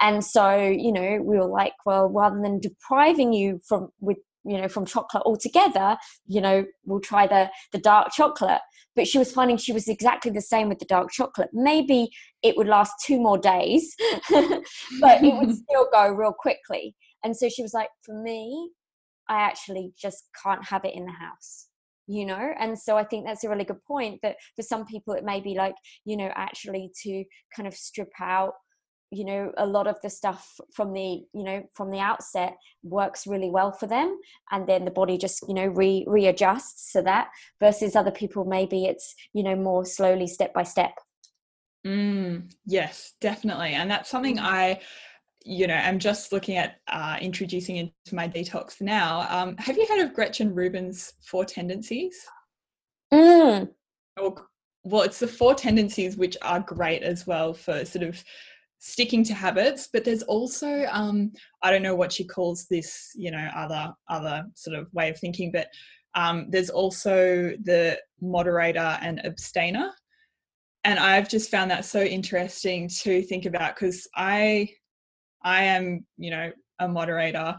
And 0.00 0.24
so, 0.24 0.56
you 0.56 0.92
know, 0.92 1.18
we 1.22 1.38
were 1.38 1.46
like, 1.46 1.74
well, 1.86 2.08
rather 2.08 2.40
than 2.42 2.58
depriving 2.58 3.32
you 3.32 3.60
from 3.66 3.90
with 4.00 4.18
you 4.44 4.60
know 4.60 4.68
from 4.68 4.84
chocolate 4.84 5.22
altogether 5.24 5.96
you 6.26 6.40
know 6.40 6.64
we'll 6.84 7.00
try 7.00 7.26
the 7.26 7.50
the 7.72 7.78
dark 7.78 8.12
chocolate. 8.12 8.60
But 8.96 9.08
she 9.08 9.18
was 9.18 9.32
finding 9.32 9.56
she 9.56 9.72
was 9.72 9.88
exactly 9.88 10.30
the 10.30 10.40
same 10.40 10.68
with 10.68 10.78
the 10.78 10.84
dark 10.84 11.10
chocolate. 11.10 11.48
Maybe 11.52 12.10
it 12.42 12.56
would 12.56 12.68
last 12.68 12.92
two 13.04 13.18
more 13.18 13.38
days 13.38 13.94
but 14.30 15.24
it 15.24 15.34
would 15.34 15.56
still 15.68 15.88
go 15.90 16.08
real 16.10 16.34
quickly. 16.38 16.94
And 17.24 17.36
so 17.36 17.48
she 17.48 17.62
was 17.62 17.74
like 17.74 17.88
for 18.04 18.20
me 18.22 18.70
i 19.28 19.36
actually 19.36 19.92
just 20.00 20.28
can't 20.42 20.64
have 20.64 20.84
it 20.84 20.94
in 20.94 21.04
the 21.04 21.12
house 21.12 21.68
you 22.06 22.26
know 22.26 22.52
and 22.58 22.78
so 22.78 22.96
i 22.96 23.04
think 23.04 23.24
that's 23.24 23.44
a 23.44 23.48
really 23.48 23.64
good 23.64 23.82
point 23.84 24.18
that 24.22 24.36
for 24.56 24.62
some 24.62 24.84
people 24.84 25.14
it 25.14 25.24
may 25.24 25.40
be 25.40 25.54
like 25.54 25.74
you 26.04 26.16
know 26.16 26.30
actually 26.34 26.90
to 27.02 27.24
kind 27.56 27.66
of 27.66 27.74
strip 27.74 28.10
out 28.20 28.52
you 29.10 29.24
know 29.24 29.52
a 29.58 29.66
lot 29.66 29.86
of 29.86 29.96
the 30.02 30.10
stuff 30.10 30.54
from 30.74 30.92
the 30.92 31.22
you 31.32 31.44
know 31.44 31.62
from 31.74 31.90
the 31.90 31.98
outset 31.98 32.56
works 32.82 33.26
really 33.26 33.50
well 33.50 33.72
for 33.72 33.86
them 33.86 34.18
and 34.50 34.66
then 34.66 34.84
the 34.84 34.90
body 34.90 35.16
just 35.16 35.44
you 35.48 35.54
know 35.54 35.66
re 35.66 36.04
readjusts 36.08 36.92
to 36.92 37.02
that 37.02 37.28
versus 37.60 37.94
other 37.96 38.10
people 38.10 38.44
maybe 38.44 38.84
it's 38.86 39.14
you 39.32 39.42
know 39.42 39.56
more 39.56 39.84
slowly 39.84 40.26
step 40.26 40.52
by 40.52 40.62
step 40.62 40.94
mm, 41.86 42.42
yes 42.66 43.12
definitely 43.20 43.72
and 43.74 43.90
that's 43.90 44.10
something 44.10 44.36
mm. 44.36 44.42
i 44.42 44.80
you 45.44 45.66
know 45.66 45.74
i'm 45.74 45.98
just 45.98 46.32
looking 46.32 46.56
at 46.56 46.76
uh, 46.88 47.16
introducing 47.20 47.76
into 47.76 48.14
my 48.14 48.26
detox 48.26 48.80
now 48.80 49.26
um, 49.28 49.56
have 49.58 49.76
you 49.76 49.86
heard 49.86 50.00
of 50.00 50.14
gretchen 50.14 50.54
rubin's 50.54 51.12
four 51.22 51.44
tendencies 51.44 52.16
mm. 53.12 53.68
well 54.84 55.02
it's 55.02 55.18
the 55.18 55.28
four 55.28 55.54
tendencies 55.54 56.16
which 56.16 56.36
are 56.42 56.60
great 56.60 57.02
as 57.02 57.26
well 57.26 57.52
for 57.52 57.84
sort 57.84 58.04
of 58.04 58.22
sticking 58.78 59.22
to 59.22 59.34
habits 59.34 59.88
but 59.92 60.04
there's 60.04 60.22
also 60.22 60.86
um, 60.90 61.30
i 61.62 61.70
don't 61.70 61.82
know 61.82 61.94
what 61.94 62.12
she 62.12 62.24
calls 62.24 62.66
this 62.70 63.10
you 63.14 63.30
know 63.30 63.48
other 63.54 63.92
other 64.08 64.44
sort 64.54 64.76
of 64.76 64.92
way 64.92 65.10
of 65.10 65.18
thinking 65.18 65.52
but 65.52 65.68
um, 66.16 66.46
there's 66.48 66.70
also 66.70 67.52
the 67.64 67.98
moderator 68.20 68.98
and 69.02 69.24
abstainer 69.26 69.90
and 70.84 70.98
i've 70.98 71.28
just 71.28 71.50
found 71.50 71.70
that 71.70 71.84
so 71.84 72.02
interesting 72.02 72.88
to 72.88 73.22
think 73.22 73.46
about 73.46 73.74
because 73.74 74.08
i 74.16 74.68
i 75.44 75.62
am 75.62 76.04
you 76.16 76.30
know 76.30 76.50
a 76.80 76.88
moderator 76.88 77.56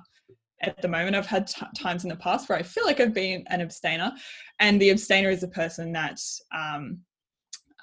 at 0.61 0.81
the 0.81 0.88
moment. 0.88 1.15
I've 1.15 1.25
had 1.25 1.47
t- 1.47 1.65
times 1.75 2.03
in 2.03 2.09
the 2.09 2.15
past 2.15 2.49
where 2.49 2.57
i 2.57 2.63
feel 2.63 2.86
like 2.86 2.99
i've 2.99 3.13
been 3.13 3.43
an 3.47 3.61
abstainer 3.61 4.11
and 4.59 4.81
the 4.81 4.89
abstainer 4.89 5.29
is 5.29 5.43
a 5.43 5.47
person 5.47 5.91
that 5.93 6.19
um, 6.53 6.99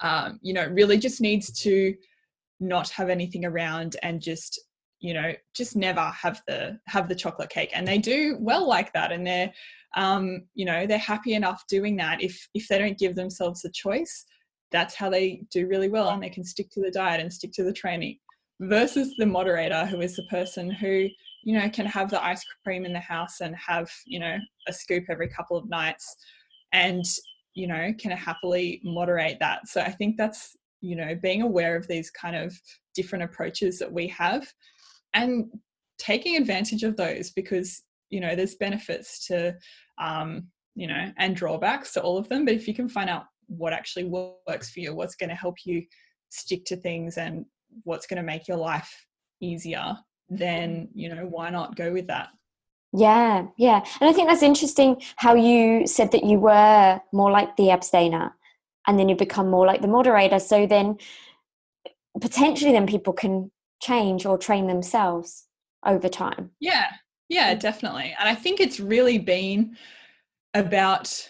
um, 0.01 0.39
you 0.41 0.53
know 0.53 0.67
really 0.67 0.97
just 0.97 1.21
needs 1.21 1.51
to 1.61 1.95
not 2.59 2.89
have 2.89 3.09
anything 3.09 3.45
around 3.45 3.95
and 4.03 4.21
just 4.21 4.59
you 4.99 5.13
know 5.13 5.33
just 5.55 5.75
never 5.75 6.01
have 6.01 6.41
the 6.47 6.79
have 6.87 7.07
the 7.07 7.15
chocolate 7.15 7.49
cake. 7.49 7.71
And 7.73 7.87
they 7.87 7.97
do 7.97 8.37
well 8.39 8.67
like 8.67 8.93
that 8.93 9.11
and 9.11 9.25
they're 9.27 9.51
um 9.95 10.45
you 10.55 10.65
know 10.65 10.87
they're 10.87 10.97
happy 10.97 11.33
enough 11.33 11.63
doing 11.67 11.95
that. 11.97 12.21
If 12.21 12.47
if 12.53 12.67
they 12.67 12.79
don't 12.79 12.97
give 12.97 13.15
themselves 13.15 13.63
a 13.65 13.71
choice 13.71 14.25
that's 14.71 14.95
how 14.95 15.07
they 15.07 15.43
do 15.51 15.67
really 15.67 15.89
well 15.89 16.09
and 16.09 16.23
they 16.23 16.29
can 16.31 16.43
stick 16.43 16.67
to 16.71 16.81
the 16.81 16.89
diet 16.89 17.21
and 17.21 17.31
stick 17.31 17.51
to 17.53 17.63
the 17.63 17.71
training 17.71 18.17
versus 18.61 19.15
the 19.17 19.25
moderator 19.25 19.85
who 19.85 20.01
is 20.01 20.15
the 20.15 20.23
person 20.23 20.69
who 20.69 21.07
you 21.43 21.59
know 21.59 21.69
can 21.69 21.85
have 21.85 22.09
the 22.09 22.23
ice 22.23 22.43
cream 22.63 22.85
in 22.85 22.93
the 22.93 22.99
house 22.99 23.41
and 23.41 23.55
have 23.55 23.89
you 24.05 24.19
know 24.19 24.37
a 24.67 24.73
scoop 24.73 25.03
every 25.09 25.27
couple 25.27 25.57
of 25.57 25.69
nights 25.69 26.15
and 26.71 27.03
you 27.53 27.67
know 27.67 27.93
can 27.99 28.11
happily 28.11 28.81
moderate 28.83 29.37
that. 29.39 29.67
So 29.67 29.81
i 29.81 29.91
think 29.91 30.17
that's 30.17 30.55
you 30.81 30.95
know 30.95 31.15
being 31.21 31.41
aware 31.41 31.75
of 31.75 31.87
these 31.87 32.09
kind 32.11 32.35
of 32.35 32.53
different 32.95 33.23
approaches 33.23 33.79
that 33.79 33.91
we 33.91 34.07
have 34.07 34.47
and 35.13 35.45
taking 35.97 36.35
advantage 36.37 36.83
of 36.83 36.97
those 36.97 37.31
because 37.31 37.83
you 38.09 38.19
know 38.19 38.35
there's 38.35 38.55
benefits 38.55 39.25
to 39.27 39.55
um, 39.99 40.47
you 40.75 40.87
know 40.87 41.11
and 41.17 41.35
drawbacks 41.35 41.93
to 41.93 42.01
all 42.01 42.17
of 42.17 42.29
them. 42.29 42.45
But 42.45 42.55
if 42.55 42.67
you 42.67 42.73
can 42.73 42.89
find 42.89 43.09
out 43.09 43.25
what 43.47 43.73
actually 43.73 44.05
works 44.05 44.71
for 44.71 44.79
you 44.79 44.93
what's 44.95 45.15
going 45.15 45.29
to 45.29 45.35
help 45.35 45.55
you 45.65 45.83
stick 46.29 46.65
to 46.65 46.75
things 46.75 47.17
and 47.17 47.45
what's 47.83 48.07
going 48.07 48.17
to 48.17 48.23
make 48.23 48.47
your 48.47 48.57
life 48.57 49.05
easier 49.41 49.97
then 50.29 50.89
you 50.93 51.13
know 51.13 51.25
why 51.25 51.49
not 51.49 51.75
go 51.75 51.91
with 51.91 52.07
that? 52.07 52.29
Yeah 52.93 53.47
yeah. 53.57 53.83
And 53.99 54.09
i 54.09 54.13
think 54.13 54.29
that's 54.29 54.43
interesting 54.43 55.01
how 55.15 55.33
you 55.35 55.87
said 55.87 56.11
that 56.11 56.23
you 56.23 56.39
were 56.39 57.01
more 57.11 57.31
like 57.31 57.55
the 57.55 57.71
abstainer 57.71 58.35
and 58.87 58.99
then 58.99 59.09
you 59.09 59.15
become 59.15 59.49
more 59.49 59.65
like 59.65 59.81
the 59.81 59.87
moderator. 59.87 60.39
So 60.39 60.67
then 60.67 60.97
potentially 62.19 62.71
then 62.71 62.85
people 62.85 63.13
can 63.13 63.51
change 63.81 64.25
or 64.25 64.37
train 64.37 64.67
themselves 64.67 65.45
over 65.85 66.09
time. 66.09 66.51
Yeah 66.59 66.87
yeah. 67.29 67.55
definitely. 67.55 68.15
And 68.19 68.29
i 68.29 68.35
think 68.35 68.59
it's 68.59 68.79
really 68.79 69.17
been 69.17 69.75
about 70.53 71.29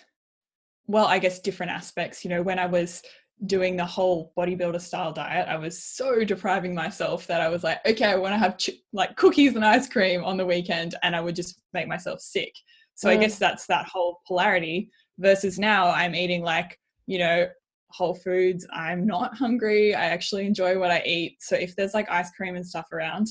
well 0.86 1.06
i 1.06 1.18
guess 1.20 1.40
different 1.40 1.72
aspects. 1.72 2.24
You 2.24 2.30
know 2.30 2.42
when 2.42 2.60
i 2.60 2.66
was 2.66 3.02
doing 3.46 3.76
the 3.76 3.86
whole 3.86 4.32
bodybuilder 4.38 4.80
style 4.80 5.12
diet 5.12 5.48
i 5.50 5.58
was 5.58 5.84
so 5.84 6.24
depriving 6.24 6.74
myself 6.74 7.28
that 7.28 7.42
i 7.42 7.50
was 7.50 7.64
like 7.64 7.80
okay 7.86 8.06
i 8.06 8.16
want 8.16 8.34
to 8.34 8.38
have 8.38 8.58
ch- 8.58 8.82
like 8.94 9.16
cookies 9.18 9.56
and 9.56 9.66
ice 9.66 9.88
cream 9.88 10.24
on 10.24 10.38
the 10.38 10.46
weekend 10.46 10.96
and 11.04 11.16
i 11.16 11.20
would 11.20 11.36
just 11.36 11.62
make 11.74 11.88
myself 11.88 12.22
sick 12.22 12.54
so 12.96 13.10
mm. 13.10 13.12
i 13.12 13.18
guess 13.18 13.38
that's 13.38 13.66
that 13.66 13.86
whole 13.86 14.22
polarity 14.28 14.90
versus 15.20 15.60
now 15.60 15.90
i'm 15.92 16.16
eating 16.16 16.42
like 16.42 16.78
you 17.06 17.20
know, 17.20 17.48
Whole 17.90 18.16
Foods, 18.16 18.66
I'm 18.72 19.06
not 19.06 19.38
hungry. 19.38 19.94
I 19.94 20.06
actually 20.06 20.46
enjoy 20.46 20.80
what 20.80 20.92
I 20.92 21.04
eat. 21.06 21.38
So 21.42 21.56
if 21.56 21.76
there's 21.76 21.94
like 21.94 22.10
ice 22.10 22.32
cream 22.32 22.56
and 22.56 22.66
stuff 22.66 22.92
around, 22.92 23.28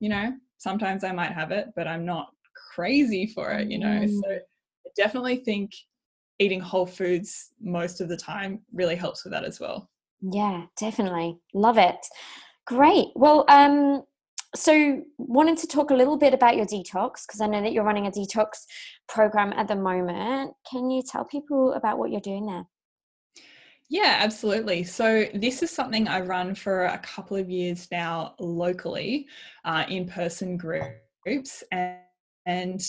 you 0.00 0.08
know, 0.08 0.32
sometimes 0.58 1.04
I 1.04 1.12
might 1.12 1.32
have 1.32 1.52
it, 1.52 1.68
but 1.76 1.86
I'm 1.86 2.04
not 2.04 2.30
crazy 2.74 3.26
for 3.26 3.50
it, 3.52 3.70
you 3.70 3.78
know. 3.78 3.86
Mm. 3.86 4.20
So 4.20 4.30
I 4.32 4.90
definitely 4.96 5.36
think 5.36 5.70
eating 6.40 6.58
whole 6.58 6.86
foods 6.86 7.52
most 7.60 8.00
of 8.00 8.08
the 8.08 8.16
time 8.16 8.60
really 8.72 8.96
helps 8.96 9.22
with 9.22 9.32
that 9.32 9.44
as 9.44 9.60
well. 9.60 9.88
Yeah, 10.20 10.64
definitely. 10.78 11.38
Love 11.54 11.78
it. 11.78 12.04
Great. 12.66 13.08
Well, 13.14 13.44
um 13.48 14.02
so 14.56 15.00
wanted 15.18 15.56
to 15.58 15.68
talk 15.68 15.92
a 15.92 15.94
little 15.94 16.16
bit 16.16 16.34
about 16.34 16.56
your 16.56 16.66
detox 16.66 17.24
because 17.24 17.40
I 17.40 17.46
know 17.46 17.62
that 17.62 17.72
you're 17.72 17.84
running 17.84 18.08
a 18.08 18.10
detox 18.10 18.48
program 19.08 19.52
at 19.52 19.68
the 19.68 19.76
moment. 19.76 20.54
Can 20.68 20.90
you 20.90 21.02
tell 21.08 21.24
people 21.24 21.74
about 21.74 21.98
what 21.98 22.10
you're 22.10 22.20
doing 22.20 22.46
there? 22.46 22.66
Yeah, 23.88 24.18
absolutely. 24.20 24.84
So, 24.84 25.26
this 25.34 25.62
is 25.64 25.70
something 25.70 26.06
I 26.06 26.20
run 26.20 26.54
for 26.54 26.86
a 26.86 26.98
couple 26.98 27.36
of 27.36 27.50
years 27.50 27.88
now 27.90 28.34
locally, 28.38 29.26
uh, 29.64 29.84
in 29.88 30.06
person 30.06 30.56
groups, 30.56 31.64
and, 31.72 31.98
and 32.46 32.80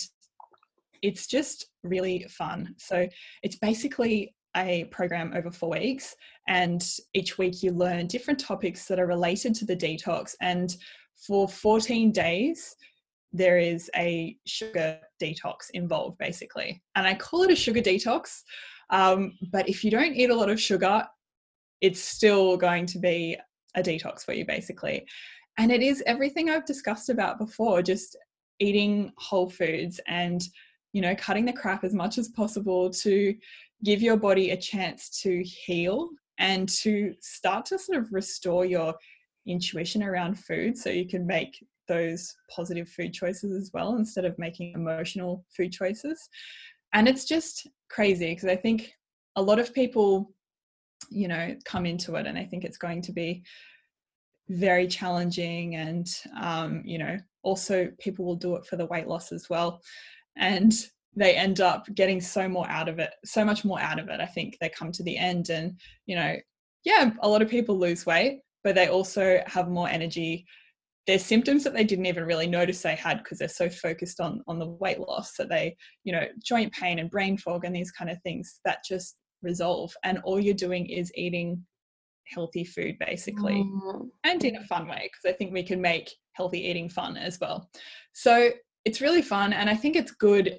it's 1.02 1.26
just 1.26 1.71
really 1.82 2.26
fun. 2.28 2.74
So, 2.78 3.06
it's 3.42 3.56
basically 3.56 4.34
a 4.56 4.84
program 4.84 5.32
over 5.34 5.50
four 5.50 5.70
weeks, 5.70 6.14
and 6.48 6.82
each 7.14 7.38
week 7.38 7.62
you 7.62 7.72
learn 7.72 8.06
different 8.06 8.40
topics 8.40 8.86
that 8.86 9.00
are 9.00 9.06
related 9.06 9.54
to 9.56 9.64
the 9.64 9.76
detox. 9.76 10.34
And 10.40 10.74
for 11.26 11.48
14 11.48 12.12
days, 12.12 12.76
there 13.32 13.58
is 13.58 13.90
a 13.96 14.36
sugar 14.46 14.98
detox 15.22 15.70
involved, 15.72 16.18
basically. 16.18 16.82
And 16.96 17.06
I 17.06 17.14
call 17.14 17.44
it 17.44 17.50
a 17.50 17.56
sugar 17.56 17.80
detox 17.80 18.42
um, 18.92 19.38
but 19.50 19.68
if 19.68 19.82
you 19.82 19.90
don't 19.90 20.14
eat 20.14 20.30
a 20.30 20.34
lot 20.34 20.50
of 20.50 20.60
sugar, 20.60 21.04
it's 21.80 22.00
still 22.00 22.56
going 22.56 22.86
to 22.86 22.98
be 22.98 23.36
a 23.74 23.82
detox 23.82 24.22
for 24.22 24.34
you, 24.34 24.44
basically. 24.44 25.04
And 25.58 25.72
it 25.72 25.82
is 25.82 26.02
everything 26.06 26.50
I've 26.50 26.66
discussed 26.66 27.08
about 27.08 27.38
before 27.38 27.82
just 27.82 28.16
eating 28.60 29.12
whole 29.16 29.48
foods 29.48 29.98
and, 30.06 30.42
you 30.92 31.00
know, 31.00 31.14
cutting 31.16 31.44
the 31.44 31.52
crap 31.52 31.84
as 31.84 31.94
much 31.94 32.18
as 32.18 32.28
possible 32.28 32.90
to 32.90 33.34
give 33.84 34.02
your 34.02 34.16
body 34.16 34.50
a 34.50 34.56
chance 34.56 35.20
to 35.22 35.42
heal 35.42 36.10
and 36.38 36.68
to 36.68 37.14
start 37.20 37.64
to 37.66 37.78
sort 37.78 37.98
of 37.98 38.12
restore 38.12 38.64
your 38.64 38.94
intuition 39.46 40.02
around 40.02 40.38
food 40.38 40.76
so 40.76 40.90
you 40.90 41.06
can 41.06 41.26
make 41.26 41.64
those 41.88 42.34
positive 42.50 42.88
food 42.88 43.12
choices 43.12 43.52
as 43.52 43.70
well 43.74 43.96
instead 43.96 44.24
of 44.24 44.38
making 44.38 44.72
emotional 44.74 45.44
food 45.56 45.72
choices. 45.72 46.28
And 46.92 47.08
it's 47.08 47.24
just 47.24 47.66
crazy 47.90 48.34
because 48.34 48.48
I 48.48 48.56
think 48.56 48.92
a 49.36 49.42
lot 49.42 49.58
of 49.58 49.74
people, 49.74 50.32
you 51.10 51.26
know, 51.26 51.56
come 51.64 51.86
into 51.86 52.14
it 52.16 52.26
and 52.26 52.38
I 52.38 52.44
think 52.44 52.64
it's 52.64 52.78
going 52.78 53.02
to 53.02 53.12
be 53.12 53.42
very 54.48 54.86
challenging 54.86 55.76
and 55.76 56.08
um, 56.40 56.82
you 56.84 56.98
know 56.98 57.16
also 57.42 57.90
people 57.98 58.24
will 58.24 58.36
do 58.36 58.56
it 58.56 58.66
for 58.66 58.76
the 58.76 58.86
weight 58.86 59.06
loss 59.06 59.32
as 59.32 59.48
well 59.48 59.80
and 60.36 60.72
they 61.14 61.34
end 61.34 61.60
up 61.60 61.86
getting 61.94 62.20
so 62.20 62.48
more 62.48 62.68
out 62.68 62.88
of 62.88 62.98
it 62.98 63.14
so 63.24 63.44
much 63.44 63.64
more 63.64 63.80
out 63.80 63.98
of 63.98 64.08
it 64.08 64.20
i 64.20 64.26
think 64.26 64.56
they 64.60 64.68
come 64.68 64.90
to 64.90 65.02
the 65.02 65.16
end 65.16 65.50
and 65.50 65.78
you 66.06 66.16
know 66.16 66.36
yeah 66.84 67.10
a 67.22 67.28
lot 67.28 67.42
of 67.42 67.48
people 67.48 67.78
lose 67.78 68.06
weight 68.06 68.40
but 68.64 68.74
they 68.74 68.88
also 68.88 69.40
have 69.46 69.68
more 69.68 69.88
energy 69.88 70.46
there's 71.06 71.24
symptoms 71.24 71.64
that 71.64 71.74
they 71.74 71.84
didn't 71.84 72.06
even 72.06 72.24
really 72.24 72.46
notice 72.46 72.80
they 72.80 72.94
had 72.94 73.18
because 73.18 73.38
they're 73.38 73.48
so 73.48 73.68
focused 73.68 74.20
on 74.20 74.40
on 74.46 74.58
the 74.58 74.66
weight 74.66 75.00
loss 75.00 75.32
that 75.36 75.48
they 75.48 75.76
you 76.04 76.12
know 76.12 76.26
joint 76.44 76.72
pain 76.72 76.98
and 76.98 77.10
brain 77.10 77.36
fog 77.36 77.64
and 77.64 77.74
these 77.74 77.90
kind 77.90 78.10
of 78.10 78.20
things 78.22 78.60
that 78.64 78.78
just 78.88 79.16
resolve 79.42 79.92
and 80.04 80.18
all 80.24 80.38
you're 80.38 80.54
doing 80.54 80.86
is 80.86 81.12
eating 81.16 81.62
healthy 82.28 82.64
food 82.64 82.96
basically 83.00 83.54
mm. 83.54 84.08
and 84.24 84.44
in 84.44 84.56
a 84.56 84.64
fun 84.64 84.86
way 84.86 85.10
because 85.10 85.34
i 85.34 85.36
think 85.36 85.52
we 85.52 85.62
can 85.62 85.80
make 85.80 86.10
healthy 86.34 86.60
eating 86.60 86.88
fun 86.88 87.16
as 87.16 87.38
well 87.40 87.68
so 88.12 88.50
it's 88.84 89.00
really 89.00 89.22
fun 89.22 89.52
and 89.52 89.68
i 89.68 89.74
think 89.74 89.96
it's 89.96 90.12
good 90.12 90.58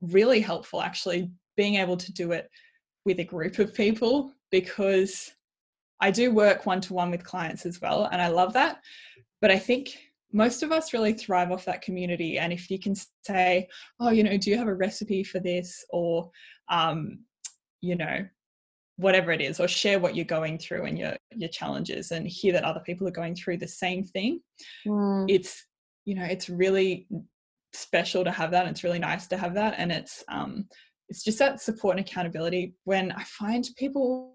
really 0.00 0.40
helpful 0.40 0.82
actually 0.82 1.30
being 1.56 1.76
able 1.76 1.96
to 1.96 2.12
do 2.12 2.32
it 2.32 2.50
with 3.04 3.20
a 3.20 3.24
group 3.24 3.58
of 3.58 3.72
people 3.72 4.32
because 4.50 5.32
I 6.00 6.10
do 6.10 6.32
work 6.32 6.66
one 6.66 6.80
to 6.82 6.94
one 6.94 7.10
with 7.10 7.24
clients 7.24 7.64
as 7.64 7.80
well, 7.80 8.08
and 8.12 8.20
I 8.20 8.28
love 8.28 8.52
that. 8.52 8.80
But 9.40 9.50
I 9.50 9.58
think 9.58 9.96
most 10.32 10.62
of 10.62 10.72
us 10.72 10.92
really 10.92 11.12
thrive 11.12 11.50
off 11.50 11.64
that 11.64 11.82
community. 11.82 12.38
And 12.38 12.52
if 12.52 12.70
you 12.70 12.78
can 12.78 12.94
say, 13.26 13.68
oh, 14.00 14.10
you 14.10 14.22
know, 14.22 14.36
do 14.36 14.50
you 14.50 14.58
have 14.58 14.68
a 14.68 14.74
recipe 14.74 15.24
for 15.24 15.38
this? 15.40 15.84
Or, 15.90 16.30
um, 16.68 17.20
you 17.80 17.96
know, 17.96 18.26
whatever 18.96 19.30
it 19.32 19.40
is, 19.40 19.60
or 19.60 19.68
share 19.68 19.98
what 19.98 20.14
you're 20.14 20.24
going 20.24 20.58
through 20.58 20.84
and 20.84 20.98
your, 20.98 21.16
your 21.34 21.48
challenges 21.48 22.10
and 22.10 22.26
hear 22.26 22.52
that 22.52 22.64
other 22.64 22.80
people 22.80 23.06
are 23.06 23.12
going 23.12 23.34
through 23.34 23.58
the 23.58 23.68
same 23.68 24.04
thing. 24.04 24.40
Mm. 24.86 25.26
It's, 25.28 25.64
you 26.06 26.14
know, 26.14 26.24
it's 26.24 26.48
really 26.48 27.06
special 27.74 28.24
to 28.24 28.30
have 28.30 28.50
that. 28.52 28.66
It's 28.66 28.84
really 28.84 28.98
nice 28.98 29.26
to 29.26 29.36
have 29.36 29.52
that. 29.54 29.74
And 29.76 29.92
it's, 29.92 30.24
um, 30.28 30.66
it's 31.08 31.22
just 31.22 31.38
that 31.40 31.60
support 31.60 31.98
and 31.98 32.06
accountability 32.06 32.74
when 32.84 33.12
I 33.12 33.22
find 33.24 33.68
people 33.76 34.34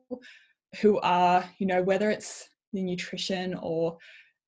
who 0.81 0.99
are, 0.99 1.43
you 1.57 1.65
know, 1.65 1.81
whether 1.81 2.11
it's 2.11 2.47
the 2.73 2.83
nutrition 2.83 3.55
or, 3.55 3.97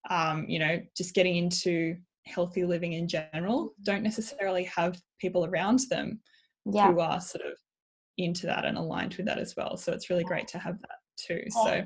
um, 0.09 0.45
you 0.47 0.59
know, 0.59 0.80
just 0.95 1.15
getting 1.15 1.38
into 1.38 1.95
healthy 2.28 2.63
living 2.63 2.93
in 2.93 3.07
general, 3.07 3.74
don't 3.84 4.03
necessarily 4.03 4.65
have 4.65 5.01
people 5.19 5.45
around 5.45 5.80
them 5.89 6.19
yeah. 6.65 6.91
who 6.91 6.99
are 6.99 7.19
sort 7.19 7.45
of 7.45 7.53
into 8.17 8.45
that 8.45 8.63
and 8.63 8.78
aligned 8.78 9.15
with 9.15 9.26
that 9.26 9.39
as 9.39 9.55
well. 9.57 9.76
So 9.76 9.91
it's 9.91 10.09
really 10.09 10.24
great 10.24 10.47
to 10.49 10.59
have 10.59 10.80
that 10.82 10.97
too 11.18 11.41
so 11.49 11.84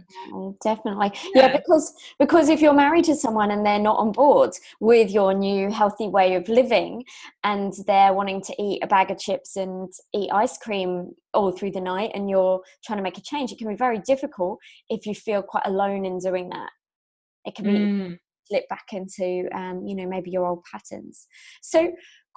definitely 0.63 1.11
yeah. 1.35 1.47
yeah. 1.47 1.57
because 1.57 1.93
because 2.19 2.49
if 2.49 2.61
you're 2.61 2.73
married 2.73 3.05
to 3.05 3.15
someone 3.15 3.51
and 3.51 3.65
they're 3.65 3.79
not 3.79 3.97
on 3.97 4.11
board 4.11 4.51
with 4.79 5.11
your 5.11 5.33
new 5.33 5.71
healthy 5.71 6.07
way 6.07 6.35
of 6.35 6.47
living 6.47 7.03
and 7.43 7.73
they're 7.87 8.13
wanting 8.13 8.41
to 8.41 8.53
eat 8.61 8.79
a 8.83 8.87
bag 8.87 9.11
of 9.11 9.19
chips 9.19 9.55
and 9.55 9.91
eat 10.13 10.29
ice 10.31 10.57
cream 10.57 11.11
all 11.33 11.51
through 11.51 11.71
the 11.71 11.81
night 11.81 12.11
and 12.13 12.29
you're 12.29 12.61
trying 12.85 12.97
to 12.97 13.03
make 13.03 13.17
a 13.17 13.21
change 13.21 13.51
it 13.51 13.57
can 13.57 13.67
be 13.67 13.75
very 13.75 13.99
difficult 13.99 14.59
if 14.89 15.05
you 15.05 15.13
feel 15.13 15.41
quite 15.41 15.65
alone 15.65 16.05
in 16.05 16.17
doing 16.19 16.49
that 16.49 16.69
it 17.45 17.55
can 17.55 17.65
be 17.65 17.71
mm. 17.71 18.19
slip 18.47 18.67
back 18.69 18.85
into 18.93 19.47
um, 19.53 19.85
you 19.85 19.95
know 19.95 20.07
maybe 20.07 20.29
your 20.29 20.45
old 20.45 20.63
patterns 20.71 21.27
so 21.61 21.91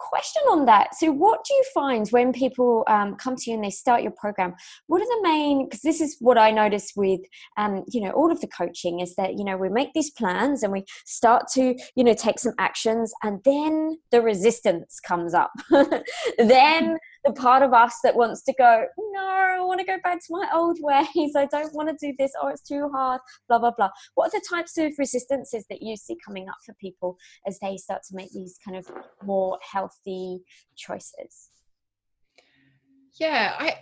question 0.09 0.43
on 0.51 0.67
that. 0.67 0.95
So 0.95 1.13
what 1.13 1.45
do 1.45 1.55
you 1.55 1.65
find 1.75 2.09
when 2.09 2.33
people 2.33 2.85
um, 2.89 3.17
come 3.17 3.37
to 3.37 3.51
you 3.51 3.55
and 3.55 3.65
they 3.65 3.71
start 3.71 4.03
your 4.03 4.13
program? 4.13 4.55
What 4.87 5.03
are 5.03 5.07
the 5.07 5.21
main 5.23 5.67
because 5.67 5.83
this 5.83 6.01
is 6.01 6.17
what 6.21 6.39
i 6.39 6.51
notice 6.51 6.93
with 6.97 7.21
um, 7.57 7.85
you 7.89 8.01
know 8.01 8.11
all 8.11 8.31
of 8.31 8.41
the 8.41 8.49
coaching 8.49 9.01
is 9.01 9.15
that 9.17 9.39
you 9.39 9.45
know 9.45 9.57
we 9.57 9.69
make 9.69 9.93
these 9.93 10.11
plans 10.11 10.63
and 10.63 10.73
we 10.73 10.85
start 11.05 11.47
to 11.53 11.75
you 11.95 12.05
know 12.05 12.15
take 12.15 12.39
some 12.39 12.55
actions 12.59 13.13
and 13.23 13.41
then 13.45 13.99
the 14.11 14.21
resistance 14.21 15.01
comes 15.01 15.35
up. 15.35 15.53
Then 16.39 16.97
the 17.25 17.33
part 17.33 17.63
of 17.63 17.73
us 17.73 17.97
that 18.03 18.17
wants 18.17 18.43
to 18.43 18.55
go, 18.55 18.87
no, 19.13 19.21
I 19.21 19.59
want 19.61 19.81
to 19.81 19.87
go 19.87 19.99
back 20.03 20.19
to 20.19 20.27
my 20.31 20.49
old 20.55 20.79
ways. 20.83 21.33
I 21.37 21.47
don't 21.47 21.75
want 21.75 21.89
to 21.89 22.07
do 22.07 22.15
this. 22.19 22.33
Oh, 22.41 22.49
it's 22.49 22.63
too 22.63 22.89
hard. 22.93 23.21
Blah 23.49 23.59
blah 23.59 23.73
blah. 23.77 23.91
What 24.15 24.29
are 24.29 24.41
the 24.41 24.47
types 24.49 24.79
of 24.79 24.93
resistances 24.99 25.65
that 25.69 25.83
you 25.83 25.97
see 25.97 26.17
coming 26.25 26.49
up 26.49 26.57
for 26.65 26.75
people 26.81 27.17
as 27.47 27.59
they 27.61 27.77
start 27.77 28.03
to 28.09 28.17
make 28.17 28.33
these 28.33 28.59
kind 28.65 28.77
of 28.77 28.91
more 29.23 29.59
healthy 29.63 30.41
choices? 30.77 31.51
Yeah, 33.19 33.55
I 33.59 33.79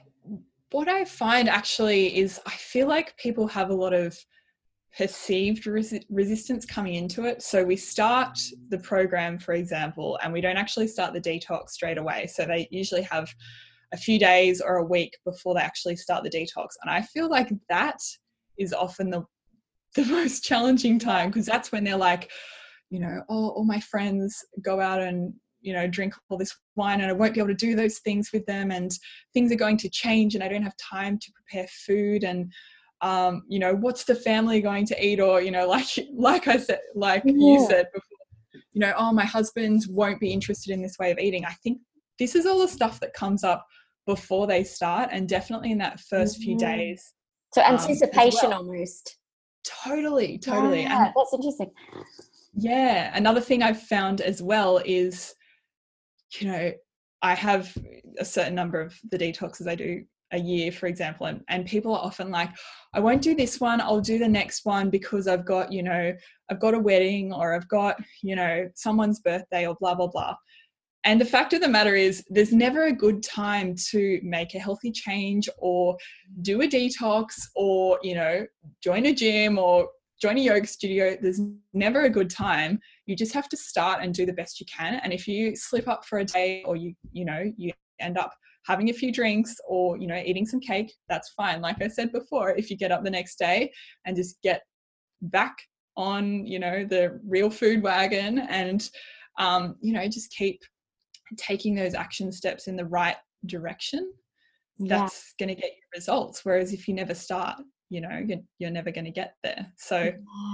what 0.70 0.89
I 0.89 1.05
find 1.05 1.49
actually 1.49 2.18
is 2.18 2.41
I 2.47 2.51
feel 2.51 2.89
like 2.89 3.16
people 3.16 3.47
have 3.49 3.70
a 3.70 3.74
lot 3.74 3.95
of 3.95 4.16
perceived 4.97 5.66
res- 5.66 6.05
resistance 6.09 6.64
coming 6.64 6.95
into 6.95 7.24
it. 7.24 7.43
So 7.43 7.62
we 7.62 7.76
start 7.76 8.39
the 8.68 8.78
program, 8.78 9.39
for 9.39 9.55
example, 9.55 10.18
and 10.22 10.32
we 10.32 10.41
don't 10.41 10.57
actually 10.57 10.89
start 10.89 11.12
the 11.12 11.20
detox 11.20 11.70
straight 11.70 11.99
away. 11.99 12.26
So 12.26 12.45
they 12.45 12.68
usually 12.70 13.03
have 13.03 13.28
a 13.93 13.97
few 13.97 14.18
days 14.18 14.61
or 14.61 14.76
a 14.76 14.84
week 14.84 15.16
before 15.24 15.55
they 15.55 15.61
actually 15.61 15.97
start 15.97 16.24
the 16.24 16.30
detox. 16.30 16.68
And 16.82 16.91
I 16.91 17.03
feel 17.03 17.28
like 17.28 17.51
that 17.68 17.99
is 18.59 18.72
often 18.72 19.11
the 19.11 19.24
the 19.95 20.05
most 20.05 20.45
challenging 20.45 20.99
time 20.99 21.30
because 21.30 21.47
that's 21.47 21.72
when 21.72 21.82
they're 21.82 21.97
like, 21.97 22.30
you 22.91 23.01
know, 23.01 23.22
oh, 23.30 23.49
all 23.51 23.64
my 23.64 23.80
friends 23.80 24.45
go 24.62 24.80
out 24.80 25.01
and 25.01 25.32
you 25.61 25.72
know 25.72 25.89
drink 25.89 26.14
all 26.28 26.39
this 26.39 26.55
wine 26.76 27.01
and 27.01 27.11
i 27.11 27.12
won't 27.12 27.34
be 27.34 27.41
able 27.41 27.49
to 27.49 27.55
do 27.55 27.74
those 27.74 27.99
things 27.99 28.30
with 28.32 28.47
them 28.47 28.70
and 28.70 28.93
things 29.34 29.51
are 29.51 29.57
going 29.57 29.76
to 29.76 29.89
change 29.89 30.34
and 30.36 30.45
i 30.45 30.49
don't 30.49 30.62
have 30.62 30.76
time 30.76 31.18
to 31.18 31.32
prepare 31.32 31.66
food 31.84 32.22
and 32.22 32.53
um, 33.01 33.42
you 33.49 33.59
know, 33.59 33.74
what's 33.74 34.05
the 34.05 34.14
family 34.14 34.61
going 34.61 34.86
to 34.86 35.05
eat? 35.07 35.20
Or, 35.20 35.40
you 35.40 35.51
know, 35.51 35.66
like 35.68 35.86
like 36.14 36.49
I 36.49 36.59
said, 36.59 36.80
like 36.94 37.22
yeah. 37.24 37.32
you 37.34 37.66
said 37.68 37.86
before, 37.94 38.62
you 38.72 38.80
know, 38.80 38.92
oh, 38.96 39.12
my 39.12 39.24
husband 39.24 39.82
won't 39.88 40.20
be 40.20 40.32
interested 40.32 40.72
in 40.72 40.82
this 40.82 40.99
way 40.99 41.11
of 41.11 41.18
eating. 41.18 41.44
I 41.44 41.53
think 41.62 41.78
this 42.18 42.34
is 42.34 42.46
all 42.46 42.59
the 42.59 42.68
stuff 42.68 43.01
that 43.01 43.14
comes 43.14 43.44
up 43.44 43.66
before 44.07 44.46
they 44.46 44.64
start 44.64 45.11
and 45.12 45.28
definitely 45.28 45.70
in 45.70 45.78
that 45.78 46.01
1st 46.12 46.22
mm-hmm. 46.22 46.42
few 46.42 46.59
days. 46.59 47.14
So 47.55 47.62
anticipation 47.62 48.46
um, 48.46 48.51
well. 48.51 48.59
almost. 48.61 49.18
Totally, 49.64 50.38
totally. 50.38 50.82
Yeah, 50.82 51.07
and, 51.07 51.14
that's 51.16 51.34
interesting. 51.34 51.70
Yeah. 52.55 53.11
Another 53.14 53.40
thing 53.40 53.62
I've 53.62 53.82
found 53.82 54.20
as 54.20 54.42
well 54.42 54.80
is, 54.84 55.34
you 56.40 56.49
know, 56.49 56.72
I 57.22 57.34
have 57.34 57.76
a 58.18 58.24
certain 58.24 58.55
number 58.55 58.80
of 58.80 58.94
the 59.11 59.18
detoxes 59.18 59.68
I 59.68 59.74
do 59.74 60.05
a 60.33 60.39
year, 60.39 60.70
for 60.70 60.87
example, 60.87 61.26
and, 61.26 61.43
and 61.49 61.66
people 61.66 61.95
are 61.95 62.05
often 62.05 62.31
like, 62.31 62.51
I 62.93 63.01
won't 63.01 63.22
do 63.22 63.35
this 63.35 63.61
one, 63.61 63.81
I'll 63.81 64.01
do 64.01 64.18
the 64.18 64.29
next 64.29 64.64
one 64.64 64.91
because 64.91 65.26
I've 65.26 65.45
got, 65.45 65.72
you 65.72 65.83
know, 65.83 66.12
I've 66.51 66.61
got 66.61 66.74
a 66.74 66.79
wedding 66.79 67.33
or 67.33 67.55
I've 67.55 67.68
got, 67.68 67.97
you 68.22 68.37
know, 68.37 68.68
someone's 68.74 69.20
birthday 69.20 69.66
or 69.66 69.76
blah, 69.81 69.95
blah, 69.95 70.09
blah. 70.09 70.35
And 71.05 71.20
the 71.20 71.24
fact 71.24 71.53
of 71.53 71.61
the 71.61 71.68
matter 71.68 71.95
is, 71.95 72.24
there's 72.29 72.53
never 72.53 72.85
a 72.85 72.93
good 72.93 73.22
time 73.22 73.74
to 73.91 74.20
make 74.22 74.55
a 74.55 74.59
healthy 74.59 74.91
change 74.91 75.49
or 75.59 75.97
do 76.43 76.61
a 76.61 76.68
detox 76.68 77.26
or, 77.55 77.99
you 78.03 78.14
know, 78.14 78.47
join 78.83 79.07
a 79.07 79.14
gym 79.14 79.59
or 79.59 79.89
join 80.20 80.37
a 80.37 80.41
yoga 80.41 80.66
studio. 80.66 81.16
There's 81.20 81.41
never 81.72 82.03
a 82.03 82.11
good 82.11 82.29
time. 82.29 82.81
You 83.07 83.16
just 83.16 83.33
have 83.33 83.49
to 83.51 83.57
start 83.57 84.03
and 84.03 84.12
do 84.12 84.26
the 84.26 84.33
best 84.33 84.61
you 84.61 84.66
can. 84.66 84.97
And 84.97 85.12
if 85.12 85.29
you 85.29 85.55
slip 85.57 85.89
up 85.89 86.05
for 86.05 86.18
a 86.18 86.24
day 86.24 86.62
or 86.66 86.76
you, 86.76 86.95
you 87.12 87.24
know, 87.24 87.53
you 87.57 87.72
end 88.01 88.18
up 88.18 88.35
having 88.67 88.91
a 88.91 88.93
few 88.93 89.13
drinks 89.13 89.57
or 89.67 89.97
you 89.97 90.07
know 90.07 90.23
eating 90.25 90.47
some 90.47 90.61
cake 90.61 90.93
that's 91.09 91.31
fine. 91.31 91.61
Like 91.61 91.81
i 91.83 91.89
said 91.89 92.13
before 92.13 92.51
if 92.57 92.71
you 92.71 92.77
get 92.77 92.93
up 92.93 93.05
the 93.05 93.11
next 93.11 93.39
day 93.39 93.71
and 94.05 94.17
just 94.17 94.41
get 94.43 94.63
back 95.23 95.57
on 95.97 96.47
you 96.47 96.59
know 96.59 96.85
the 96.85 97.21
real 97.27 97.51
food 97.51 97.83
wagon 97.83 98.39
and 98.39 98.91
um, 99.39 99.77
you 99.81 99.93
know 99.93 100.07
just 100.09 100.31
keep 100.31 100.61
taking 101.37 101.75
those 101.75 101.95
action 101.95 102.33
steps 102.33 102.69
in 102.69 102.77
the 102.77 102.85
right 102.85 103.17
direction 103.47 104.13
that's 104.81 105.35
yeah. 105.39 105.47
going 105.47 105.55
to 105.55 105.61
get 105.61 105.73
you 105.73 105.83
results 105.95 106.45
whereas 106.45 106.73
if 106.73 106.87
you 106.87 106.95
never 106.95 107.15
start 107.15 107.57
you 107.91 108.01
know 108.01 108.23
you're, 108.25 108.39
you're 108.59 108.71
never 108.71 108.91
going 108.91 109.05
to 109.05 109.11
get 109.11 109.35
there. 109.43 109.67
So 109.77 110.13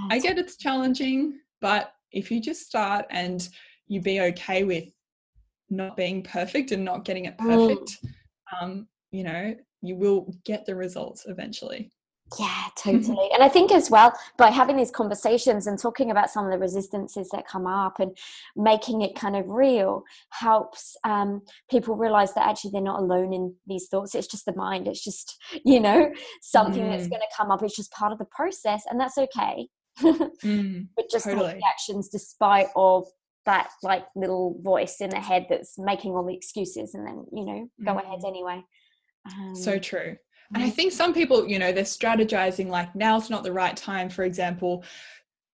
i 0.09 0.19
get 0.19 0.39
it's 0.39 0.57
challenging 0.57 1.39
but 1.61 1.91
if 2.11 2.31
you 2.31 2.41
just 2.41 2.65
start 2.65 3.05
and 3.11 3.47
you 3.87 4.01
be 4.01 4.21
okay 4.21 4.63
with 4.63 4.85
not 5.69 5.97
being 5.97 6.23
perfect 6.23 6.71
and 6.71 6.83
not 6.83 7.05
getting 7.05 7.25
it 7.25 7.37
mm. 7.37 7.45
perfect, 7.45 7.97
mm. 8.03 8.61
um, 8.61 8.87
you 9.11 9.23
know, 9.23 9.55
you 9.81 9.95
will 9.95 10.33
get 10.45 10.65
the 10.65 10.75
results 10.75 11.25
eventually. 11.27 11.91
Yeah, 12.39 12.63
totally. 12.77 13.29
and 13.33 13.43
I 13.43 13.49
think 13.49 13.71
as 13.71 13.89
well, 13.89 14.13
by 14.37 14.49
having 14.49 14.77
these 14.77 14.91
conversations 14.91 15.67
and 15.67 15.79
talking 15.79 16.11
about 16.11 16.29
some 16.29 16.45
of 16.45 16.51
the 16.51 16.57
resistances 16.57 17.29
that 17.29 17.47
come 17.47 17.67
up 17.67 17.99
and 17.99 18.17
making 18.55 19.01
it 19.01 19.15
kind 19.15 19.35
of 19.35 19.47
real 19.49 20.03
helps 20.31 20.97
um, 21.03 21.41
people 21.69 21.95
realize 21.95 22.33
that 22.33 22.47
actually 22.47 22.71
they're 22.71 22.81
not 22.81 22.99
alone 22.99 23.31
in 23.31 23.53
these 23.67 23.87
thoughts. 23.87 24.15
It's 24.15 24.27
just 24.27 24.45
the 24.45 24.55
mind. 24.55 24.87
It's 24.87 25.03
just, 25.03 25.37
you 25.65 25.79
know, 25.79 26.11
something 26.41 26.83
mm. 26.83 26.89
that's 26.89 27.07
going 27.07 27.21
to 27.21 27.35
come 27.37 27.51
up. 27.51 27.61
It's 27.63 27.75
just 27.75 27.91
part 27.91 28.11
of 28.11 28.17
the 28.17 28.25
process 28.25 28.83
and 28.89 28.99
that's 28.99 29.17
okay. 29.17 29.67
mm, 30.01 30.87
but 30.97 31.09
just 31.09 31.25
totally. 31.25 31.53
take 31.53 31.61
actions 31.71 32.09
despite 32.09 32.67
of 32.75 33.07
that 33.45 33.69
like 33.83 34.05
little 34.15 34.59
voice 34.61 35.01
in 35.01 35.09
the 35.09 35.19
head 35.19 35.45
that's 35.49 35.77
making 35.77 36.11
all 36.13 36.25
the 36.25 36.35
excuses 36.35 36.93
and 36.93 37.05
then 37.07 37.25
you 37.31 37.45
know 37.45 37.69
go 37.85 37.93
mm. 37.93 38.03
ahead 38.03 38.19
anyway 38.25 38.61
um, 39.31 39.55
so 39.55 39.77
true. 39.77 40.15
And 40.53 40.63
i 40.63 40.69
think 40.69 40.91
some 40.91 41.13
people 41.13 41.47
you 41.47 41.57
know 41.57 41.71
they're 41.71 41.83
strategizing 41.83 42.67
like 42.67 42.95
now's 42.95 43.29
not 43.29 43.43
the 43.43 43.53
right 43.53 43.75
time 43.75 44.09
for 44.09 44.23
example. 44.23 44.83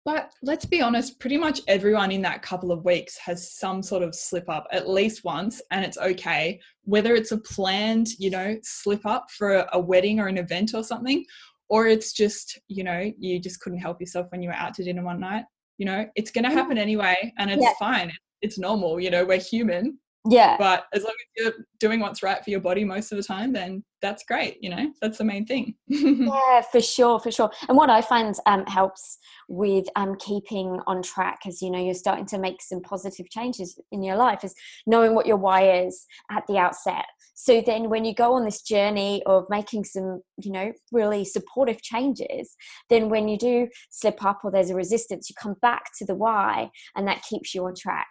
But 0.03 0.31
let's 0.41 0.65
be 0.65 0.81
honest 0.81 1.19
pretty 1.19 1.37
much 1.37 1.61
everyone 1.67 2.11
in 2.11 2.23
that 2.23 2.41
couple 2.41 2.71
of 2.71 2.83
weeks 2.83 3.17
has 3.19 3.53
some 3.53 3.83
sort 3.83 4.01
of 4.01 4.15
slip 4.15 4.49
up 4.49 4.65
at 4.71 4.89
least 4.89 5.23
once 5.23 5.61
and 5.69 5.85
it's 5.85 5.97
okay. 5.97 6.59
Whether 6.83 7.15
it's 7.15 7.31
a 7.31 7.37
planned 7.37 8.09
you 8.19 8.31
know 8.31 8.57
slip 8.63 9.05
up 9.05 9.29
for 9.31 9.55
a, 9.55 9.69
a 9.73 9.79
wedding 9.79 10.19
or 10.19 10.27
an 10.27 10.37
event 10.37 10.73
or 10.73 10.83
something 10.83 11.23
or 11.69 11.87
it's 11.87 12.11
just 12.11 12.59
you 12.67 12.83
know 12.83 13.11
you 13.17 13.39
just 13.39 13.61
couldn't 13.61 13.79
help 13.79 14.01
yourself 14.01 14.27
when 14.29 14.41
you 14.41 14.49
were 14.49 14.55
out 14.55 14.73
to 14.73 14.83
dinner 14.83 15.03
one 15.03 15.19
night 15.19 15.45
you 15.81 15.85
know 15.85 16.05
it's 16.15 16.29
going 16.29 16.43
to 16.43 16.49
mm-hmm. 16.49 16.59
happen 16.59 16.77
anyway 16.77 17.33
and 17.39 17.49
it's 17.49 17.63
yeah. 17.63 17.73
fine. 17.79 18.11
It's 18.43 18.59
normal 18.59 18.99
you 18.99 19.09
know 19.09 19.25
we're 19.25 19.39
human 19.39 19.97
yeah. 20.29 20.55
But 20.57 20.85
as 20.93 21.03
long 21.03 21.13
as 21.13 21.43
you're 21.43 21.65
doing 21.79 21.99
what's 21.99 22.21
right 22.21 22.43
for 22.43 22.49
your 22.49 22.59
body 22.59 22.83
most 22.83 23.11
of 23.11 23.17
the 23.17 23.23
time 23.23 23.53
then 23.53 23.83
that's 24.01 24.23
great 24.23 24.57
you 24.61 24.69
know? 24.69 24.91
That's 25.01 25.17
the 25.17 25.23
main 25.23 25.45
thing. 25.45 25.75
Yeah 25.87 26.61
for 26.71 26.81
sure 26.81 27.19
for 27.19 27.31
sure. 27.31 27.51
And 27.67 27.77
what 27.77 27.89
i 27.89 28.01
find 28.01 28.35
um, 28.45 28.65
helps 28.65 29.17
with 29.47 29.85
um, 29.95 30.15
keeping 30.19 30.79
on 30.87 31.01
track 31.01 31.39
as 31.47 31.61
you 31.61 31.69
know 31.69 31.83
you're 31.83 31.93
starting 31.93 32.25
to 32.27 32.39
make 32.39 32.61
some 32.61 32.81
positive 32.81 33.29
changes 33.29 33.79
in 33.91 34.03
your 34.03 34.15
life 34.15 34.43
is 34.43 34.53
knowing 34.85 35.15
what 35.15 35.25
your 35.25 35.37
why 35.37 35.83
is 35.83 36.05
at 36.29 36.43
the 36.47 36.57
outset. 36.57 37.05
So 37.33 37.61
then 37.65 37.89
when 37.89 38.05
you 38.05 38.13
go 38.13 38.33
on 38.33 38.45
this 38.45 38.61
journey 38.61 39.23
of 39.25 39.45
making 39.49 39.85
some 39.85 40.21
you 40.37 40.51
know 40.51 40.71
really 40.91 41.25
supportive 41.25 41.81
changes 41.81 42.55
then 42.89 43.09
when 43.09 43.27
you 43.27 43.37
do 43.37 43.67
slip 43.89 44.23
up 44.23 44.41
or 44.43 44.51
there's 44.51 44.69
a 44.69 44.75
resistance 44.75 45.29
you 45.29 45.35
come 45.41 45.55
back 45.61 45.85
to 45.97 46.05
the 46.05 46.15
why 46.15 46.69
and 46.95 47.07
that 47.07 47.23
keeps 47.23 47.55
you 47.55 47.65
on 47.65 47.73
track 47.75 48.07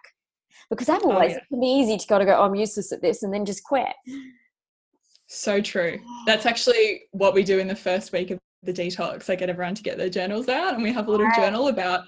because 0.68 0.88
otherwise 0.88 1.32
oh, 1.32 1.34
yeah. 1.34 1.36
it 1.36 1.48
can 1.48 1.60
be 1.60 1.66
easy 1.66 1.96
to 1.96 2.06
go 2.06 2.18
to 2.18 2.24
go 2.24 2.36
oh, 2.36 2.42
i'm 2.42 2.54
useless 2.54 2.92
at 2.92 3.02
this 3.02 3.22
and 3.22 3.32
then 3.32 3.44
just 3.44 3.62
quit 3.64 3.94
so 5.26 5.60
true 5.60 5.98
that's 6.26 6.46
actually 6.46 7.02
what 7.12 7.34
we 7.34 7.42
do 7.42 7.58
in 7.58 7.68
the 7.68 7.76
first 7.76 8.12
week 8.12 8.30
of 8.30 8.38
the 8.62 8.72
detox 8.72 9.30
i 9.30 9.34
get 9.34 9.48
everyone 9.50 9.74
to 9.74 9.82
get 9.82 9.96
their 9.96 10.10
journals 10.10 10.48
out 10.48 10.74
and 10.74 10.82
we 10.82 10.92
have 10.92 11.08
a 11.08 11.10
little 11.10 11.26
right. 11.26 11.36
journal 11.36 11.68
about 11.68 12.04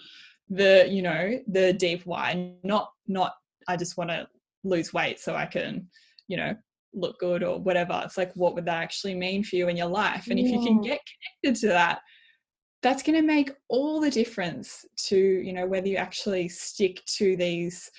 the 0.50 0.86
you 0.88 1.02
know 1.02 1.38
the 1.48 1.72
deep 1.72 2.02
why 2.04 2.52
not 2.62 2.90
not 3.06 3.32
i 3.68 3.76
just 3.76 3.96
want 3.96 4.10
to 4.10 4.26
lose 4.64 4.92
weight 4.92 5.18
so 5.18 5.34
i 5.34 5.46
can 5.46 5.88
you 6.28 6.36
know 6.36 6.54
look 6.94 7.18
good 7.18 7.42
or 7.42 7.58
whatever 7.58 8.02
it's 8.04 8.18
like 8.18 8.32
what 8.34 8.54
would 8.54 8.66
that 8.66 8.82
actually 8.82 9.14
mean 9.14 9.42
for 9.42 9.56
you 9.56 9.68
in 9.68 9.76
your 9.76 9.86
life 9.86 10.26
and 10.28 10.38
yeah. 10.38 10.44
if 10.44 10.52
you 10.52 10.60
can 10.60 10.80
get 10.80 11.00
connected 11.42 11.60
to 11.60 11.68
that 11.68 12.00
that's 12.82 13.02
going 13.02 13.16
to 13.16 13.26
make 13.26 13.52
all 13.68 14.00
the 14.00 14.10
difference 14.10 14.84
to 14.96 15.16
you 15.16 15.52
know 15.52 15.66
whether 15.66 15.88
you 15.88 15.96
actually 15.96 16.48
stick 16.48 17.02
to 17.06 17.36
these 17.36 17.90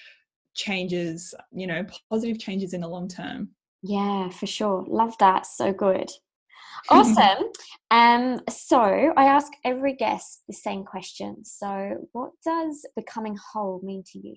changes, 0.53 1.33
you 1.51 1.67
know, 1.67 1.85
positive 2.09 2.39
changes 2.39 2.73
in 2.73 2.81
the 2.81 2.87
long 2.87 3.07
term. 3.07 3.49
Yeah, 3.81 4.29
for 4.29 4.47
sure. 4.47 4.85
Love 4.87 5.17
that. 5.19 5.45
So 5.45 5.73
good. 5.73 6.09
Awesome. 6.89 7.45
um, 7.91 8.41
so 8.49 8.81
I 9.15 9.25
ask 9.25 9.51
every 9.63 9.93
guest 9.93 10.41
the 10.47 10.53
same 10.53 10.83
question. 10.83 11.45
So, 11.45 12.07
what 12.11 12.31
does 12.43 12.85
becoming 12.95 13.37
whole 13.53 13.79
mean 13.83 14.03
to 14.11 14.19
you? 14.19 14.35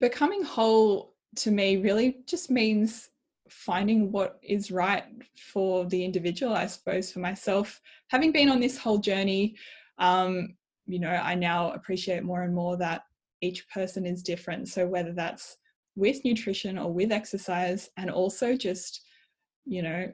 Becoming 0.00 0.42
whole 0.42 1.16
to 1.36 1.50
me 1.50 1.76
really 1.76 2.18
just 2.26 2.50
means 2.50 3.10
finding 3.50 4.10
what 4.10 4.38
is 4.42 4.70
right 4.70 5.04
for 5.36 5.84
the 5.86 6.04
individual, 6.04 6.54
I 6.54 6.66
suppose, 6.66 7.12
for 7.12 7.18
myself. 7.18 7.80
Having 8.08 8.32
been 8.32 8.48
on 8.48 8.60
this 8.60 8.78
whole 8.78 8.98
journey, 8.98 9.56
um, 9.98 10.56
you 10.86 10.98
know, 10.98 11.10
I 11.10 11.34
now 11.34 11.72
appreciate 11.72 12.24
more 12.24 12.42
and 12.42 12.54
more 12.54 12.76
that 12.78 13.02
each 13.42 13.68
person 13.68 14.06
is 14.06 14.22
different. 14.22 14.68
So 14.68 14.86
whether 14.86 15.12
that's 15.12 15.58
with 15.94 16.24
nutrition 16.24 16.78
or 16.78 16.90
with 16.90 17.12
exercise, 17.12 17.90
and 17.98 18.10
also 18.10 18.56
just, 18.56 19.02
you 19.66 19.82
know, 19.82 20.10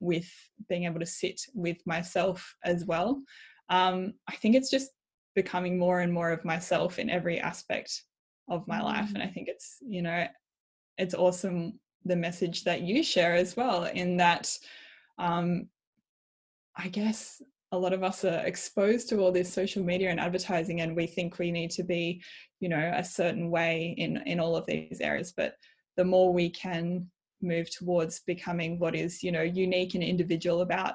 with 0.00 0.30
being 0.68 0.84
able 0.84 1.00
to 1.00 1.06
sit 1.06 1.40
with 1.54 1.78
myself 1.86 2.54
as 2.64 2.84
well. 2.84 3.20
Um, 3.68 4.14
I 4.28 4.36
think 4.36 4.54
it's 4.54 4.70
just 4.70 4.90
becoming 5.34 5.76
more 5.76 6.00
and 6.00 6.12
more 6.12 6.30
of 6.30 6.44
myself 6.44 6.98
in 6.98 7.10
every 7.10 7.40
aspect 7.40 8.04
of 8.48 8.68
my 8.68 8.80
life. 8.80 9.10
And 9.14 9.22
I 9.22 9.26
mm. 9.26 9.34
think 9.34 9.48
it's, 9.48 9.78
you 9.86 10.02
know, 10.02 10.26
it's 10.98 11.14
awesome 11.14 11.80
the 12.04 12.16
message 12.16 12.64
that 12.64 12.82
you 12.82 13.02
share 13.02 13.34
as 13.34 13.56
well, 13.56 13.84
in 13.84 14.16
that 14.18 14.56
um, 15.18 15.68
I 16.76 16.88
guess 16.88 17.42
a 17.72 17.78
lot 17.78 17.92
of 17.92 18.02
us 18.02 18.24
are 18.24 18.46
exposed 18.46 19.08
to 19.08 19.18
all 19.18 19.32
this 19.32 19.52
social 19.52 19.84
media 19.84 20.10
and 20.10 20.20
advertising 20.20 20.80
and 20.80 20.96
we 20.96 21.06
think 21.06 21.38
we 21.38 21.50
need 21.50 21.70
to 21.70 21.82
be 21.82 22.22
you 22.60 22.68
know 22.68 22.92
a 22.96 23.04
certain 23.04 23.50
way 23.50 23.94
in 23.98 24.16
in 24.26 24.40
all 24.40 24.56
of 24.56 24.66
these 24.66 25.00
areas. 25.00 25.32
But 25.36 25.54
the 25.96 26.04
more 26.04 26.32
we 26.32 26.50
can 26.50 27.10
move 27.40 27.70
towards 27.70 28.20
becoming 28.20 28.78
what 28.78 28.94
is 28.94 29.22
you 29.22 29.32
know 29.32 29.42
unique 29.42 29.94
and 29.94 30.02
individual 30.02 30.62
about 30.62 30.94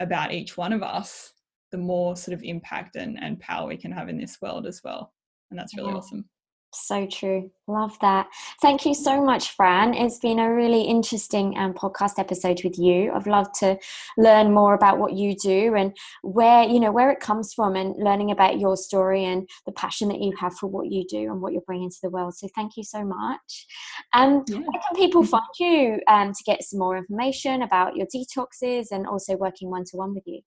about 0.00 0.32
each 0.32 0.56
one 0.56 0.72
of 0.72 0.82
us 0.82 1.32
the 1.70 1.78
more 1.78 2.16
sort 2.16 2.34
of 2.34 2.42
impact 2.42 2.96
and, 2.96 3.22
and 3.22 3.38
power 3.38 3.68
we 3.68 3.76
can 3.76 3.92
have 3.92 4.08
in 4.08 4.18
this 4.18 4.38
world 4.42 4.66
as 4.66 4.80
well. 4.82 5.12
And 5.50 5.58
that's 5.58 5.76
really 5.76 5.90
yeah. 5.90 5.96
awesome 5.96 6.24
so 6.72 7.06
true. 7.06 7.50
Love 7.66 7.98
that. 8.00 8.28
Thank 8.60 8.84
you 8.84 8.94
so 8.94 9.22
much, 9.22 9.52
Fran. 9.52 9.94
It's 9.94 10.18
been 10.18 10.38
a 10.38 10.52
really 10.52 10.82
interesting 10.82 11.56
um, 11.58 11.74
podcast 11.74 12.18
episode 12.18 12.60
with 12.64 12.78
you. 12.78 13.12
I've 13.12 13.26
loved 13.26 13.54
to 13.60 13.78
learn 14.16 14.52
more 14.52 14.74
about 14.74 14.98
what 14.98 15.12
you 15.12 15.34
do 15.36 15.74
and 15.74 15.96
where 16.22 16.64
you 16.64 16.80
know 16.80 16.92
where 16.92 17.10
it 17.10 17.20
comes 17.20 17.52
from, 17.52 17.76
and 17.76 17.94
learning 17.96 18.30
about 18.30 18.58
your 18.58 18.76
story 18.76 19.24
and 19.24 19.48
the 19.66 19.72
passion 19.72 20.08
that 20.08 20.20
you 20.20 20.32
have 20.38 20.54
for 20.54 20.68
what 20.68 20.90
you 20.90 21.04
do 21.08 21.30
and 21.30 21.40
what 21.40 21.52
you're 21.52 21.62
bringing 21.62 21.90
to 21.90 21.98
the 22.02 22.10
world. 22.10 22.34
So 22.36 22.48
thank 22.54 22.76
you 22.76 22.84
so 22.84 23.04
much. 23.04 23.66
Um, 24.12 24.44
yeah. 24.46 24.58
Where 24.58 24.80
can 24.88 24.96
people 24.96 25.24
find 25.24 25.42
you 25.58 26.00
um, 26.08 26.32
to 26.32 26.44
get 26.44 26.62
some 26.62 26.78
more 26.78 26.96
information 26.96 27.62
about 27.62 27.96
your 27.96 28.06
detoxes 28.06 28.86
and 28.90 29.06
also 29.06 29.36
working 29.36 29.70
one 29.70 29.84
to 29.86 29.96
one 29.96 30.14
with 30.14 30.24
you? 30.26 30.40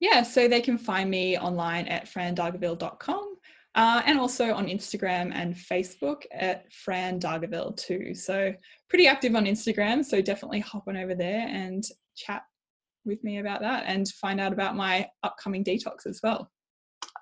Yeah, 0.00 0.22
so 0.22 0.48
they 0.48 0.60
can 0.60 0.78
find 0.78 1.08
me 1.08 1.38
online 1.38 1.86
at 1.86 2.06
frandargaville.com 2.06 3.31
uh, 3.74 4.02
and 4.04 4.18
also 4.18 4.52
on 4.52 4.66
Instagram 4.66 5.30
and 5.34 5.54
Facebook 5.54 6.22
at 6.32 6.70
Fran 6.72 7.18
Dargaville 7.18 7.76
too. 7.76 8.14
So 8.14 8.52
pretty 8.88 9.06
active 9.06 9.34
on 9.34 9.46
Instagram. 9.46 10.04
So 10.04 10.20
definitely 10.20 10.60
hop 10.60 10.84
on 10.88 10.96
over 10.96 11.14
there 11.14 11.46
and 11.48 11.82
chat 12.16 12.42
with 13.04 13.22
me 13.24 13.38
about 13.38 13.60
that 13.60 13.84
and 13.86 14.06
find 14.08 14.40
out 14.40 14.52
about 14.52 14.76
my 14.76 15.08
upcoming 15.22 15.64
detox 15.64 16.06
as 16.06 16.20
well. 16.22 16.50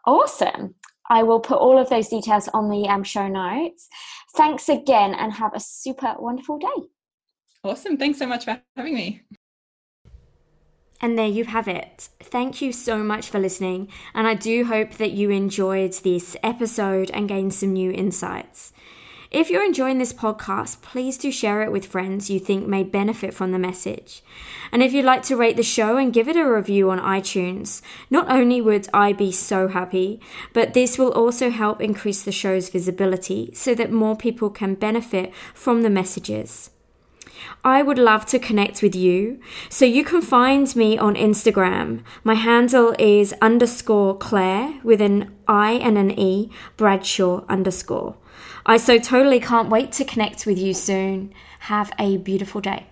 Awesome. 0.06 0.74
I 1.08 1.22
will 1.22 1.40
put 1.40 1.58
all 1.58 1.78
of 1.78 1.88
those 1.88 2.08
details 2.08 2.48
on 2.48 2.68
the 2.68 2.88
um, 2.88 3.02
show 3.02 3.28
notes. 3.28 3.88
Thanks 4.36 4.68
again 4.68 5.14
and 5.14 5.32
have 5.32 5.54
a 5.54 5.60
super 5.60 6.14
wonderful 6.18 6.58
day. 6.58 6.86
Awesome. 7.64 7.96
Thanks 7.96 8.18
so 8.18 8.26
much 8.26 8.44
for 8.44 8.60
having 8.76 8.94
me. 8.94 9.22
And 11.00 11.18
there 11.18 11.26
you 11.26 11.44
have 11.44 11.66
it. 11.66 12.10
Thank 12.20 12.60
you 12.60 12.72
so 12.72 12.98
much 12.98 13.30
for 13.30 13.38
listening, 13.38 13.88
and 14.14 14.26
I 14.26 14.34
do 14.34 14.66
hope 14.66 14.94
that 14.94 15.12
you 15.12 15.30
enjoyed 15.30 15.94
this 15.94 16.36
episode 16.42 17.10
and 17.12 17.28
gained 17.28 17.54
some 17.54 17.72
new 17.72 17.90
insights. 17.90 18.72
If 19.30 19.48
you're 19.48 19.64
enjoying 19.64 19.98
this 19.98 20.12
podcast, 20.12 20.82
please 20.82 21.16
do 21.16 21.30
share 21.30 21.62
it 21.62 21.70
with 21.70 21.86
friends 21.86 22.28
you 22.28 22.40
think 22.40 22.66
may 22.66 22.82
benefit 22.82 23.32
from 23.32 23.52
the 23.52 23.60
message. 23.60 24.22
And 24.72 24.82
if 24.82 24.92
you'd 24.92 25.04
like 25.04 25.22
to 25.24 25.36
rate 25.36 25.56
the 25.56 25.62
show 25.62 25.96
and 25.96 26.12
give 26.12 26.28
it 26.28 26.36
a 26.36 26.44
review 26.44 26.90
on 26.90 26.98
iTunes, 26.98 27.80
not 28.10 28.28
only 28.28 28.60
would 28.60 28.88
I 28.92 29.12
be 29.12 29.30
so 29.30 29.68
happy, 29.68 30.20
but 30.52 30.74
this 30.74 30.98
will 30.98 31.12
also 31.12 31.50
help 31.50 31.80
increase 31.80 32.22
the 32.22 32.32
show's 32.32 32.70
visibility 32.70 33.52
so 33.54 33.72
that 33.76 33.92
more 33.92 34.16
people 34.16 34.50
can 34.50 34.74
benefit 34.74 35.32
from 35.54 35.82
the 35.82 35.90
messages. 35.90 36.70
I 37.64 37.82
would 37.82 37.98
love 37.98 38.26
to 38.26 38.38
connect 38.38 38.82
with 38.82 38.94
you. 38.94 39.40
So 39.68 39.84
you 39.84 40.04
can 40.04 40.20
find 40.20 40.74
me 40.76 40.98
on 40.98 41.14
Instagram. 41.14 42.02
My 42.24 42.34
handle 42.34 42.94
is 42.98 43.34
underscore 43.40 44.16
Claire 44.18 44.80
with 44.82 45.00
an 45.00 45.34
I 45.48 45.72
and 45.72 45.96
an 45.96 46.18
E, 46.18 46.50
Bradshaw 46.76 47.44
underscore. 47.48 48.16
I 48.66 48.76
so 48.76 48.98
totally 48.98 49.40
can't 49.40 49.70
wait 49.70 49.92
to 49.92 50.04
connect 50.04 50.46
with 50.46 50.58
you 50.58 50.74
soon. 50.74 51.32
Have 51.60 51.92
a 51.98 52.18
beautiful 52.18 52.60
day. 52.60 52.89